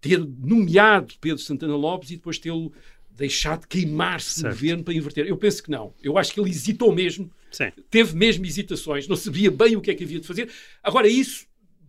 ter 0.00 0.18
nomeado 0.18 1.14
Pedro 1.20 1.42
Santana 1.42 1.76
Lopes 1.76 2.10
e 2.10 2.16
depois 2.16 2.38
tê-lo 2.38 2.72
deixado 3.10 3.66
queimar-se 3.66 4.44
no 4.44 4.50
governo 4.50 4.84
para 4.84 4.94
inverter. 4.94 5.26
Eu 5.26 5.36
penso 5.36 5.62
que 5.62 5.70
não. 5.70 5.92
Eu 6.00 6.16
acho 6.16 6.32
que 6.32 6.40
ele 6.40 6.50
hesitou 6.50 6.94
mesmo 6.94 7.28
Sim. 7.50 7.70
Teve 7.90 8.14
mesmo 8.14 8.44
hesitações, 8.44 9.08
não 9.08 9.16
sabia 9.16 9.50
bem 9.50 9.76
o 9.76 9.80
que 9.80 9.90
é 9.90 9.94
que 9.94 10.04
havia 10.04 10.20
de 10.20 10.26
fazer. 10.26 10.50
Agora, 10.82 11.08
isso 11.08 11.46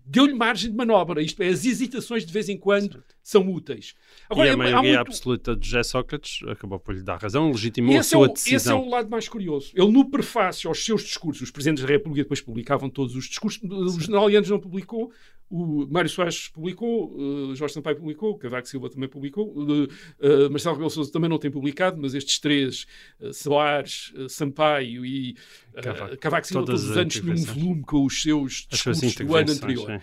deu-lhe 0.10 0.34
margem 0.34 0.72
de 0.72 0.76
manobra. 0.76 1.22
Isto 1.22 1.44
é, 1.44 1.50
as 1.50 1.64
hesitações 1.66 2.26
de 2.26 2.34
vez 2.34 2.50
em 2.50 2.58
quando 2.58 3.04
são 3.22 3.48
úteis. 3.48 3.94
Agora, 4.30 4.48
e 4.48 4.50
a 4.50 4.54
é- 4.54 4.56
maioria 4.56 4.82
muito- 4.82 5.00
absoluta 5.00 5.56
de 5.56 5.66
José 5.68 5.84
Sócrates 5.84 6.48
acabou 6.48 6.80
por 6.80 6.96
lhe 6.96 7.04
dar 7.04 7.18
razão, 7.22 7.52
legitimou 7.52 7.96
a 7.96 8.00
esse 8.00 8.16
é, 8.16 8.18
sua 8.18 8.28
o, 8.28 8.34
esse 8.34 8.50
é 8.50 8.54
decisão. 8.54 8.82
o 8.86 8.90
lado 8.90 9.10
mais 9.10 9.30
curioso. 9.30 9.72
Ele, 9.76 9.92
no 9.92 10.10
prefácio 10.10 10.68
aos 10.68 10.84
seus 10.84 11.04
discursos, 11.04 11.44
os 11.44 11.52
presidentes 11.52 11.84
da 11.84 11.90
República 11.90 12.24
depois 12.24 12.42
publicavam 12.42 12.90
todos 12.90 13.16
os 13.16 13.26
discursos. 13.26 13.62
O 13.64 14.00
general 14.00 14.30
Yanes 14.32 14.50
não 14.50 14.60
publicou, 14.60 15.12
o 15.50 15.88
Mário 15.90 16.10
Soares 16.10 16.48
publicou, 16.48 17.12
uh, 17.16 17.56
Jorge 17.56 17.74
Sampaio 17.74 17.96
publicou, 17.98 18.38
Cavaco 18.38 18.68
Silva 18.68 18.90
também 18.90 19.10
publicou, 19.10 19.48
uh, 19.48 19.84
uh, 19.84 20.50
Marcelo 20.52 20.76
Rebelo 20.76 20.90
Sousa 20.92 21.12
também 21.12 21.30
não 21.30 21.40
tem 21.40 21.50
publicado, 21.50 22.00
mas 22.00 22.14
estes 22.14 22.38
três, 22.40 22.86
Soares, 23.34 24.14
Sampaio 24.30 25.06
e 25.06 25.36
Cavaco. 25.82 26.18
Cavaco, 26.18 26.48
Silva, 26.48 26.66
todos 26.66 26.84
os 26.84 26.96
anos 26.98 27.14
tinham 27.14 27.36
um 27.36 27.44
volume 27.44 27.82
com 27.84 28.06
os 28.06 28.22
seus 28.22 28.68
discursos 28.70 29.16
do 29.16 29.36
ano 29.36 29.52
anterior. 29.52 30.02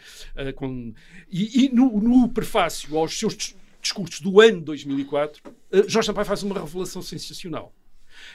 com- 0.56 0.92
e 1.30 1.64
e 1.66 1.68
no, 1.74 2.00
no 2.00 2.28
prefácio 2.28 2.96
aos 2.98 3.16
seus 3.18 3.36
dis- 3.36 3.56
discursos 3.80 4.20
do 4.20 4.40
ano 4.40 4.60
2004, 4.60 5.42
uh, 5.46 5.88
Jorge 5.88 6.06
Sampaio 6.06 6.26
faz 6.26 6.42
uma 6.42 6.58
revelação 6.58 7.00
sensacional. 7.02 7.72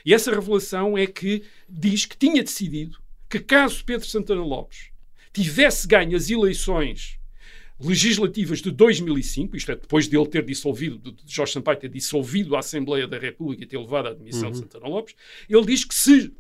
E 0.06 0.14
essa 0.14 0.32
revelação 0.32 0.98
é 0.98 1.06
que 1.08 1.44
diz 1.68 2.06
que 2.06 2.16
tinha 2.16 2.42
decidido 2.44 3.00
que 3.30 3.40
caso 3.40 3.84
Pedro 3.84 4.08
Santana 4.08 4.44
Lopes 4.44 4.91
tivesse 5.34 5.88
ganho 5.88 6.16
as 6.16 6.30
eleições 6.30 7.20
legislativas 7.80 8.62
de 8.62 8.72
2005, 8.72 9.58
isto 9.58 9.72
é, 9.72 9.76
depois 9.76 10.08
de 10.08 10.16
ele 10.16 10.28
ter 10.28 10.46
dissolvido, 10.46 11.12
de 11.12 11.34
Jorge 11.34 11.54
Sampaio 11.54 11.80
ter 11.80 11.90
dissolvido 11.90 12.56
a 12.56 12.60
Assembleia 12.60 13.08
da 13.08 13.18
República 13.18 13.64
e 13.64 13.68
ter 13.68 13.78
levado 13.78 14.08
à 14.08 14.12
admissão 14.12 14.52
de 14.52 14.60
Santana 14.60 14.88
Lopes, 14.88 15.16
ele 15.50 15.66
diz 15.66 15.84
que 15.84 15.96
se 15.96 16.32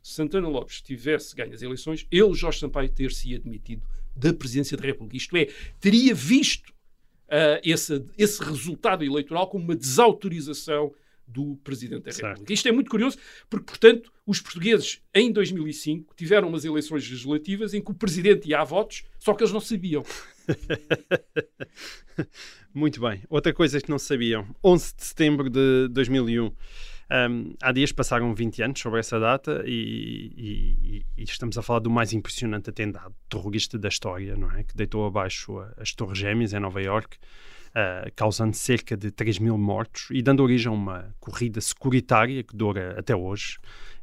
Santana 0.00 0.48
Lopes 0.48 0.80
tivesse 0.80 1.34
ganho 1.34 1.52
as 1.52 1.62
eleições, 1.62 2.06
ele, 2.10 2.34
Jorge 2.34 2.60
Sampaio, 2.60 2.88
ter-se 2.88 3.34
admitido 3.34 3.82
da 4.14 4.32
presidência 4.32 4.76
da 4.76 4.84
República. 4.84 5.16
Isto 5.16 5.36
é, 5.36 5.48
teria 5.80 6.14
visto 6.14 6.72
ah, 7.28 7.60
esse, 7.64 8.04
esse 8.16 8.42
resultado 8.42 9.02
eleitoral 9.02 9.48
como 9.48 9.64
uma 9.64 9.74
desautorização 9.74 10.94
do 11.26 11.56
Presidente 11.64 12.04
da 12.04 12.12
Certo. 12.12 12.26
República. 12.28 12.52
Isto 12.52 12.68
é 12.68 12.72
muito 12.72 12.90
curioso, 12.90 13.18
porque, 13.50 13.66
portanto, 13.66 14.12
os 14.26 14.40
portugueses, 14.40 15.00
em 15.14 15.32
2005, 15.32 16.14
tiveram 16.16 16.48
umas 16.48 16.64
eleições 16.64 17.02
legislativas 17.08 17.74
em 17.74 17.82
que 17.82 17.90
o 17.90 17.94
Presidente 17.94 18.48
ia 18.48 18.60
a 18.60 18.64
votos, 18.64 19.02
só 19.18 19.34
que 19.34 19.42
eles 19.42 19.52
não 19.52 19.60
sabiam. 19.60 20.02
Muito 22.72 23.00
bem. 23.00 23.22
Outra 23.28 23.52
coisa 23.52 23.80
que 23.80 23.90
não 23.90 23.98
sabiam. 23.98 24.46
11 24.62 24.94
de 24.96 25.04
setembro 25.04 25.48
de 25.50 25.88
2001. 25.90 26.44
Um, 26.46 27.54
há 27.62 27.70
dias 27.70 27.92
passaram 27.92 28.34
20 28.34 28.62
anos 28.62 28.80
sobre 28.80 28.98
essa 28.98 29.20
data 29.20 29.62
e, 29.66 30.32
e- 30.36 31.06
e 31.18 31.22
estamos 31.22 31.56
a 31.58 31.62
falar 31.62 31.80
do 31.80 31.90
mais 31.90 32.12
impressionante 32.12 32.70
atentado 32.70 33.14
terrorista 33.28 33.78
da 33.78 33.88
história, 33.88 34.36
não 34.36 34.50
é? 34.50 34.64
Que 34.64 34.74
deitou 34.76 35.06
abaixo 35.06 35.58
as 35.76 35.92
Torres 35.92 36.18
Gêmeas 36.18 36.52
em 36.54 36.60
Nova 36.60 36.82
Iorque, 36.82 37.18
uh, 37.74 38.10
causando 38.14 38.54
cerca 38.54 38.96
de 38.96 39.10
3 39.10 39.38
mil 39.38 39.58
mortos 39.58 40.08
e 40.10 40.22
dando 40.22 40.42
origem 40.42 40.68
a 40.68 40.74
uma 40.74 41.14
corrida 41.18 41.60
securitária 41.60 42.42
que 42.42 42.56
dura 42.56 42.98
até 42.98 43.14
hoje, 43.14 43.58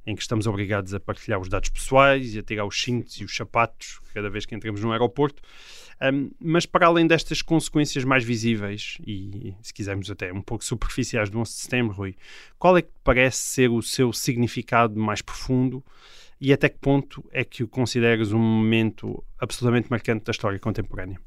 em 0.05 0.15
que 0.15 0.21
estamos 0.21 0.47
obrigados 0.47 0.93
a 0.93 0.99
partilhar 0.99 1.39
os 1.39 1.47
dados 1.47 1.69
pessoais 1.69 2.35
e 2.35 2.39
a 2.39 2.43
tirar 2.43 2.65
os 2.65 2.81
cintos 2.81 3.15
e 3.15 3.23
os 3.23 3.35
sapatos 3.35 3.99
cada 4.13 4.29
vez 4.29 4.45
que 4.45 4.55
entramos 4.55 4.81
no 4.81 4.91
aeroporto. 4.91 5.41
Um, 6.01 6.31
mas 6.39 6.65
para 6.65 6.87
além 6.87 7.05
destas 7.05 7.43
consequências 7.43 8.03
mais 8.03 8.23
visíveis 8.23 8.97
e, 9.05 9.53
se 9.61 9.71
quisermos 9.71 10.09
até 10.09 10.33
um 10.33 10.41
pouco 10.41 10.65
superficiais 10.65 11.29
do 11.29 11.37
11 11.39 11.51
de 11.51 11.57
setembro, 11.57 11.95
Rui, 11.95 12.15
qual 12.57 12.75
é 12.75 12.81
que 12.81 12.89
parece 13.03 13.37
ser 13.37 13.69
o 13.69 13.83
seu 13.83 14.11
significado 14.11 14.99
mais 14.99 15.21
profundo 15.21 15.83
e 16.39 16.51
até 16.51 16.69
que 16.69 16.79
ponto 16.79 17.23
é 17.31 17.43
que 17.43 17.63
o 17.63 17.67
consideras 17.67 18.31
um 18.31 18.39
momento 18.39 19.23
absolutamente 19.37 19.91
marcante 19.91 20.25
da 20.25 20.31
história 20.31 20.57
contemporânea? 20.57 21.19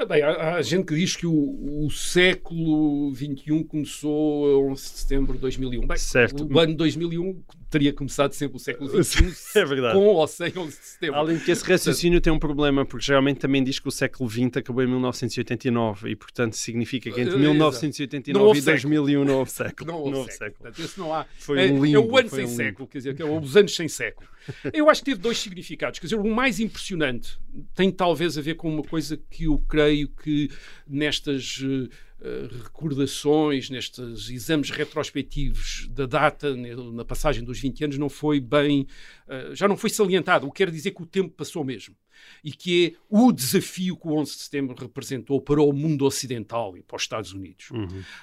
Ah, 0.00 0.04
Bem, 0.04 0.22
há, 0.22 0.54
há 0.54 0.62
gente 0.62 0.86
que 0.86 0.94
diz 0.94 1.16
que 1.16 1.26
o, 1.26 1.84
o 1.84 1.90
século 1.90 3.12
XXI 3.16 3.64
começou 3.64 4.46
a 4.46 4.70
11 4.70 4.82
de 4.82 4.88
setembro 4.90 5.32
de 5.34 5.40
2001. 5.40 5.86
Bem, 5.86 5.96
Certo. 5.96 6.46
o 6.48 6.58
ano 6.58 6.74
2001 6.76 7.42
teria 7.68 7.92
começado 7.92 8.32
sempre 8.32 8.56
o 8.56 8.60
século 8.60 9.02
XXI, 9.02 9.34
É 9.58 9.64
verdade. 9.64 9.94
com 9.98 10.06
ou 10.06 10.26
sem 10.28 10.52
11 10.56 10.68
de 10.78 10.86
setembro. 10.86 11.16
Além 11.16 11.36
de 11.36 11.44
que 11.44 11.50
esse 11.50 11.64
raciocínio 11.64 12.20
tem 12.20 12.32
um 12.32 12.38
problema, 12.38 12.86
porque 12.86 13.04
geralmente 13.04 13.38
também 13.40 13.62
diz 13.62 13.78
que 13.80 13.88
o 13.88 13.90
século 13.90 14.30
XX 14.30 14.56
acabou 14.56 14.84
em 14.84 14.86
1989 14.86 16.10
e, 16.10 16.16
portanto, 16.16 16.54
significa 16.56 17.10
que 17.10 17.20
entre 17.20 17.34
Eh, 17.34 17.38
1989 17.38 18.32
Não 18.38 18.46
houve 18.46 18.60
e 18.60 18.62
2001 18.62 19.24
não 19.24 19.38
houve 19.38 19.50
século. 19.50 19.90
Não 19.90 20.00
houve 20.00 20.32
século. 20.32 20.54
Portanto, 20.62 20.80
esse 20.84 20.98
não 20.98 21.12
há. 21.12 21.26
Foi 21.38 21.58
é, 21.58 21.72
um 21.72 21.84
é 21.84 21.88
limbo, 21.88 22.12
o 22.12 22.16
ano 22.16 22.28
sem 22.30 22.44
um 22.44 22.48
século, 22.48 22.86
quer 22.88 22.98
dizer, 22.98 23.16
que 23.16 23.22
é 23.22 23.24
os 23.24 23.56
anos 23.56 23.74
sem 23.74 23.88
século. 23.88 24.28
Eu 24.72 24.88
acho 24.88 25.02
que 25.02 25.10
teve 25.10 25.20
dois 25.20 25.36
significados. 25.38 25.98
Quer 25.98 26.06
dizer, 26.06 26.16
o 26.16 26.34
mais 26.34 26.58
impressionante 26.60 27.38
tem 27.74 27.90
talvez 27.90 28.38
a 28.38 28.40
ver 28.40 28.54
com 28.54 28.72
uma 28.72 28.82
coisa 28.82 29.18
que 29.30 29.44
eu 29.44 29.58
creio 29.68 29.87
que 30.22 30.50
nestas 30.86 31.60
eh, 31.62 31.88
eh, 32.20 32.48
recordações, 32.64 33.70
nestes 33.70 34.28
exames 34.28 34.70
retrospectivos 34.70 35.88
da 35.90 36.04
data, 36.04 36.56
na 36.56 37.04
passagem 37.04 37.44
dos 37.44 37.60
20 37.60 37.84
anos, 37.84 37.98
não 37.98 38.08
foi 38.08 38.40
bem, 38.40 38.86
eh, 39.28 39.50
já 39.54 39.68
não 39.68 39.76
foi 39.76 39.88
salientado. 39.88 40.46
O 40.46 40.50
que 40.50 40.64
quer 40.64 40.70
dizer 40.70 40.90
que 40.90 41.02
o 41.02 41.06
tempo 41.06 41.30
passou 41.30 41.64
mesmo. 41.64 41.94
E 42.42 42.50
que 42.50 42.86
é 42.86 42.98
o 43.08 43.30
desafio 43.30 43.96
que 43.96 44.08
o 44.08 44.14
11 44.14 44.32
de 44.32 44.42
setembro 44.42 44.74
representou 44.74 45.40
para 45.40 45.62
o 45.62 45.72
mundo 45.72 46.04
ocidental 46.04 46.76
e 46.76 46.82
para 46.82 46.96
os 46.96 47.02
Estados 47.02 47.32
Unidos. 47.32 47.68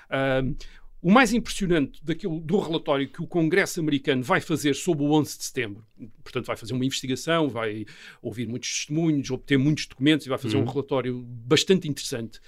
Ahm, 0.10 0.56
o 1.02 1.12
mais 1.12 1.34
impressionante 1.34 2.04
daquilo, 2.04 2.40
do 2.40 2.58
relatório 2.60 3.08
que 3.08 3.22
o 3.22 3.28
Congresso 3.28 3.80
americano 3.80 4.24
vai 4.24 4.42
fazer 4.42 4.74
sobre 4.74 5.04
o 5.04 5.12
11 5.12 5.38
de 5.38 5.44
setembro, 5.44 5.86
portanto, 6.24 6.46
vai 6.48 6.58
fazer 6.58 6.74
uma 6.74 6.86
investigação, 6.86 7.48
vai 7.48 7.86
ouvir 8.22 8.48
muitos 8.48 8.74
testemunhos, 8.74 9.30
obter 9.30 9.58
muitos 9.58 9.86
documentos 9.86 10.26
e 10.26 10.30
vai 10.30 10.38
fazer 10.38 10.58
um 10.58 10.66
relatório 10.66 11.22
bastante 11.22 11.88
interessante, 11.88 12.40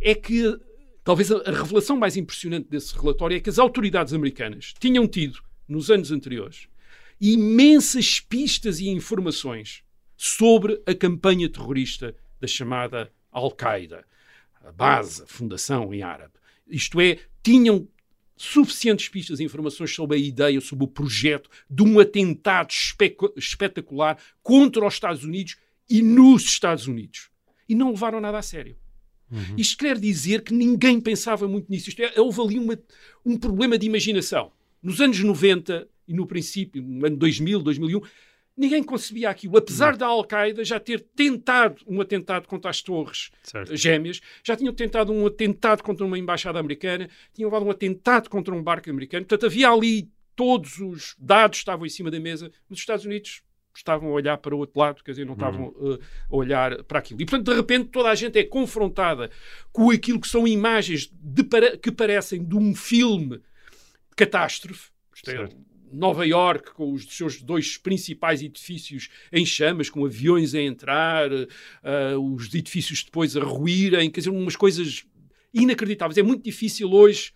é 0.00 0.14
que 0.14 0.58
talvez 1.02 1.32
a, 1.32 1.38
a 1.38 1.50
revelação 1.50 1.96
mais 1.96 2.16
impressionante 2.16 2.68
desse 2.68 2.94
relatório 2.94 3.36
é 3.36 3.40
que 3.40 3.50
as 3.50 3.58
autoridades 3.58 4.12
americanas 4.12 4.74
tinham 4.78 5.06
tido, 5.08 5.40
nos 5.66 5.90
anos 5.90 6.10
anteriores, 6.10 6.68
imensas 7.20 8.20
pistas 8.20 8.80
e 8.80 8.88
informações 8.88 9.82
sobre 10.16 10.82
a 10.86 10.94
campanha 10.94 11.48
terrorista 11.48 12.14
da 12.40 12.46
chamada 12.46 13.10
Al-Qaeda, 13.32 14.04
a 14.62 14.72
base, 14.72 15.22
a 15.22 15.26
fundação 15.26 15.92
em 15.92 16.02
árabe. 16.02 16.34
Isto 16.66 17.00
é, 17.00 17.18
tinham 17.44 17.86
suficientes 18.36 19.08
pistas 19.08 19.38
e 19.38 19.44
informações 19.44 19.94
sobre 19.94 20.16
a 20.16 20.20
ideia, 20.20 20.60
sobre 20.60 20.84
o 20.84 20.88
projeto 20.88 21.48
de 21.70 21.82
um 21.84 22.00
atentado 22.00 22.72
espetacular 23.36 24.18
contra 24.42 24.84
os 24.86 24.94
Estados 24.94 25.22
Unidos 25.22 25.56
e 25.88 26.02
nos 26.02 26.42
Estados 26.44 26.86
Unidos. 26.88 27.30
E 27.68 27.74
não 27.74 27.90
levaram 27.90 28.20
nada 28.20 28.38
a 28.38 28.42
sério. 28.42 28.76
Isto 29.56 29.78
quer 29.78 29.98
dizer 29.98 30.42
que 30.42 30.52
ninguém 30.52 31.00
pensava 31.00 31.46
muito 31.48 31.70
nisso. 31.70 31.88
Isto 31.88 32.02
é, 32.02 32.20
houve 32.20 32.40
ali 32.40 32.58
uma- 32.58 32.78
um 33.24 33.36
problema 33.36 33.78
de 33.78 33.86
imaginação. 33.86 34.52
Nos 34.82 35.00
anos 35.00 35.18
90 35.20 35.88
e 36.06 36.12
no 36.12 36.26
princípio, 36.26 36.82
no 36.82 37.06
ano 37.06 37.16
2000, 37.16 37.60
2001, 37.62 38.00
ninguém 38.56 38.82
concebia 38.82 39.30
aquilo. 39.30 39.56
Apesar 39.56 39.96
da 39.96 40.06
Al-Qaeda 40.06 40.64
já 40.64 40.78
ter 40.78 41.00
tentado 41.14 41.82
um 41.86 42.00
atentado 42.00 42.46
contra 42.46 42.70
as 42.70 42.80
torres 42.82 43.30
Certo. 43.42 43.74
gêmeas, 43.76 44.20
já 44.44 44.56
tinham 44.56 44.72
tentado 44.72 45.12
um 45.12 45.26
atentado 45.26 45.82
contra 45.82 46.04
uma 46.06 46.18
embaixada 46.18 46.58
americana, 46.58 47.08
tinham 47.32 47.48
levado 47.50 47.66
um 47.66 47.70
atentado 47.70 48.28
contra 48.30 48.54
um 48.54 48.62
barco 48.62 48.88
americano. 48.90 49.24
Portanto, 49.26 49.46
havia 49.46 49.68
ali 49.70 50.08
todos 50.36 50.78
os 50.80 51.14
dados 51.18 51.58
estavam 51.58 51.86
em 51.86 51.88
cima 51.90 52.10
da 52.10 52.18
mesa, 52.20 52.50
mas 52.68 52.78
os 52.78 52.82
Estados 52.82 53.04
Unidos 53.04 53.42
estavam 53.76 54.08
a 54.10 54.12
olhar 54.12 54.38
para 54.38 54.54
o 54.54 54.58
outro 54.58 54.78
lado, 54.78 55.02
quer 55.02 55.10
dizer, 55.10 55.24
não 55.26 55.34
estavam 55.34 55.68
uh, 55.70 55.98
a 56.30 56.36
olhar 56.36 56.84
para 56.84 57.00
aquilo. 57.00 57.20
E, 57.20 57.24
portanto, 57.26 57.50
de 57.50 57.56
repente, 57.56 57.88
toda 57.90 58.08
a 58.08 58.14
gente 58.14 58.38
é 58.38 58.44
confrontada 58.44 59.30
com 59.72 59.90
aquilo 59.90 60.20
que 60.20 60.28
são 60.28 60.46
imagens 60.46 61.10
de 61.12 61.42
para- 61.42 61.76
que 61.76 61.90
parecem 61.90 62.44
de 62.44 62.54
um 62.54 62.72
filme 62.74 63.38
de 63.38 64.16
catástrofe. 64.16 64.90
Isto 65.14 65.30
é. 65.30 65.48
Nova 65.94 66.26
York, 66.26 66.72
com 66.74 66.92
os 66.92 67.04
seus 67.04 67.40
dois 67.40 67.76
principais 67.76 68.42
edifícios 68.42 69.08
em 69.32 69.44
chamas, 69.46 69.88
com 69.88 70.04
aviões 70.04 70.54
a 70.54 70.60
entrar, 70.60 71.30
eh, 71.32 72.16
os 72.16 72.54
edifícios 72.54 73.02
depois 73.04 73.36
a 73.36 73.40
ruírem, 73.42 74.10
quer 74.10 74.20
dizer, 74.20 74.30
umas 74.30 74.56
coisas 74.56 75.04
inacreditáveis. 75.52 76.18
É 76.18 76.22
muito 76.22 76.42
difícil 76.42 76.90
hoje 76.90 77.32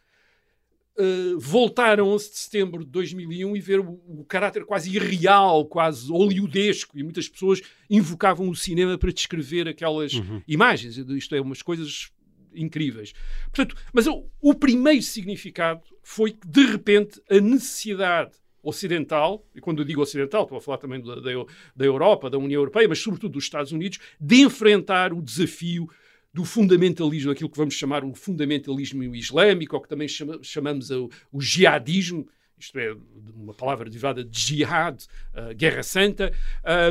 eh, 0.98 1.34
voltar 1.38 2.00
a 2.00 2.04
11 2.04 2.30
de 2.30 2.38
setembro 2.38 2.84
de 2.84 2.90
2001 2.90 3.56
e 3.56 3.60
ver 3.60 3.78
o, 3.78 4.00
o 4.08 4.24
caráter 4.24 4.64
quase 4.64 4.94
irreal, 4.94 5.64
quase 5.64 6.10
hollywoodesco, 6.10 6.98
e 6.98 7.04
muitas 7.04 7.28
pessoas 7.28 7.62
invocavam 7.88 8.48
o 8.48 8.56
cinema 8.56 8.98
para 8.98 9.12
descrever 9.12 9.68
aquelas 9.68 10.12
imagens. 10.48 10.96
Isto 10.96 11.36
é, 11.36 11.40
umas 11.40 11.62
coisas 11.62 12.10
incríveis. 12.52 13.12
Portanto, 13.52 13.76
mas 13.92 14.08
o, 14.08 14.26
o 14.40 14.54
primeiro 14.54 15.02
significado 15.02 15.82
foi 16.02 16.32
que, 16.32 16.48
de 16.48 16.64
repente, 16.66 17.20
a 17.30 17.38
necessidade 17.40 18.32
ocidental, 18.62 19.44
e 19.54 19.60
quando 19.60 19.80
eu 19.80 19.84
digo 19.84 20.02
ocidental, 20.02 20.42
estou 20.42 20.58
a 20.58 20.60
falar 20.60 20.78
também 20.78 21.00
da, 21.00 21.14
da, 21.16 21.30
da 21.76 21.84
Europa, 21.84 22.28
da 22.30 22.38
União 22.38 22.60
Europeia, 22.60 22.88
mas 22.88 22.98
sobretudo 22.98 23.32
dos 23.32 23.44
Estados 23.44 23.72
Unidos, 23.72 23.98
de 24.20 24.36
enfrentar 24.36 25.12
o 25.12 25.22
desafio 25.22 25.88
do 26.32 26.44
fundamentalismo, 26.44 27.30
aquilo 27.30 27.48
que 27.48 27.56
vamos 27.56 27.74
chamar 27.74 28.04
o 28.04 28.14
fundamentalismo 28.14 29.02
islâmico, 29.14 29.74
ou 29.74 29.82
que 29.82 29.88
também 29.88 30.06
chama- 30.06 30.38
chamamos 30.42 30.90
o, 30.90 31.08
o 31.32 31.40
jihadismo, 31.40 32.28
isto 32.58 32.78
é, 32.78 32.94
uma 33.34 33.54
palavra 33.54 33.88
derivada 33.88 34.24
de 34.24 34.40
jihad, 34.40 35.04
uh, 35.32 35.54
guerra 35.54 35.82
santa, 35.82 36.32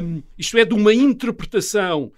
um, 0.01 0.23
isto 0.37 0.57
é, 0.57 0.65
de 0.65 0.73
uma 0.73 0.93
interpretação 0.93 2.11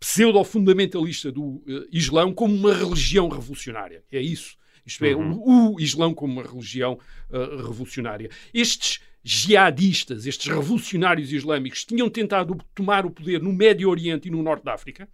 pseudo-fundamentalista 0.00 1.30
do 1.30 1.42
uh, 1.42 1.86
Islão 1.92 2.32
como 2.32 2.54
uma 2.54 2.74
religião 2.74 3.28
revolucionária. 3.28 4.02
É 4.10 4.20
isso. 4.20 4.56
Isto 4.86 5.04
é, 5.04 5.14
uhum. 5.14 5.74
o, 5.74 5.80
Islão 5.80 6.14
como 6.14 6.34
uma 6.34 6.42
religião 6.42 6.98
uh, 7.30 7.66
revolucionária. 7.66 8.30
Estes 8.54 9.00
jihadistas, 9.22 10.24
estes 10.24 10.46
revolucionários 10.46 11.32
islâmicos, 11.32 11.84
tinham 11.84 12.08
tentado 12.08 12.56
tomar 12.74 13.04
o 13.04 13.10
poder 13.10 13.42
no 13.42 13.52
Médio 13.52 13.90
Oriente 13.90 14.28
e 14.28 14.30
no 14.30 14.42
Norte 14.42 14.64
da 14.64 14.74
África, 14.74 15.08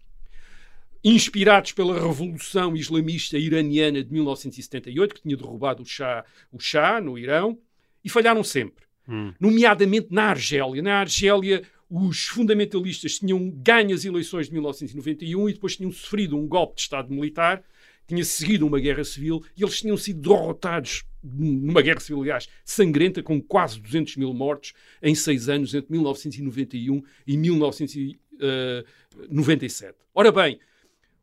inspirados 1.02 1.72
pela 1.72 1.94
Revolução 1.94 2.76
Islamista 2.76 3.38
Iraniana 3.38 4.04
de 4.04 4.12
1978, 4.12 5.14
que 5.14 5.22
tinha 5.22 5.36
derrubado 5.36 5.82
o 5.82 5.86
Shah, 5.86 6.24
o 6.52 6.60
Shah 6.60 7.00
no 7.00 7.18
Irão, 7.18 7.58
e 8.04 8.10
falharam 8.10 8.44
sempre. 8.44 8.84
Hum. 9.08 9.32
Nomeadamente 9.40 10.08
na 10.10 10.24
Argélia. 10.24 10.82
Na 10.82 11.00
Argélia, 11.00 11.62
os 11.90 12.26
fundamentalistas 12.26 13.18
tinham 13.18 13.50
ganho 13.50 13.94
as 13.94 14.04
eleições 14.04 14.46
de 14.46 14.52
1991 14.52 15.48
e 15.48 15.52
depois 15.52 15.76
tinham 15.76 15.90
sofrido 15.90 16.36
um 16.36 16.46
golpe 16.46 16.76
de 16.76 16.82
Estado 16.82 17.12
militar, 17.12 17.62
tinha 18.12 18.24
seguido 18.24 18.66
uma 18.66 18.78
guerra 18.78 19.02
civil 19.04 19.42
e 19.56 19.62
eles 19.62 19.80
tinham 19.80 19.96
sido 19.96 20.20
derrotados 20.20 21.02
numa 21.22 21.80
guerra 21.80 22.00
civil, 22.00 22.20
aliás, 22.20 22.46
sangrenta, 22.62 23.22
com 23.22 23.40
quase 23.40 23.80
200 23.80 24.16
mil 24.16 24.34
mortos 24.34 24.74
em 25.02 25.14
seis 25.14 25.48
anos, 25.48 25.74
entre 25.74 25.90
1991 25.90 27.02
e 27.26 27.38
1997. 27.38 29.94
Ora 30.14 30.30
bem, 30.30 30.60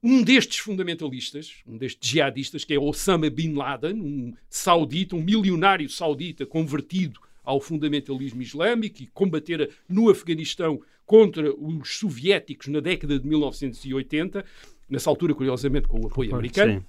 um 0.02 0.24
destes 0.24 0.58
fundamentalistas, 0.58 1.58
um 1.68 1.78
destes 1.78 2.10
jihadistas, 2.10 2.66
que 2.66 2.74
é 2.74 2.80
Osama 2.80 3.30
Bin 3.30 3.54
Laden, 3.54 4.02
um 4.02 4.34
saudita, 4.50 5.16
um 5.16 5.22
milionário 5.22 5.88
saudita 5.90 6.44
convertido 6.44 7.20
ao 7.44 7.62
fundamentalismo 7.62 8.42
islâmico 8.42 9.04
e 9.04 9.08
combater 9.08 9.70
no 9.88 10.10
Afeganistão 10.10 10.82
contra 11.06 11.54
os 11.54 11.98
soviéticos 11.98 12.66
na 12.68 12.80
década 12.80 13.20
de 13.20 13.28
1980, 13.28 14.44
nessa 14.90 15.10
altura, 15.10 15.34
curiosamente, 15.34 15.88
com 15.88 16.02
o 16.02 16.08
apoio 16.08 16.34
americano. 16.34 16.80
Sim. 16.80 16.86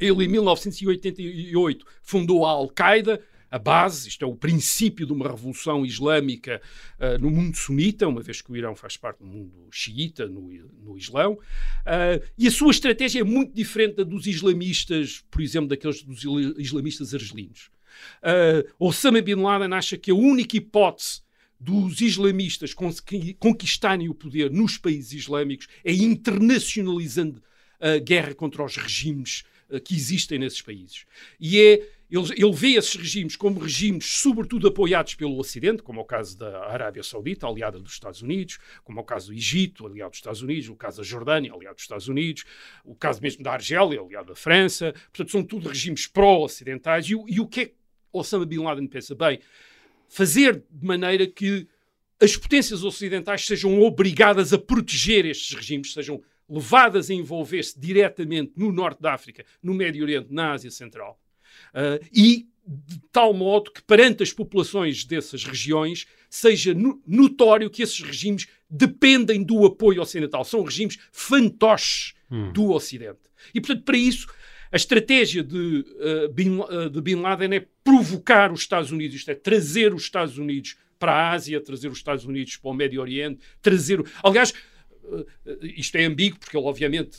Ele, 0.00 0.24
em 0.24 0.28
1988, 0.28 1.86
fundou 2.02 2.44
a 2.44 2.50
Al-Qaeda, 2.50 3.20
a 3.52 3.58
base, 3.58 4.08
isto 4.08 4.24
é 4.24 4.26
o 4.26 4.34
princípio 4.34 5.04
de 5.06 5.12
uma 5.12 5.28
revolução 5.28 5.84
islâmica 5.84 6.60
uh, 6.98 7.20
no 7.20 7.30
mundo 7.30 7.54
sunita, 7.54 8.08
uma 8.08 8.22
vez 8.22 8.40
que 8.40 8.50
o 8.50 8.56
Irão 8.56 8.74
faz 8.74 8.96
parte 8.96 9.18
do 9.18 9.26
mundo 9.26 9.52
xiita, 9.70 10.26
no, 10.26 10.48
no 10.82 10.96
Islão, 10.96 11.34
uh, 11.34 12.26
e 12.38 12.48
a 12.48 12.50
sua 12.50 12.70
estratégia 12.70 13.20
é 13.20 13.24
muito 13.24 13.52
diferente 13.52 13.96
da 13.96 14.04
dos 14.04 14.26
islamistas, 14.26 15.22
por 15.30 15.42
exemplo, 15.42 15.68
daqueles 15.68 16.02
dos 16.02 16.24
islamistas 16.56 17.12
argelinos. 17.12 17.70
Uh, 18.22 18.66
Osama 18.78 19.20
Bin 19.20 19.34
Laden 19.34 19.74
acha 19.74 19.98
que 19.98 20.10
a 20.10 20.14
única 20.14 20.56
hipótese 20.56 21.20
dos 21.62 22.00
islamistas 22.00 22.74
conquistarem 23.38 24.08
o 24.08 24.14
poder 24.14 24.50
nos 24.50 24.76
países 24.76 25.12
islâmicos 25.12 25.68
é 25.84 25.92
internacionalizando 25.92 27.40
a 27.80 27.98
guerra 27.98 28.34
contra 28.34 28.64
os 28.64 28.76
regimes 28.76 29.44
uh, 29.70 29.80
que 29.80 29.94
existem 29.94 30.40
nesses 30.40 30.60
países. 30.60 31.06
E 31.38 31.60
é 31.60 31.88
ele, 32.10 32.32
ele, 32.36 32.52
vê 32.52 32.72
esses 32.72 32.94
regimes 32.94 33.36
como 33.36 33.58
regimes, 33.58 34.04
sobretudo 34.04 34.68
apoiados 34.68 35.14
pelo 35.14 35.38
Ocidente, 35.38 35.82
como 35.82 36.00
é 36.00 36.02
o 36.02 36.04
caso 36.04 36.36
da 36.36 36.66
Arábia 36.66 37.02
Saudita, 37.02 37.46
aliada 37.46 37.78
dos 37.78 37.92
Estados 37.92 38.20
Unidos, 38.20 38.58
como 38.84 38.98
é 38.98 39.02
o 39.02 39.04
caso 39.04 39.28
do 39.28 39.32
Egito, 39.32 39.86
aliado 39.86 40.10
dos 40.10 40.18
Estados 40.18 40.42
Unidos, 40.42 40.68
o 40.68 40.76
caso 40.76 40.98
da 40.98 41.04
Jordânia, 41.04 41.52
aliado 41.52 41.76
dos 41.76 41.84
Estados 41.84 42.08
Unidos, 42.08 42.44
o 42.84 42.94
caso 42.94 43.22
mesmo 43.22 43.42
da 43.42 43.52
Argélia, 43.52 44.00
aliado 44.00 44.28
da 44.28 44.34
França. 44.34 44.92
Portanto, 44.92 45.30
são 45.30 45.42
tudo 45.42 45.68
regimes 45.68 46.06
pró-ocidentais. 46.06 47.06
E, 47.08 47.12
e 47.12 47.40
o 47.40 47.46
que 47.46 47.60
é 47.60 47.66
que 47.66 47.74
Osama 48.12 48.44
Bin 48.44 48.58
Laden 48.58 48.86
pensa? 48.88 49.14
Bem, 49.14 49.40
fazer 50.12 50.62
de 50.70 50.86
maneira 50.86 51.26
que 51.26 51.66
as 52.20 52.36
potências 52.36 52.84
ocidentais 52.84 53.46
sejam 53.46 53.80
obrigadas 53.80 54.52
a 54.52 54.58
proteger 54.58 55.24
estes 55.24 55.56
regimes, 55.56 55.94
sejam 55.94 56.22
levadas 56.48 57.08
a 57.08 57.14
envolver-se 57.14 57.80
diretamente 57.80 58.52
no 58.54 58.70
Norte 58.70 59.00
da 59.00 59.14
África, 59.14 59.42
no 59.62 59.72
Médio 59.72 60.02
Oriente, 60.02 60.28
na 60.30 60.52
Ásia 60.52 60.70
Central. 60.70 61.18
Uh, 61.74 62.04
e 62.12 62.46
de 62.64 63.00
tal 63.10 63.32
modo 63.32 63.72
que 63.72 63.82
perante 63.82 64.22
as 64.22 64.32
populações 64.32 65.04
dessas 65.04 65.44
regiões 65.44 66.06
seja 66.28 66.76
notório 67.06 67.70
que 67.70 67.82
esses 67.82 68.00
regimes 68.00 68.46
dependem 68.68 69.42
do 69.42 69.64
apoio 69.64 70.02
ocidental. 70.02 70.44
São 70.44 70.62
regimes 70.62 70.98
fantoches 71.10 72.12
hum. 72.30 72.52
do 72.52 72.70
Ocidente. 72.70 73.20
E, 73.54 73.60
portanto, 73.60 73.84
para 73.84 73.96
isso, 73.96 74.26
a 74.72 74.76
estratégia 74.76 75.44
de, 75.44 75.84
uh, 76.26 76.32
bin, 76.32 76.58
uh, 76.58 76.88
de 76.88 77.00
Bin 77.00 77.16
Laden 77.16 77.54
é 77.54 77.66
provocar 77.84 78.50
os 78.50 78.60
Estados 78.60 78.90
Unidos, 78.90 79.16
isto 79.16 79.30
é, 79.30 79.34
trazer 79.34 79.92
os 79.92 80.02
Estados 80.02 80.38
Unidos 80.38 80.76
para 80.98 81.12
a 81.12 81.30
Ásia, 81.32 81.60
trazer 81.60 81.88
os 81.88 81.98
Estados 81.98 82.24
Unidos 82.24 82.56
para 82.56 82.70
o 82.70 82.74
Médio 82.74 83.00
Oriente, 83.00 83.40
trazer... 83.60 84.02
Aliás, 84.22 84.54
isto 85.62 85.96
é 85.96 86.04
ambíguo, 86.04 86.38
porque 86.38 86.56
ele, 86.56 86.66
obviamente, 86.66 87.18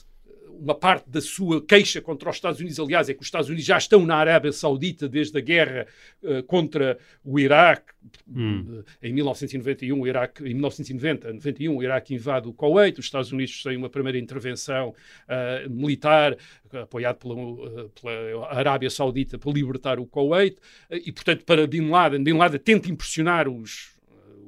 uma 0.63 0.73
parte 0.73 1.09
da 1.09 1.19
sua 1.19 1.61
queixa 1.61 2.01
contra 2.01 2.29
os 2.29 2.37
Estados 2.37 2.59
Unidos, 2.61 2.79
aliás, 2.79 3.09
é 3.09 3.13
que 3.13 3.19
os 3.19 3.27
Estados 3.27 3.49
Unidos 3.49 3.65
já 3.65 3.77
estão 3.77 4.05
na 4.05 4.15
Arábia 4.15 4.51
Saudita 4.53 5.09
desde 5.09 5.37
a 5.37 5.41
guerra 5.41 5.85
uh, 6.23 6.41
contra 6.43 6.97
o 7.23 7.37
Iraque. 7.37 7.93
Hum. 8.27 8.81
Em 9.01 9.11
1991, 9.11 9.99
o 9.99 10.07
Iraque, 10.07 10.43
em 10.43 10.53
1990, 10.53 11.33
91, 11.33 11.75
o 11.75 11.83
Iraque 11.83 12.15
invade 12.15 12.47
o 12.47 12.53
Kuwait, 12.53 12.97
os 12.97 13.05
Estados 13.05 13.31
Unidos 13.33 13.61
têm 13.61 13.75
uma 13.75 13.89
primeira 13.89 14.17
intervenção 14.17 14.89
uh, 14.89 15.69
militar 15.69 16.37
apoiado 16.71 17.17
pela, 17.17 17.89
pela, 17.89 18.47
Arábia 18.49 18.89
Saudita 18.89 19.37
para 19.37 19.51
libertar 19.51 19.99
o 19.99 20.05
Kuwait 20.05 20.57
e, 20.89 21.11
portanto, 21.11 21.43
para 21.43 21.67
Bin 21.67 21.89
Laden, 21.89 22.23
Bin 22.23 22.33
Laden 22.33 22.59
tenta 22.59 22.89
impressionar 22.89 23.47
os, 23.47 23.95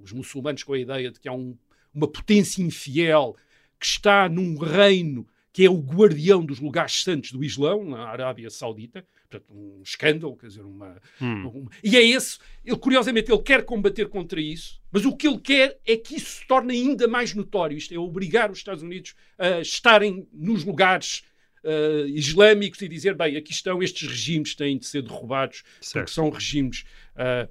os 0.01 0.11
muçulmanos 0.13 0.63
com 0.63 0.73
a 0.73 0.79
ideia 0.79 1.11
de 1.11 1.19
que 1.19 1.27
há 1.27 1.33
um, 1.33 1.55
uma 1.93 2.07
potência 2.07 2.63
infiel 2.63 3.35
que 3.79 3.85
está 3.85 4.27
num 4.29 4.57
reino 4.57 5.27
que 5.55 5.63
é 5.63 5.69
o 5.69 5.77
guardião 5.77 6.45
dos 6.45 6.59
lugares 6.59 7.01
santos 7.01 7.31
do 7.31 7.41
Islão, 7.41 7.85
na 7.85 8.09
Arábia 8.09 8.49
Saudita. 8.49 9.07
Portanto, 9.29 9.53
um 9.53 9.81
escândalo, 9.81 10.35
quer 10.35 10.47
dizer, 10.47 10.65
uma, 10.65 11.01
hum. 11.21 11.47
uma, 11.47 11.71
E 11.81 11.95
é 11.95 12.03
esse, 12.03 12.39
ele, 12.65 12.75
curiosamente, 12.75 13.31
ele 13.31 13.41
quer 13.41 13.63
combater 13.63 14.09
contra 14.09 14.41
isso, 14.41 14.81
mas 14.91 15.05
o 15.05 15.15
que 15.15 15.25
ele 15.25 15.39
quer 15.39 15.79
é 15.87 15.95
que 15.95 16.17
isso 16.17 16.41
se 16.41 16.45
torne 16.45 16.73
ainda 16.73 17.07
mais 17.07 17.33
notório. 17.33 17.77
Isto 17.77 17.93
é, 17.93 17.97
obrigar 17.97 18.51
os 18.51 18.57
Estados 18.57 18.83
Unidos 18.83 19.15
a 19.37 19.61
estarem 19.61 20.27
nos 20.33 20.65
lugares 20.65 21.23
uh, 21.63 22.05
islâmicos 22.07 22.81
e 22.81 22.89
dizer, 22.89 23.15
bem, 23.15 23.37
aqui 23.37 23.53
estão 23.53 23.81
estes 23.81 24.09
regimes 24.09 24.55
têm 24.55 24.77
de 24.77 24.85
ser 24.85 25.03
derrubados, 25.03 25.63
certo. 25.79 26.03
porque 26.03 26.11
são 26.11 26.29
regimes... 26.29 26.83
Uh, 27.15 27.49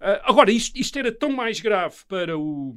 uh, 0.00 0.20
agora, 0.24 0.50
isto, 0.50 0.76
isto, 0.76 0.98
era 0.98 1.12
tão 1.12 1.30
mais 1.30 1.60
grave 1.60 1.98
para 2.08 2.36
o, 2.36 2.76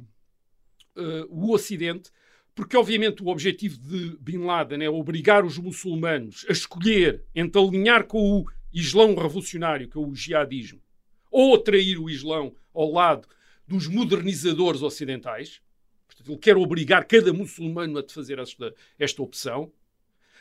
o 1.28 1.52
Ocidente 1.52 2.12
porque 2.58 2.76
obviamente 2.76 3.22
o 3.22 3.28
objetivo 3.28 3.78
de 3.78 4.16
Bin 4.18 4.38
Laden 4.38 4.82
é 4.82 4.90
obrigar 4.90 5.44
os 5.44 5.56
muçulmanos 5.58 6.44
a 6.48 6.52
escolher 6.52 7.22
entre 7.32 7.62
alinhar 7.62 8.04
com 8.04 8.18
o 8.18 8.50
Islão 8.72 9.14
revolucionário, 9.14 9.88
que 9.88 9.96
é 9.96 10.00
o 10.00 10.12
jihadismo, 10.12 10.82
ou 11.30 11.54
atrair 11.54 12.00
o 12.00 12.10
Islão 12.10 12.52
ao 12.74 12.90
lado 12.90 13.28
dos 13.64 13.86
modernizadores 13.86 14.82
ocidentais. 14.82 15.62
Portanto, 16.08 16.32
ele 16.32 16.38
quer 16.40 16.56
obrigar 16.56 17.04
cada 17.04 17.32
muçulmano 17.32 17.96
a 17.96 18.08
fazer 18.08 18.40
esta, 18.40 18.74
esta 18.98 19.22
opção. 19.22 19.72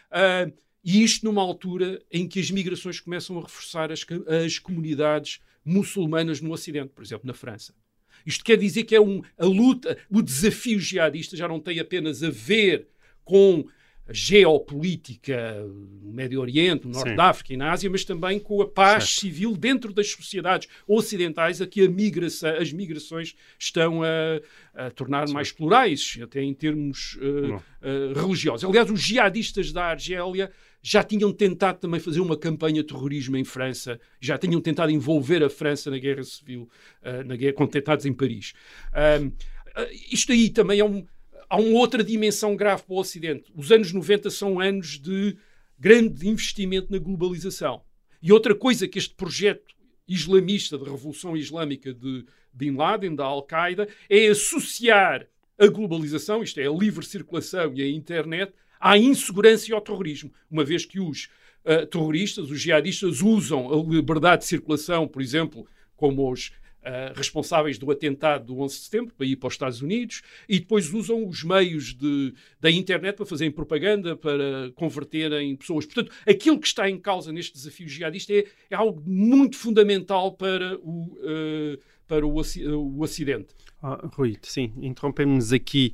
Uh, 0.09 0.51
e 0.83 1.03
isto 1.03 1.23
numa 1.23 1.43
altura 1.43 2.01
em 2.11 2.27
que 2.27 2.39
as 2.39 2.49
migrações 2.49 2.99
começam 2.99 3.37
a 3.37 3.41
reforçar 3.43 3.91
as, 3.91 4.03
as 4.43 4.57
comunidades 4.57 5.39
muçulmanas 5.63 6.41
no 6.41 6.51
Ocidente, 6.51 6.93
por 6.95 7.03
exemplo, 7.03 7.27
na 7.27 7.35
França. 7.35 7.75
Isto 8.27 8.43
quer 8.43 8.57
dizer 8.57 8.83
que 8.83 8.93
é 8.93 8.99
um, 8.99 9.21
a 9.37 9.45
luta, 9.45 9.97
o 10.11 10.21
desafio 10.21 10.81
jihadista 10.81 11.37
já 11.37 11.47
não 11.47 11.61
tem 11.61 11.79
apenas 11.79 12.21
a 12.21 12.29
ver 12.29 12.89
com 13.23 13.65
a 14.05 14.13
geopolítica 14.13 15.65
no 16.01 16.11
Médio 16.11 16.41
Oriente, 16.41 16.85
no 16.85 16.93
Norte 16.93 17.09
Sim. 17.09 17.15
da 17.15 17.25
África 17.25 17.53
e 17.53 17.57
na 17.57 17.71
Ásia, 17.71 17.89
mas 17.89 18.03
também 18.03 18.37
com 18.37 18.61
a 18.61 18.67
paz 18.67 19.05
certo. 19.05 19.19
civil 19.21 19.55
dentro 19.55 19.93
das 19.93 20.11
sociedades 20.11 20.67
ocidentais 20.85 21.61
a 21.61 21.67
que 21.67 21.85
a 21.85 21.89
migração, 21.89 22.49
as 22.57 22.73
migrações 22.73 23.33
estão 23.57 24.03
a, 24.03 24.41
a 24.73 24.91
tornar 24.91 25.27
Sim. 25.27 25.33
mais 25.33 25.51
plurais, 25.51 26.17
até 26.21 26.41
em 26.41 26.53
termos 26.53 27.17
uh, 27.21 27.55
uh, 27.55 28.13
religiosos. 28.13 28.63
Aliás, 28.67 28.89
os 28.89 29.01
jihadistas 29.01 29.71
da 29.71 29.85
Argélia 29.85 30.51
já 30.81 31.03
tinham 31.03 31.33
tentado 31.33 31.79
também 31.79 31.99
fazer 31.99 32.19
uma 32.19 32.37
campanha 32.37 32.81
de 32.81 32.87
terrorismo 32.87 33.35
em 33.35 33.43
França, 33.43 33.99
já 34.19 34.37
tinham 34.37 34.61
tentado 34.61 34.91
envolver 34.91 35.43
a 35.43 35.49
França 35.49 35.89
na 35.89 35.97
guerra 35.97 36.23
civil, 36.23 36.69
uh, 37.01 37.23
na 37.25 37.35
guerra, 37.35 37.53
com 37.53 37.67
tentados 37.67 38.05
em 38.05 38.13
Paris. 38.13 38.53
Uh, 38.91 39.31
isto 40.11 40.31
aí 40.31 40.49
também 40.49 40.79
é 40.79 40.85
um, 40.85 41.05
há 41.49 41.57
uma 41.57 41.79
outra 41.79 42.03
dimensão 42.03 42.55
grave 42.55 42.83
para 42.83 42.95
o 42.95 42.99
Ocidente. 42.99 43.51
Os 43.55 43.71
anos 43.71 43.91
90 43.91 44.29
são 44.29 44.59
anos 44.59 44.99
de 44.99 45.37
grande 45.77 46.27
investimento 46.27 46.91
na 46.91 46.97
globalização. 46.97 47.81
E 48.21 48.31
outra 48.31 48.55
coisa 48.55 48.87
que 48.87 48.97
este 48.97 49.13
projeto 49.13 49.75
islamista, 50.07 50.77
de 50.77 50.85
revolução 50.85 51.35
islâmica 51.35 51.93
de 51.93 52.25
Bin 52.53 52.75
Laden, 52.75 53.15
da 53.15 53.25
Al-Qaeda, 53.25 53.87
é 54.09 54.27
associar 54.27 55.27
a 55.59 55.67
globalização, 55.67 56.41
isto 56.41 56.59
é, 56.59 56.67
a 56.67 56.71
livre 56.71 57.05
circulação 57.05 57.73
e 57.75 57.81
a 57.81 57.89
internet, 57.89 58.53
à 58.79 58.97
insegurança 58.97 59.69
e 59.69 59.73
ao 59.73 59.81
terrorismo, 59.81 60.31
uma 60.49 60.63
vez 60.63 60.85
que 60.85 60.99
os 60.99 61.29
uh, 61.65 61.85
terroristas, 61.87 62.49
os 62.49 62.59
jihadistas, 62.59 63.21
usam 63.21 63.71
a 63.71 63.83
liberdade 63.83 64.43
de 64.43 64.47
circulação, 64.47 65.07
por 65.07 65.21
exemplo, 65.21 65.67
como 65.95 66.31
os 66.31 66.51
Uh, 66.77 67.11
responsáveis 67.17 67.77
do 67.77 67.91
atentado 67.91 68.45
do 68.45 68.61
11 68.61 68.75
de 68.77 68.81
setembro 68.83 69.13
para 69.13 69.25
ir 69.25 69.35
para 69.35 69.47
os 69.47 69.55
Estados 69.55 69.81
Unidos 69.81 70.21
e 70.47 70.57
depois 70.57 70.93
usam 70.93 71.27
os 71.27 71.43
meios 71.43 71.93
de, 71.93 72.33
da 72.61 72.71
internet 72.71 73.17
para 73.17 73.25
fazerem 73.25 73.51
propaganda, 73.51 74.15
para 74.15 74.71
converterem 74.73 75.53
pessoas. 75.57 75.85
Portanto, 75.85 76.13
aquilo 76.25 76.57
que 76.57 76.67
está 76.67 76.89
em 76.89 76.97
causa 76.97 77.33
neste 77.33 77.51
desafio 77.51 77.89
jihadista 77.89 78.31
é, 78.31 78.45
é 78.69 78.75
algo 78.75 79.03
muito 79.05 79.57
fundamental 79.57 80.31
para 80.31 80.77
o, 80.77 81.17
uh, 81.17 81.77
para 82.07 82.25
o, 82.25 82.35
o 82.39 83.01
Ocidente. 83.01 83.53
Oh, 83.81 84.07
Rui, 84.15 84.37
sim, 84.41 84.73
interrompemos 84.81 85.53
aqui 85.53 85.93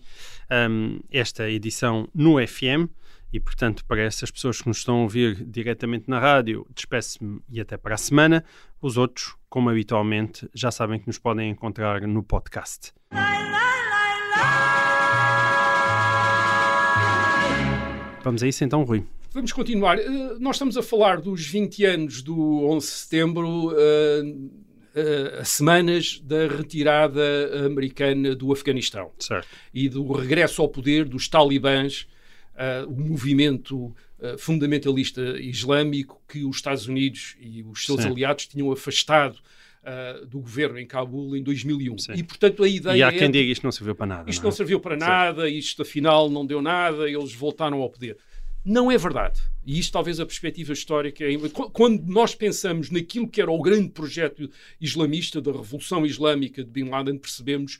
um, 0.69 0.99
esta 1.11 1.49
edição 1.49 2.07
no 2.13 2.35
FM. 2.45 2.89
E, 3.33 3.39
portanto, 3.39 3.83
para 3.85 4.01
essas 4.01 4.29
pessoas 4.29 4.61
que 4.61 4.67
nos 4.67 4.77
estão 4.77 4.99
a 4.99 5.01
ouvir 5.01 5.43
diretamente 5.43 6.07
na 6.07 6.19
rádio, 6.19 6.67
despeço-me 6.73 7.41
e 7.49 7.59
até 7.59 7.75
para 7.75 7.95
a 7.95 7.97
semana. 7.97 8.45
Os 8.79 8.95
outros, 8.95 9.35
como 9.49 9.69
habitualmente, 9.71 10.47
já 10.53 10.69
sabem 10.69 10.99
que 10.99 11.07
nos 11.07 11.17
podem 11.17 11.49
encontrar 11.49 12.01
no 12.01 12.21
podcast. 12.21 12.93
Vamos 18.23 18.43
a 18.43 18.47
isso 18.47 18.63
então, 18.63 18.83
Rui. 18.83 19.03
Vamos 19.33 19.51
continuar. 19.51 19.97
Uh, 19.97 20.39
nós 20.39 20.57
estamos 20.57 20.77
a 20.77 20.83
falar 20.83 21.19
dos 21.19 21.43
20 21.43 21.85
anos 21.85 22.21
do 22.21 22.65
11 22.67 22.85
de 22.85 22.93
setembro, 22.93 23.69
uh, 23.69 24.51
uh, 24.95 25.45
semanas 25.45 26.19
da 26.23 26.47
retirada 26.47 27.65
americana 27.65 28.35
do 28.35 28.51
Afeganistão 28.51 29.11
certo. 29.19 29.47
e 29.73 29.89
do 29.89 30.11
regresso 30.11 30.61
ao 30.61 30.69
poder 30.69 31.05
dos 31.05 31.27
talibãs 31.27 32.07
uh, 32.53 32.89
o 32.89 32.99
movimento 32.99 33.85
uh, 33.85 34.37
fundamentalista 34.37 35.21
islâmico 35.39 36.21
que 36.27 36.43
os 36.43 36.57
Estados 36.57 36.87
Unidos 36.87 37.35
e 37.39 37.63
os 37.63 37.85
seus 37.85 38.01
Sim. 38.01 38.09
aliados 38.09 38.47
tinham 38.47 38.71
afastado 38.71 39.37
Uh, 39.83 40.25
do 40.25 40.39
governo 40.39 40.79
em 40.79 40.87
Cabul 40.87 41.35
em 41.35 41.43
2001. 41.43 41.97
Sim. 41.97 42.13
E, 42.15 42.23
portanto, 42.23 42.63
a 42.63 42.69
ideia 42.69 42.95
E 42.99 43.03
há 43.03 43.11
quem 43.11 43.27
é 43.27 43.27
diga 43.27 43.51
isto 43.51 43.63
não 43.65 43.71
serviu 43.73 43.93
para 43.93 44.05
nada. 44.05 44.29
Isto 44.29 44.41
não, 44.41 44.47
é? 44.47 44.49
não 44.49 44.55
serviu 44.55 44.79
para 44.79 44.95
nada, 44.95 45.49
isto 45.49 45.81
afinal 45.81 46.29
não 46.29 46.45
deu 46.45 46.61
nada, 46.61 47.09
eles 47.09 47.33
voltaram 47.33 47.81
ao 47.81 47.89
poder. 47.89 48.17
Não 48.65 48.91
é 48.91 48.97
verdade. 48.97 49.41
E 49.65 49.77
isto 49.77 49.91
talvez 49.91 50.19
a 50.19 50.25
perspectiva 50.25 50.71
histórica. 50.71 51.25
Quando 51.73 52.05
nós 52.05 52.33
pensamos 52.33 52.89
naquilo 52.89 53.27
que 53.27 53.41
era 53.41 53.51
o 53.51 53.61
grande 53.61 53.89
projeto 53.89 54.49
islamista 54.79 55.41
da 55.41 55.51
Revolução 55.51 56.05
Islâmica 56.05 56.63
de 56.63 56.69
Bin 56.69 56.89
Laden, 56.89 57.17
percebemos 57.17 57.79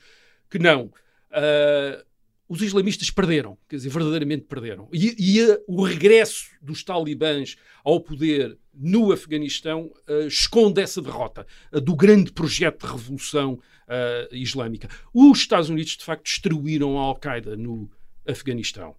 que 0.50 0.58
não. 0.58 0.92
Uh, 1.30 2.04
os 2.48 2.60
islamistas 2.60 3.10
perderam, 3.10 3.56
quer 3.68 3.76
dizer, 3.76 3.88
verdadeiramente 3.88 4.44
perderam. 4.44 4.88
E, 4.92 5.14
e 5.18 5.42
a, 5.42 5.58
o 5.66 5.82
regresso 5.82 6.50
dos 6.60 6.84
talibãs 6.84 7.56
ao 7.82 8.00
poder 8.00 8.58
no 8.72 9.12
Afeganistão 9.12 9.90
uh, 10.08 10.26
esconde 10.26 10.80
essa 10.80 11.00
derrota 11.00 11.46
uh, 11.72 11.80
do 11.80 11.96
grande 11.96 12.32
projeto 12.32 12.86
de 12.86 12.92
revolução 12.92 13.54
uh, 13.54 14.34
islâmica. 14.34 14.88
Os 15.12 15.38
Estados 15.38 15.70
Unidos, 15.70 15.96
de 15.96 16.04
facto, 16.04 16.24
destruíram 16.24 16.98
a 16.98 17.02
Al-Qaeda 17.02 17.56
no 17.56 17.90
Afeganistão. 18.26 18.94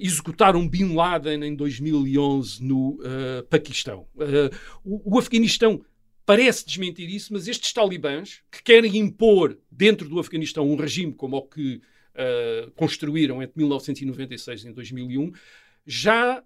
Executaram 0.00 0.68
Bin 0.68 0.94
Laden 0.94 1.44
em 1.44 1.54
2011 1.54 2.62
no 2.62 2.98
Paquistão. 3.48 4.06
O, 4.84 5.14
o 5.14 5.18
Afeganistão 5.18 5.84
parece 6.30 6.64
desmentir 6.64 7.08
isso, 7.08 7.32
mas 7.32 7.48
estes 7.48 7.72
talibãs 7.72 8.40
que 8.50 8.62
querem 8.62 8.96
impor 8.98 9.58
dentro 9.70 10.08
do 10.08 10.18
Afeganistão 10.20 10.70
um 10.70 10.76
regime 10.76 11.12
como 11.12 11.36
o 11.36 11.42
que 11.42 11.80
uh, 12.14 12.70
construíram 12.72 13.42
entre 13.42 13.58
1996 13.58 14.64
e 14.64 14.72
2001, 14.72 15.32
já 15.86 16.42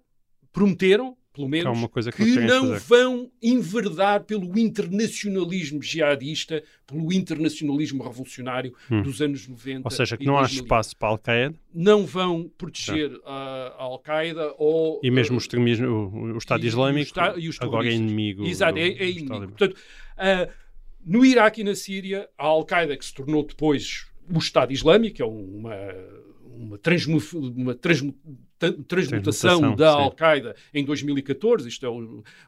prometeram, 0.51 1.17
pelo 1.35 1.49
menos, 1.49 1.87
que, 2.15 2.23
que 2.23 2.39
não 2.39 2.79
vão 2.79 3.29
enverdar 3.43 4.23
pelo 4.23 4.57
internacionalismo 4.57 5.81
jihadista, 5.83 6.63
pelo 6.87 7.11
internacionalismo 7.11 8.01
revolucionário 8.01 8.73
hum. 8.89 9.01
dos 9.01 9.21
anos 9.21 9.45
90. 9.45 9.81
Ou 9.83 9.91
seja, 9.91 10.15
que 10.15 10.25
não 10.25 10.37
há 10.37 10.43
espaço 10.43 10.95
para 10.95 11.09
a 11.09 11.11
Al-Qaeda? 11.11 11.55
Não 11.73 12.05
vão 12.05 12.49
proteger 12.57 13.11
a, 13.25 13.75
a 13.77 13.83
Al-Qaeda 13.83 14.55
ou... 14.57 15.01
E 15.03 15.11
mesmo 15.11 15.35
o, 15.35 15.37
extremismo, 15.37 15.87
o, 15.87 16.33
o 16.33 16.37
Estado 16.37 16.63
e, 16.63 16.67
Islâmico 16.67 17.11
e 17.37 17.49
os 17.49 17.61
agora 17.61 17.87
é 17.87 17.91
inimigo. 17.91 18.45
Exato, 18.45 18.77
é, 18.77 18.87
é 18.87 19.09
inimigo. 19.09 19.49
Portanto, 19.49 19.73
uh, 19.73 20.51
no 21.05 21.25
Iraque 21.25 21.61
e 21.61 21.63
na 21.65 21.75
Síria, 21.75 22.29
a 22.37 22.45
Al-Qaeda, 22.45 22.95
que 22.95 23.05
se 23.05 23.13
tornou 23.13 23.45
depois 23.45 24.07
o 24.33 24.37
Estado 24.37 24.73
Islâmico, 24.73 25.21
é 25.21 25.25
uma, 25.25 25.75
uma, 26.43 26.77
transmu, 26.77 27.21
uma 27.33 27.75
transmu, 27.75 28.15
transmutação 28.87 29.75
da 29.75 29.91
Al-Qaeda 29.91 30.55
em 30.73 30.83
2014. 30.83 31.67
Isto 31.67 31.85
é 31.85 31.89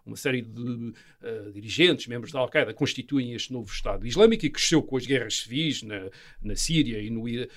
uma 0.06 0.16
série 0.16 0.42
de 0.42 0.62
uh, 0.62 1.52
dirigentes, 1.54 2.08
membros 2.08 2.32
da 2.32 2.40
Al-Qaeda, 2.40 2.74
constituem 2.74 3.34
este 3.34 3.52
novo 3.52 3.70
Estado 3.70 4.08
Islâmico 4.08 4.46
e 4.46 4.50
cresceu 4.50 4.82
com 4.82 4.98
as 4.98 5.06
guerras 5.06 5.40
civis 5.40 5.84
na, 5.84 6.10
na 6.42 6.56
Síria 6.56 7.02
e 7.02 7.10
no, 7.10 7.26
uh, 7.26 7.48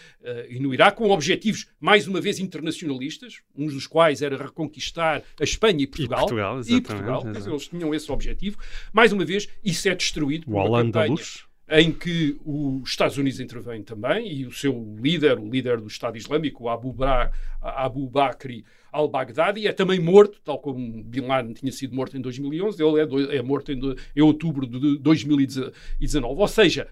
e 0.48 0.58
no 0.58 0.74
Iraque, 0.74 0.98
com 0.98 1.10
objetivos, 1.10 1.68
mais 1.78 2.06
uma 2.06 2.20
vez, 2.20 2.38
internacionalistas, 2.38 3.40
um 3.56 3.66
dos 3.66 3.86
quais 3.86 4.22
era 4.22 4.36
reconquistar 4.36 5.22
a 5.40 5.44
Espanha 5.44 5.82
e 5.82 5.86
Portugal. 5.86 6.18
E 6.18 6.28
Portugal, 6.28 6.60
e 6.60 6.80
Portugal 6.80 7.22
eles 7.52 7.68
tinham 7.68 7.94
esse 7.94 8.10
objetivo. 8.10 8.58
Mais 8.92 9.12
uma 9.12 9.24
vez, 9.24 9.48
isso 9.64 9.88
é 9.88 9.94
destruído 9.94 10.46
por 10.46 10.56
o 10.56 10.72
campanha 10.72 11.16
em 11.70 11.92
que 11.92 12.36
os 12.44 12.88
Estados 12.88 13.16
Unidos 13.16 13.38
intervêm 13.38 13.82
também 13.82 14.32
e 14.32 14.44
o 14.44 14.52
seu 14.52 14.96
líder, 15.00 15.38
o 15.38 15.48
líder 15.48 15.80
do 15.80 15.86
Estado 15.86 16.18
Islâmico, 16.18 16.68
Abu, 16.68 16.92
Bra, 16.92 17.30
Abu 17.60 18.08
Bakr 18.08 18.64
al-Baghdadi, 18.90 19.68
é 19.68 19.72
também 19.72 20.00
morto, 20.00 20.40
tal 20.44 20.58
como 20.58 21.04
Bin 21.04 21.20
Laden 21.20 21.52
tinha 21.52 21.70
sido 21.70 21.94
morto 21.94 22.16
em 22.16 22.20
2011, 22.20 22.82
ele 22.82 23.00
é, 23.00 23.06
do, 23.06 23.32
é 23.32 23.40
morto 23.40 23.70
em, 23.70 23.80
em 24.16 24.20
outubro 24.20 24.66
de 24.66 24.98
2019. 24.98 26.40
Ou 26.40 26.48
seja, 26.48 26.88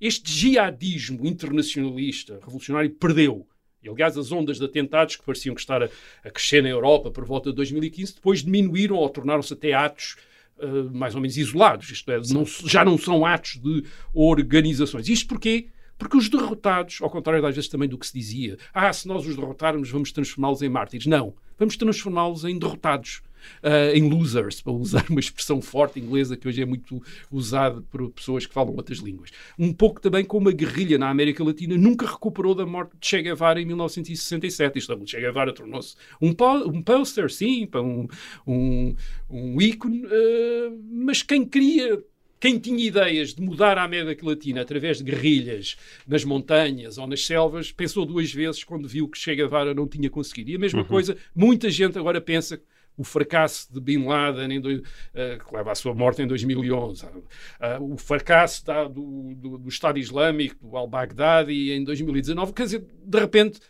este 0.00 0.30
jihadismo 0.30 1.26
internacionalista 1.26 2.38
revolucionário 2.40 2.90
perdeu. 2.90 3.48
E, 3.82 3.88
aliás, 3.88 4.16
as 4.16 4.30
ondas 4.30 4.58
de 4.58 4.64
atentados 4.64 5.16
que 5.16 5.24
pareciam 5.24 5.54
que 5.54 5.60
estar 5.60 5.82
a, 5.82 5.88
a 6.22 6.30
crescer 6.30 6.62
na 6.62 6.68
Europa 6.68 7.10
por 7.10 7.24
volta 7.24 7.50
de 7.50 7.56
2015, 7.56 8.14
depois 8.14 8.44
diminuíram 8.44 8.96
ou 8.96 9.08
tornaram-se 9.08 9.52
até 9.52 9.72
atos 9.72 10.16
uh, 10.62 10.90
mais 10.96 11.14
ou 11.14 11.20
menos 11.20 11.36
isolados. 11.36 11.90
Isto 11.90 12.10
é, 12.10 12.20
não, 12.32 12.44
já 12.66 12.84
não 12.84 12.96
são 12.98 13.24
atos 13.24 13.56
de 13.56 13.84
organizações. 14.12 15.08
Isto 15.08 15.28
porquê? 15.28 15.68
Porque 15.98 16.16
os 16.16 16.28
derrotados, 16.28 16.98
ao 17.02 17.10
contrário 17.10 17.44
às 17.44 17.54
vezes 17.54 17.68
também 17.68 17.88
do 17.88 17.98
que 17.98 18.06
se 18.06 18.14
dizia, 18.14 18.56
ah, 18.72 18.90
se 18.92 19.06
nós 19.06 19.26
os 19.26 19.36
derrotarmos, 19.36 19.90
vamos 19.90 20.10
transformá-los 20.12 20.62
em 20.62 20.68
mártires. 20.68 21.06
Não. 21.06 21.34
Vamos 21.58 21.76
transformá-los 21.76 22.44
em 22.44 22.58
derrotados 22.58 23.20
uh, 23.62 23.94
em 23.94 24.08
losers, 24.08 24.60
para 24.60 24.72
usar 24.72 25.04
uma 25.10 25.20
expressão 25.20 25.60
forte 25.60 25.98
inglesa 25.98 26.36
que 26.36 26.48
hoje 26.48 26.62
é 26.62 26.66
muito 26.66 27.02
usada 27.30 27.82
por 27.82 28.10
pessoas 28.10 28.46
que 28.46 28.54
falam 28.54 28.74
outras 28.74 28.98
línguas. 28.98 29.30
Um 29.58 29.72
pouco 29.72 30.00
também 30.00 30.24
como 30.24 30.48
a 30.48 30.52
guerrilha 30.52 30.98
na 30.98 31.10
América 31.10 31.42
Latina 31.44 31.76
nunca 31.76 32.06
recuperou 32.06 32.54
da 32.54 32.66
morte 32.66 32.92
de 32.98 33.06
Che 33.06 33.22
Guevara 33.22 33.60
em 33.60 33.64
1967. 33.64 34.78
Isto, 34.78 34.92
é, 34.92 35.06
che 35.06 35.20
Guevara 35.20 35.52
tornou-se 35.52 35.96
um, 36.20 36.34
um 36.66 36.82
poster, 36.82 37.30
sim, 37.30 37.68
um, 37.74 38.08
um, 38.46 38.94
um 39.28 39.60
ícone, 39.60 40.04
uh, 40.06 40.80
mas 40.90 41.22
quem 41.22 41.44
queria 41.44 42.02
quem 42.40 42.58
tinha 42.58 42.82
ideias 42.82 43.34
de 43.34 43.42
mudar 43.42 43.76
a 43.76 43.84
América 43.84 44.24
Latina 44.24 44.62
através 44.62 44.96
de 44.96 45.04
guerrilhas 45.04 45.76
nas 46.08 46.24
montanhas 46.24 46.96
ou 46.96 47.06
nas 47.06 47.24
selvas, 47.24 47.70
pensou 47.70 48.06
duas 48.06 48.32
vezes 48.32 48.64
quando 48.64 48.88
viu 48.88 49.06
que 49.06 49.18
Che 49.18 49.34
Guevara 49.34 49.74
não 49.74 49.86
tinha 49.86 50.08
conseguido. 50.08 50.50
E 50.50 50.56
a 50.56 50.58
mesma 50.58 50.80
uhum. 50.80 50.86
coisa, 50.86 51.16
muita 51.36 51.68
gente 51.68 51.98
agora 51.98 52.18
pensa 52.18 52.58
o 52.96 53.04
fracasso 53.04 53.72
de 53.72 53.80
Bin 53.80 54.04
Laden, 54.04 54.52
em, 54.52 54.58
uh, 54.58 54.82
que 55.12 55.56
leva 55.56 55.72
à 55.72 55.74
sua 55.74 55.94
morte 55.94 56.22
em 56.22 56.26
2011, 56.26 57.06
uh, 57.06 57.24
eh, 57.60 57.78
o 57.80 57.96
fracasso 57.96 58.64
da, 58.64 58.84
do, 58.84 59.34
do, 59.34 59.58
do, 59.58 59.68
Estado 59.68 59.98
Islâmico, 59.98 60.56
do 60.60 60.76
al-Baghdadi, 60.76 61.72
em 61.72 61.82
2019. 61.82 62.52
Quer 62.52 62.64
dizer, 62.64 62.86
de 63.02 63.18
repente, 63.18 63.60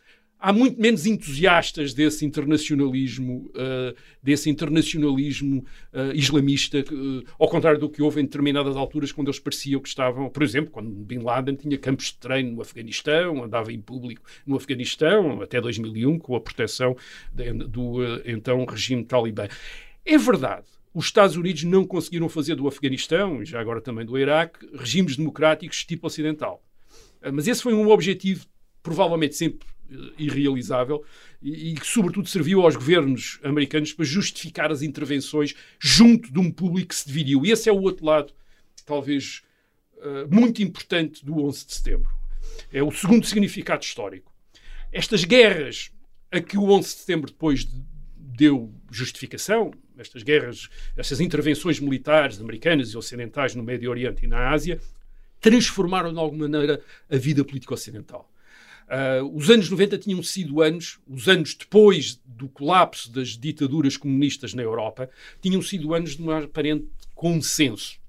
há 0.41 0.53
muito 0.53 0.81
menos 0.81 1.07
entusiastas 1.07 1.93
desse 1.93 2.25
internacionalismo, 2.25 3.51
uh, 3.51 3.95
desse 4.23 4.49
internacionalismo 4.49 5.65
uh, 5.93 6.15
islamista, 6.15 6.79
uh, 6.79 7.25
ao 7.39 7.49
contrário 7.49 7.79
do 7.79 7.91
que 7.91 8.01
houve 8.01 8.21
em 8.21 8.25
determinadas 8.25 8.77
alturas, 8.77 9.13
quando 9.13 9.29
eles 9.29 9.39
pareciam 9.39 9.81
que 9.81 9.89
estavam, 9.89 10.31
por 10.31 10.43
exemplo, 10.43 10.71
quando 10.71 10.91
Bin 10.91 11.19
Laden 11.19 11.55
tinha 11.55 11.77
campos 11.79 12.07
de 12.07 12.15
treino 12.15 12.53
no 12.53 12.63
Afeganistão, 12.63 13.45
andava 13.45 13.73
em 13.73 13.81
público 13.81 14.23
no 14.47 14.57
Afeganistão, 14.57 15.43
até 15.43 15.61
2001, 15.61 16.19
com 16.19 16.35
a 16.35 16.41
proteção 16.41 16.97
de, 17.33 17.53
do 17.53 17.99
então 18.25 18.65
regime 18.65 19.05
talibã. 19.05 19.47
É 20.05 20.17
verdade. 20.17 20.67
Os 20.93 21.05
Estados 21.05 21.37
Unidos 21.37 21.63
não 21.65 21.87
conseguiram 21.87 22.29
fazer 22.29 22.57
do 22.57 22.67
Afeganistão, 22.67 23.43
e 23.43 23.45
já 23.45 23.61
agora 23.61 23.81
também 23.81 24.05
do 24.05 24.19
Iraque, 24.19 24.67
regimes 24.75 25.17
democráticos 25.17 25.85
tipo 25.85 26.07
ocidental. 26.07 26.65
Mas 27.33 27.47
esse 27.47 27.63
foi 27.63 27.75
um 27.75 27.89
objetivo 27.91 28.47
provavelmente 28.83 29.37
sempre 29.37 29.69
irrealizável 30.19 31.05
e, 31.43 31.75
que, 31.75 31.87
sobretudo, 31.87 32.29
serviu 32.29 32.63
aos 32.63 32.77
governos 32.77 33.39
americanos 33.43 33.93
para 33.93 34.05
justificar 34.05 34.71
as 34.71 34.83
intervenções 34.83 35.55
junto 35.79 36.33
de 36.33 36.39
um 36.39 36.51
público 36.51 36.89
que 36.89 36.95
se 36.95 37.07
dividiu. 37.07 37.45
E 37.45 37.51
esse 37.51 37.69
é 37.69 37.73
o 37.73 37.81
outro 37.81 38.05
lado, 38.05 38.33
talvez 38.85 39.43
uh, 39.97 40.35
muito 40.35 40.63
importante 40.63 41.25
do 41.25 41.45
11 41.45 41.67
de 41.67 41.75
setembro. 41.75 42.11
É 42.73 42.83
o 42.83 42.91
segundo 42.91 43.27
significado 43.27 43.83
histórico. 43.83 44.33
Estas 44.93 45.25
guerras 45.25 45.91
a 46.31 46.41
que 46.41 46.57
o 46.57 46.71
11 46.71 46.89
de 46.89 46.95
setembro 46.95 47.31
depois 47.31 47.67
deu 48.17 48.73
justificação, 48.91 49.73
estas 49.99 50.23
guerras, 50.23 50.69
estas 50.97 51.21
intervenções 51.21 51.79
militares 51.81 52.41
americanas 52.41 52.91
e 52.91 52.97
ocidentais 52.97 53.55
no 53.55 53.63
Médio 53.63 53.91
Oriente 53.91 54.25
e 54.25 54.29
na 54.29 54.51
Ásia, 54.51 54.81
transformaram 55.41 56.13
de 56.13 56.19
alguma 56.19 56.49
maneira 56.49 56.81
a 57.11 57.17
vida 57.17 57.45
política 57.45 57.75
ocidental. 57.75 58.31
Uh, 58.91 59.37
os 59.37 59.49
anos 59.49 59.71
90 59.71 59.99
tinham 59.99 60.21
sido 60.21 60.61
anos, 60.61 60.99
os 61.07 61.29
anos 61.29 61.55
depois 61.55 62.21
do 62.27 62.49
colapso 62.49 63.13
das 63.13 63.39
ditaduras 63.39 63.97
comunistas 63.97 64.53
na 64.53 64.63
Europa, 64.63 65.09
tinham 65.41 65.63
sido 65.63 65.95
anos 65.95 66.17
de 66.17 66.23
um 66.23 66.31
aparente 66.33 66.89
consenso. 67.15 68.01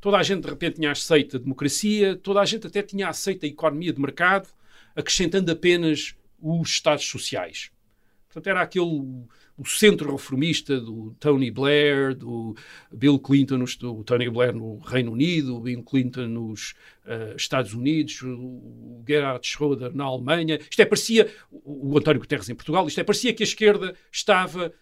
Toda 0.00 0.18
a 0.18 0.22
gente 0.22 0.42
de 0.42 0.50
repente 0.50 0.76
tinha 0.76 0.90
aceito 0.90 1.36
a 1.36 1.40
democracia, 1.40 2.14
toda 2.14 2.40
a 2.40 2.44
gente 2.44 2.66
até 2.66 2.82
tinha 2.82 3.08
aceito 3.08 3.46
a 3.46 3.48
economia 3.48 3.90
de 3.90 4.00
mercado, 4.00 4.48
acrescentando 4.94 5.50
apenas 5.50 6.14
os 6.42 6.68
Estados 6.68 7.06
sociais. 7.06 7.70
Portanto, 8.32 8.46
era 8.46 8.62
aquele 8.62 9.26
o 9.58 9.66
centro 9.66 10.10
reformista 10.10 10.80
do 10.80 11.14
Tony 11.20 11.50
Blair, 11.50 12.14
do 12.14 12.56
Bill 12.90 13.18
Clinton, 13.18 13.62
o 13.82 14.02
Tony 14.02 14.30
Blair 14.30 14.54
no 14.54 14.78
Reino 14.78 15.12
Unido, 15.12 15.54
o 15.54 15.60
Bill 15.60 15.82
Clinton 15.82 16.28
nos 16.28 16.70
uh, 17.04 17.36
Estados 17.36 17.74
Unidos, 17.74 18.22
o 18.22 19.02
Gerhard 19.06 19.46
Schröder 19.46 19.94
na 19.94 20.04
Alemanha. 20.04 20.58
Isto 20.58 20.80
é, 20.80 20.86
parecia, 20.86 21.30
o, 21.50 21.92
o 21.92 21.98
António 21.98 22.20
Guterres 22.20 22.48
em 22.48 22.54
Portugal, 22.54 22.88
isto 22.88 23.00
é, 23.00 23.04
parecia 23.04 23.34
que 23.34 23.42
a 23.42 23.46
esquerda 23.46 23.94
estava 24.10 24.72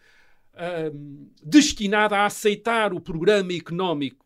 uh, 0.54 1.26
destinada 1.42 2.18
a 2.18 2.26
aceitar 2.26 2.94
o 2.94 3.00
programa 3.00 3.52
económico 3.52 4.24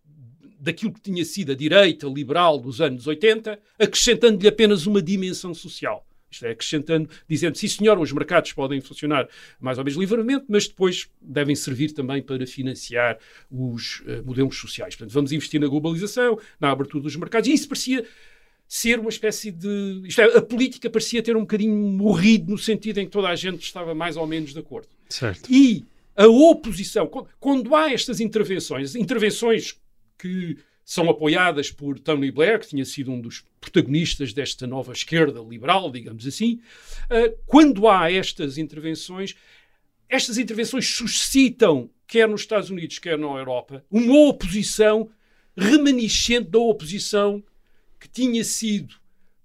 daquilo 0.60 0.92
que 0.92 1.00
tinha 1.00 1.24
sido 1.24 1.52
a 1.52 1.54
direita 1.54 2.06
liberal 2.06 2.58
dos 2.58 2.80
anos 2.82 3.06
80, 3.06 3.58
acrescentando-lhe 3.78 4.48
apenas 4.48 4.86
uma 4.86 5.00
dimensão 5.00 5.54
social. 5.54 6.06
Isto 6.34 6.46
é, 6.46 6.50
acrescentando, 6.50 7.08
dizendo, 7.28 7.56
sim 7.56 7.68
senhor, 7.68 7.98
os 7.98 8.12
mercados 8.12 8.52
podem 8.52 8.80
funcionar 8.80 9.28
mais 9.60 9.78
ou 9.78 9.84
menos 9.84 9.98
livremente, 9.98 10.44
mas 10.48 10.66
depois 10.68 11.08
devem 11.20 11.54
servir 11.54 11.92
também 11.92 12.22
para 12.22 12.46
financiar 12.46 13.18
os 13.50 14.00
uh, 14.00 14.24
modelos 14.24 14.58
sociais. 14.58 14.94
Portanto, 14.94 15.12
vamos 15.12 15.32
investir 15.32 15.60
na 15.60 15.66
globalização, 15.66 16.38
na 16.60 16.70
abertura 16.70 17.02
dos 17.02 17.16
mercados, 17.16 17.48
e 17.48 17.52
isso 17.52 17.68
parecia 17.68 18.04
ser 18.66 18.98
uma 18.98 19.10
espécie 19.10 19.50
de. 19.50 20.02
Isto 20.04 20.20
é, 20.22 20.36
a 20.36 20.42
política 20.42 20.90
parecia 20.90 21.22
ter 21.22 21.36
um 21.36 21.40
bocadinho 21.40 21.74
morrido 21.74 22.50
no 22.50 22.58
sentido 22.58 22.98
em 22.98 23.04
que 23.04 23.12
toda 23.12 23.28
a 23.28 23.36
gente 23.36 23.62
estava 23.62 23.94
mais 23.94 24.16
ou 24.16 24.26
menos 24.26 24.52
de 24.52 24.58
acordo. 24.58 24.88
Certo. 25.08 25.50
E 25.50 25.84
a 26.16 26.26
oposição, 26.26 27.06
quando 27.38 27.74
há 27.74 27.92
estas 27.92 28.20
intervenções, 28.20 28.94
intervenções 28.94 29.76
que 30.18 30.56
são 30.84 31.08
apoiadas 31.08 31.70
por 31.70 31.98
Tony 31.98 32.30
Blair, 32.30 32.60
que 32.60 32.68
tinha 32.68 32.84
sido 32.84 33.10
um 33.10 33.20
dos 33.20 33.44
protagonistas 33.60 34.32
desta 34.32 34.66
nova 34.66 34.92
esquerda 34.92 35.40
liberal, 35.40 35.90
digamos 35.90 36.26
assim. 36.26 36.60
Uh, 37.04 37.36
quando 37.46 37.88
há 37.88 38.12
estas 38.12 38.58
intervenções, 38.58 39.34
estas 40.08 40.36
intervenções 40.36 40.86
suscitam, 40.86 41.88
quer 42.06 42.28
nos 42.28 42.42
Estados 42.42 42.68
Unidos, 42.68 42.98
quer 42.98 43.18
na 43.18 43.26
Europa, 43.26 43.84
uma 43.90 44.28
oposição 44.28 45.10
remanescente 45.56 46.50
da 46.50 46.58
oposição 46.58 47.42
que 47.98 48.08
tinha 48.08 48.44
sido 48.44 48.96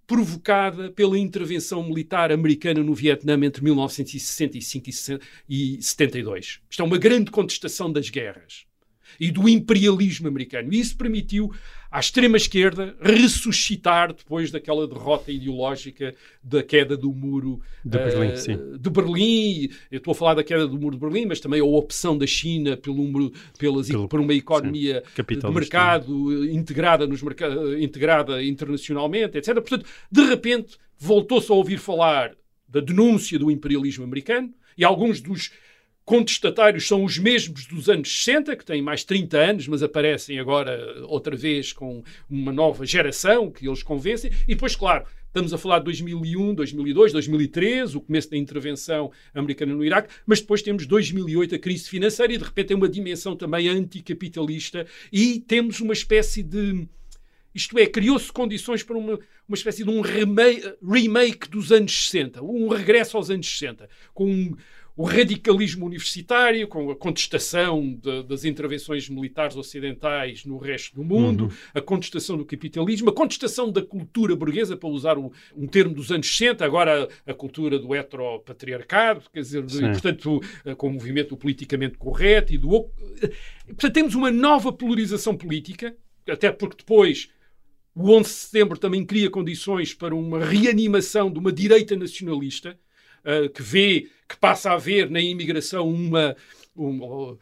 provocada 0.06 0.92
pela 0.92 1.18
intervenção 1.18 1.84
militar 1.84 2.32
americana 2.32 2.84
no 2.84 2.96
Vietnã 2.96 3.40
entre 3.46 3.64
1965 3.64 4.90
e 5.48 5.82
72. 5.82 6.60
Isto 6.68 6.82
é 6.82 6.86
uma 6.86 6.98
grande 6.98 7.30
contestação 7.30 7.92
das 7.92 8.10
guerras 8.10 8.69
e 9.20 9.32
do 9.32 9.48
imperialismo 9.48 10.28
americano. 10.28 10.74
E 10.74 10.80
isso 10.80 10.98
permitiu 10.98 11.52
à 11.92 12.00
extrema-esquerda 12.00 12.96
ressuscitar 13.02 14.14
depois 14.14 14.52
daquela 14.52 14.88
derrota 14.88 15.32
ideológica 15.32 16.14
da 16.44 16.62
queda 16.62 16.96
do 16.96 17.12
muro 17.12 17.62
de 17.84 17.98
Berlim. 17.98 18.54
Uh, 18.54 18.78
de 18.78 18.90
Berlim. 18.90 19.70
Eu 19.92 19.98
estou 19.98 20.12
a 20.12 20.16
falar 20.16 20.34
da 20.36 20.44
queda 20.44 20.68
do 20.68 20.80
muro 20.80 20.96
de 20.96 21.02
Berlim, 21.02 21.26
mas 21.26 21.40
também 21.40 21.60
a 21.60 21.66
opção 21.66 22.18
da 22.18 22.28
China 22.28 22.78
pelo, 22.78 23.32
pelas, 23.58 23.88
pelo, 23.88 24.08
por 24.08 24.20
uma 24.20 24.34
economia 24.34 25.04
de 25.16 25.52
mercado 25.52 26.46
integrada, 26.46 27.08
nos 27.08 27.22
integrada 27.80 28.44
internacionalmente, 28.44 29.38
etc. 29.38 29.56
Portanto, 29.56 29.86
de 30.12 30.22
repente, 30.26 30.78
voltou-se 30.98 31.52
a 31.52 31.56
ouvir 31.56 31.78
falar 31.78 32.36
da 32.68 32.80
denúncia 32.80 33.40
do 33.40 33.50
imperialismo 33.50 34.04
americano 34.04 34.54
e 34.78 34.84
alguns 34.84 35.20
dos 35.20 35.52
contestatários 36.10 36.88
são 36.88 37.04
os 37.04 37.20
mesmos 37.20 37.68
dos 37.68 37.88
anos 37.88 38.24
60, 38.24 38.56
que 38.56 38.66
têm 38.66 38.82
mais 38.82 39.04
30 39.04 39.38
anos, 39.38 39.68
mas 39.68 39.84
aparecem 39.84 40.40
agora 40.40 41.06
outra 41.06 41.36
vez 41.36 41.72
com 41.72 42.02
uma 42.28 42.52
nova 42.52 42.84
geração 42.84 43.52
que 43.52 43.68
eles 43.68 43.84
convencem. 43.84 44.32
E 44.48 44.56
depois, 44.56 44.76
claro, 44.76 45.06
estamos 45.28 45.54
a 45.54 45.58
falar 45.60 45.78
de 45.78 45.86
2001, 45.86 46.56
2002, 46.56 47.14
2003, 47.14 47.94
o 47.94 48.02
começo 48.02 48.28
da 48.28 48.38
intervenção 48.38 49.12
americana 49.36 49.76
no 49.76 49.86
Iraque, 49.86 50.12
mas 50.26 50.42
depois 50.42 50.64
temos 50.64 50.88
2008, 50.88 51.54
a 51.54 51.60
crise 51.60 51.88
financeira, 51.88 52.34
e 52.34 52.40
de 52.40 52.44
repente 52.44 52.70
tem 52.70 52.78
uma 52.78 52.90
dimensão 52.90 53.36
também 53.36 53.70
anticapitalista 53.70 54.88
e 55.14 55.40
temos 55.40 55.80
uma 55.80 55.94
espécie 55.94 56.42
de. 56.42 56.88
Isto 57.54 57.78
é, 57.78 57.86
criou-se 57.86 58.32
condições 58.32 58.82
para 58.82 58.98
uma, 58.98 59.20
uma 59.48 59.56
espécie 59.56 59.84
de 59.84 59.90
um 59.92 60.02
remake, 60.02 60.74
remake 60.84 61.50
dos 61.50 61.72
anos 61.72 62.10
60, 62.10 62.44
um 62.44 62.68
regresso 62.68 63.16
aos 63.16 63.30
anos 63.30 63.48
60, 63.48 63.88
com 64.14 64.28
um, 64.28 64.56
o 64.96 65.04
radicalismo 65.04 65.86
universitário, 65.86 66.68
com 66.68 66.92
a 66.92 66.96
contestação 66.96 67.94
de, 67.94 68.24
das 68.24 68.44
intervenções 68.44 69.08
militares 69.08 69.56
ocidentais 69.56 70.46
no 70.46 70.58
resto 70.58 70.96
do 70.96 71.04
mundo, 71.04 71.46
uhum. 71.46 71.52
a 71.74 71.82
contestação 71.82 72.38
do 72.38 72.46
capitalismo, 72.46 73.10
a 73.10 73.14
contestação 73.14 73.72
da 73.72 73.82
cultura 73.82 74.36
burguesa, 74.36 74.76
para 74.76 74.90
usar 74.90 75.18
um, 75.18 75.32
um 75.56 75.68
termo 75.68 75.94
dos 75.94 76.12
anos 76.12 76.28
60, 76.28 76.66
agora 76.66 77.10
a, 77.26 77.32
a 77.32 77.34
cultura 77.34 77.80
do 77.80 77.96
heteropatriarcado, 77.96 79.24
quer 79.32 79.40
dizer, 79.40 79.64
de, 79.64 79.80
portanto, 79.80 80.42
eh, 80.66 80.76
com 80.76 80.88
o 80.90 80.94
movimento 80.94 81.38
politicamente 81.38 81.98
correto 81.98 82.54
e 82.54 82.58
do. 82.58 82.90
Portanto, 83.68 83.94
temos 83.94 84.16
uma 84.16 84.32
nova 84.32 84.72
polarização 84.72 85.36
política, 85.36 85.96
até 86.28 86.52
porque 86.52 86.78
depois. 86.78 87.30
O 87.96 88.12
11 88.12 88.30
de 88.30 88.36
setembro 88.36 88.78
também 88.78 89.04
cria 89.04 89.30
condições 89.30 89.94
para 89.94 90.16
uma 90.16 90.46
reanimação 90.46 91.30
de 91.30 91.38
uma 91.38 91.52
direita 91.52 91.98
nacionalista, 91.98 92.80
uh, 93.26 93.50
que 93.50 93.62
vê, 93.62 94.08
que 94.30 94.38
passa 94.38 94.72
a 94.72 94.78
ver 94.78 95.10
na 95.10 95.20
imigração 95.20 95.90
uma, 95.90 96.36
uma 96.76 97.38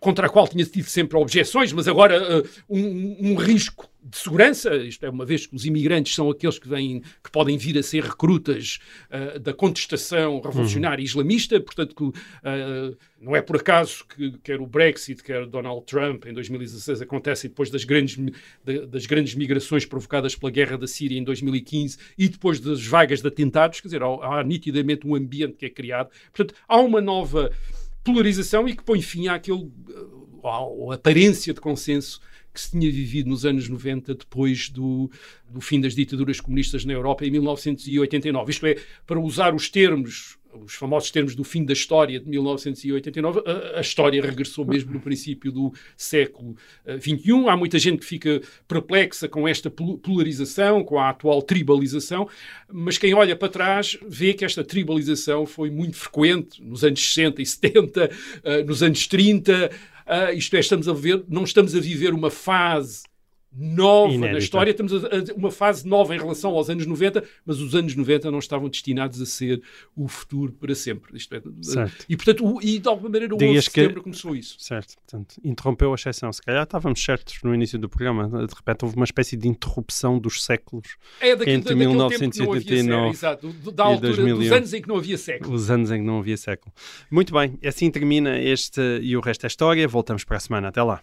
contra 0.00 0.26
a 0.26 0.30
qual 0.30 0.46
tinha 0.46 0.64
tido 0.64 0.88
sempre 0.88 1.18
objeções, 1.18 1.72
mas 1.72 1.88
agora 1.88 2.40
uh, 2.40 2.48
um, 2.68 3.32
um, 3.32 3.34
risco 3.34 3.88
de 4.04 4.18
segurança, 4.18 4.74
isto 4.76 5.06
é, 5.06 5.10
uma 5.10 5.24
vez 5.24 5.46
que 5.46 5.54
os 5.54 5.64
imigrantes 5.64 6.14
são 6.14 6.28
aqueles 6.28 6.58
que, 6.58 6.68
vêm, 6.68 7.02
que 7.22 7.30
podem 7.30 7.56
vir 7.56 7.78
a 7.78 7.82
ser 7.82 8.02
recrutas 8.02 8.80
uh, 9.08 9.38
da 9.38 9.54
contestação 9.54 10.40
revolucionária 10.40 11.00
uhum. 11.00 11.06
islamista, 11.06 11.60
portanto, 11.60 11.94
que, 11.94 12.02
uh, 12.02 12.96
não 13.20 13.36
é 13.36 13.40
por 13.40 13.56
acaso 13.56 14.04
que 14.04 14.32
quer 14.42 14.60
o 14.60 14.66
Brexit, 14.66 15.22
quer 15.22 15.46
Donald 15.46 15.86
Trump 15.86 16.26
em 16.26 16.34
2016 16.34 17.00
acontecem 17.00 17.48
depois 17.48 17.70
das 17.70 17.84
grandes, 17.84 18.18
das 18.88 19.06
grandes 19.06 19.36
migrações 19.36 19.84
provocadas 19.84 20.34
pela 20.34 20.50
guerra 20.50 20.76
da 20.76 20.88
Síria 20.88 21.16
em 21.16 21.22
2015 21.22 21.98
e 22.18 22.28
depois 22.28 22.58
das 22.58 22.84
vagas 22.84 23.22
de 23.22 23.28
atentados, 23.28 23.80
quer 23.80 23.86
dizer, 23.86 24.02
há, 24.02 24.40
há 24.40 24.42
nitidamente 24.42 25.06
um 25.06 25.14
ambiente 25.14 25.54
que 25.54 25.66
é 25.66 25.70
criado. 25.70 26.10
Portanto, 26.34 26.58
há 26.66 26.80
uma 26.80 27.00
nova 27.00 27.52
polarização 28.02 28.68
e 28.68 28.74
que 28.74 28.82
põe 28.82 29.00
fim 29.00 29.28
àquele, 29.28 29.70
à 30.42 30.94
aparência 30.94 31.54
de 31.54 31.60
consenso 31.60 32.20
que 32.52 32.60
se 32.60 32.70
tinha 32.70 32.90
vivido 32.90 33.30
nos 33.30 33.44
anos 33.44 33.68
90, 33.68 34.14
depois 34.14 34.68
do, 34.68 35.10
do 35.48 35.60
fim 35.60 35.80
das 35.80 35.94
ditaduras 35.94 36.40
comunistas 36.40 36.84
na 36.84 36.92
Europa, 36.92 37.24
em 37.24 37.30
1989. 37.30 38.50
Isto 38.50 38.66
é, 38.66 38.76
para 39.06 39.18
usar 39.18 39.54
os 39.54 39.68
termos 39.68 40.38
os 40.60 40.74
famosos 40.74 41.10
termos 41.10 41.34
do 41.34 41.44
fim 41.44 41.64
da 41.64 41.72
história 41.72 42.20
de 42.20 42.28
1989, 42.28 43.42
a, 43.46 43.78
a 43.78 43.80
história 43.80 44.20
regressou 44.20 44.64
mesmo 44.64 44.92
no 44.92 45.00
princípio 45.00 45.50
do 45.50 45.72
século 45.96 46.56
XXI. 47.00 47.32
Uh, 47.32 47.48
Há 47.48 47.56
muita 47.56 47.78
gente 47.78 48.00
que 48.00 48.04
fica 48.04 48.40
perplexa 48.68 49.28
com 49.28 49.48
esta 49.48 49.70
polarização, 49.70 50.84
com 50.84 50.98
a 50.98 51.10
atual 51.10 51.42
tribalização, 51.42 52.28
mas 52.70 52.98
quem 52.98 53.14
olha 53.14 53.34
para 53.34 53.48
trás 53.48 53.98
vê 54.06 54.34
que 54.34 54.44
esta 54.44 54.62
tribalização 54.62 55.46
foi 55.46 55.70
muito 55.70 55.96
frequente 55.96 56.62
nos 56.62 56.84
anos 56.84 57.00
60 57.00 57.42
e 57.42 57.46
70, 57.46 58.04
uh, 58.04 58.66
nos 58.66 58.82
anos 58.82 59.06
30. 59.06 59.70
Uh, 60.06 60.32
isto 60.34 60.56
é, 60.56 60.60
estamos 60.60 60.88
a 60.88 60.92
ver, 60.92 61.24
não 61.28 61.44
estamos 61.44 61.74
a 61.74 61.80
viver 61.80 62.12
uma 62.12 62.30
fase 62.30 63.02
nova 63.54 64.12
Inédita. 64.12 64.32
na 64.32 64.38
história. 64.38 64.70
Estamos 64.70 64.92
a, 64.92 64.96
a, 64.96 65.34
uma 65.36 65.50
fase 65.50 65.86
nova 65.86 66.14
em 66.14 66.18
relação 66.18 66.52
aos 66.52 66.70
anos 66.70 66.86
90, 66.86 67.22
mas 67.44 67.60
os 67.60 67.74
anos 67.74 67.94
90 67.94 68.30
não 68.30 68.38
estavam 68.38 68.68
destinados 68.68 69.20
a 69.20 69.26
ser 69.26 69.62
o 69.96 70.08
futuro 70.08 70.52
para 70.52 70.74
sempre. 70.74 71.16
Isto 71.16 71.34
é, 71.34 71.42
certo. 71.62 72.06
E, 72.08 72.16
portanto, 72.16 72.46
o, 72.46 72.62
e 72.62 72.78
de 72.78 72.88
alguma 72.88 73.10
maneira 73.10 73.34
o 73.34 73.36
11 73.36 73.52
de 73.52 73.62
setembro 73.62 73.94
que... 73.96 74.02
começou 74.02 74.34
isso. 74.34 74.56
Certo. 74.58 74.94
Portanto, 74.96 75.36
interrompeu 75.44 75.92
a 75.92 75.94
exceção. 75.94 76.32
Se 76.32 76.42
calhar 76.42 76.62
estávamos 76.62 77.02
certos 77.02 77.42
no 77.42 77.54
início 77.54 77.78
do 77.78 77.88
programa. 77.88 78.28
De 78.46 78.54
repente 78.54 78.84
houve 78.84 78.96
uma 78.96 79.04
espécie 79.04 79.36
de 79.36 79.48
interrupção 79.48 80.18
dos 80.18 80.42
séculos 80.42 80.96
é, 81.20 81.32
entre 81.50 81.74
1989 81.74 83.10
exato, 83.10 83.48
da 83.72 83.84
altura, 83.84 84.08
2001. 84.08 84.38
dos 84.38 84.52
anos 84.52 84.74
em 84.74 84.82
que 84.82 84.88
não 84.88 84.96
havia 84.96 85.18
século. 85.18 85.54
Os 85.54 85.70
anos 85.70 85.90
em 85.90 85.98
que 85.98 86.06
não 86.06 86.18
havia 86.18 86.36
século. 86.36 86.72
Muito 87.10 87.32
bem. 87.32 87.58
Assim 87.64 87.90
termina 87.90 88.38
este 88.38 88.80
e 89.02 89.16
o 89.16 89.20
resto 89.20 89.42
da 89.42 89.48
história. 89.48 89.86
Voltamos 89.86 90.24
para 90.24 90.36
a 90.36 90.40
semana. 90.40 90.68
Até 90.68 90.82
lá. 90.82 91.02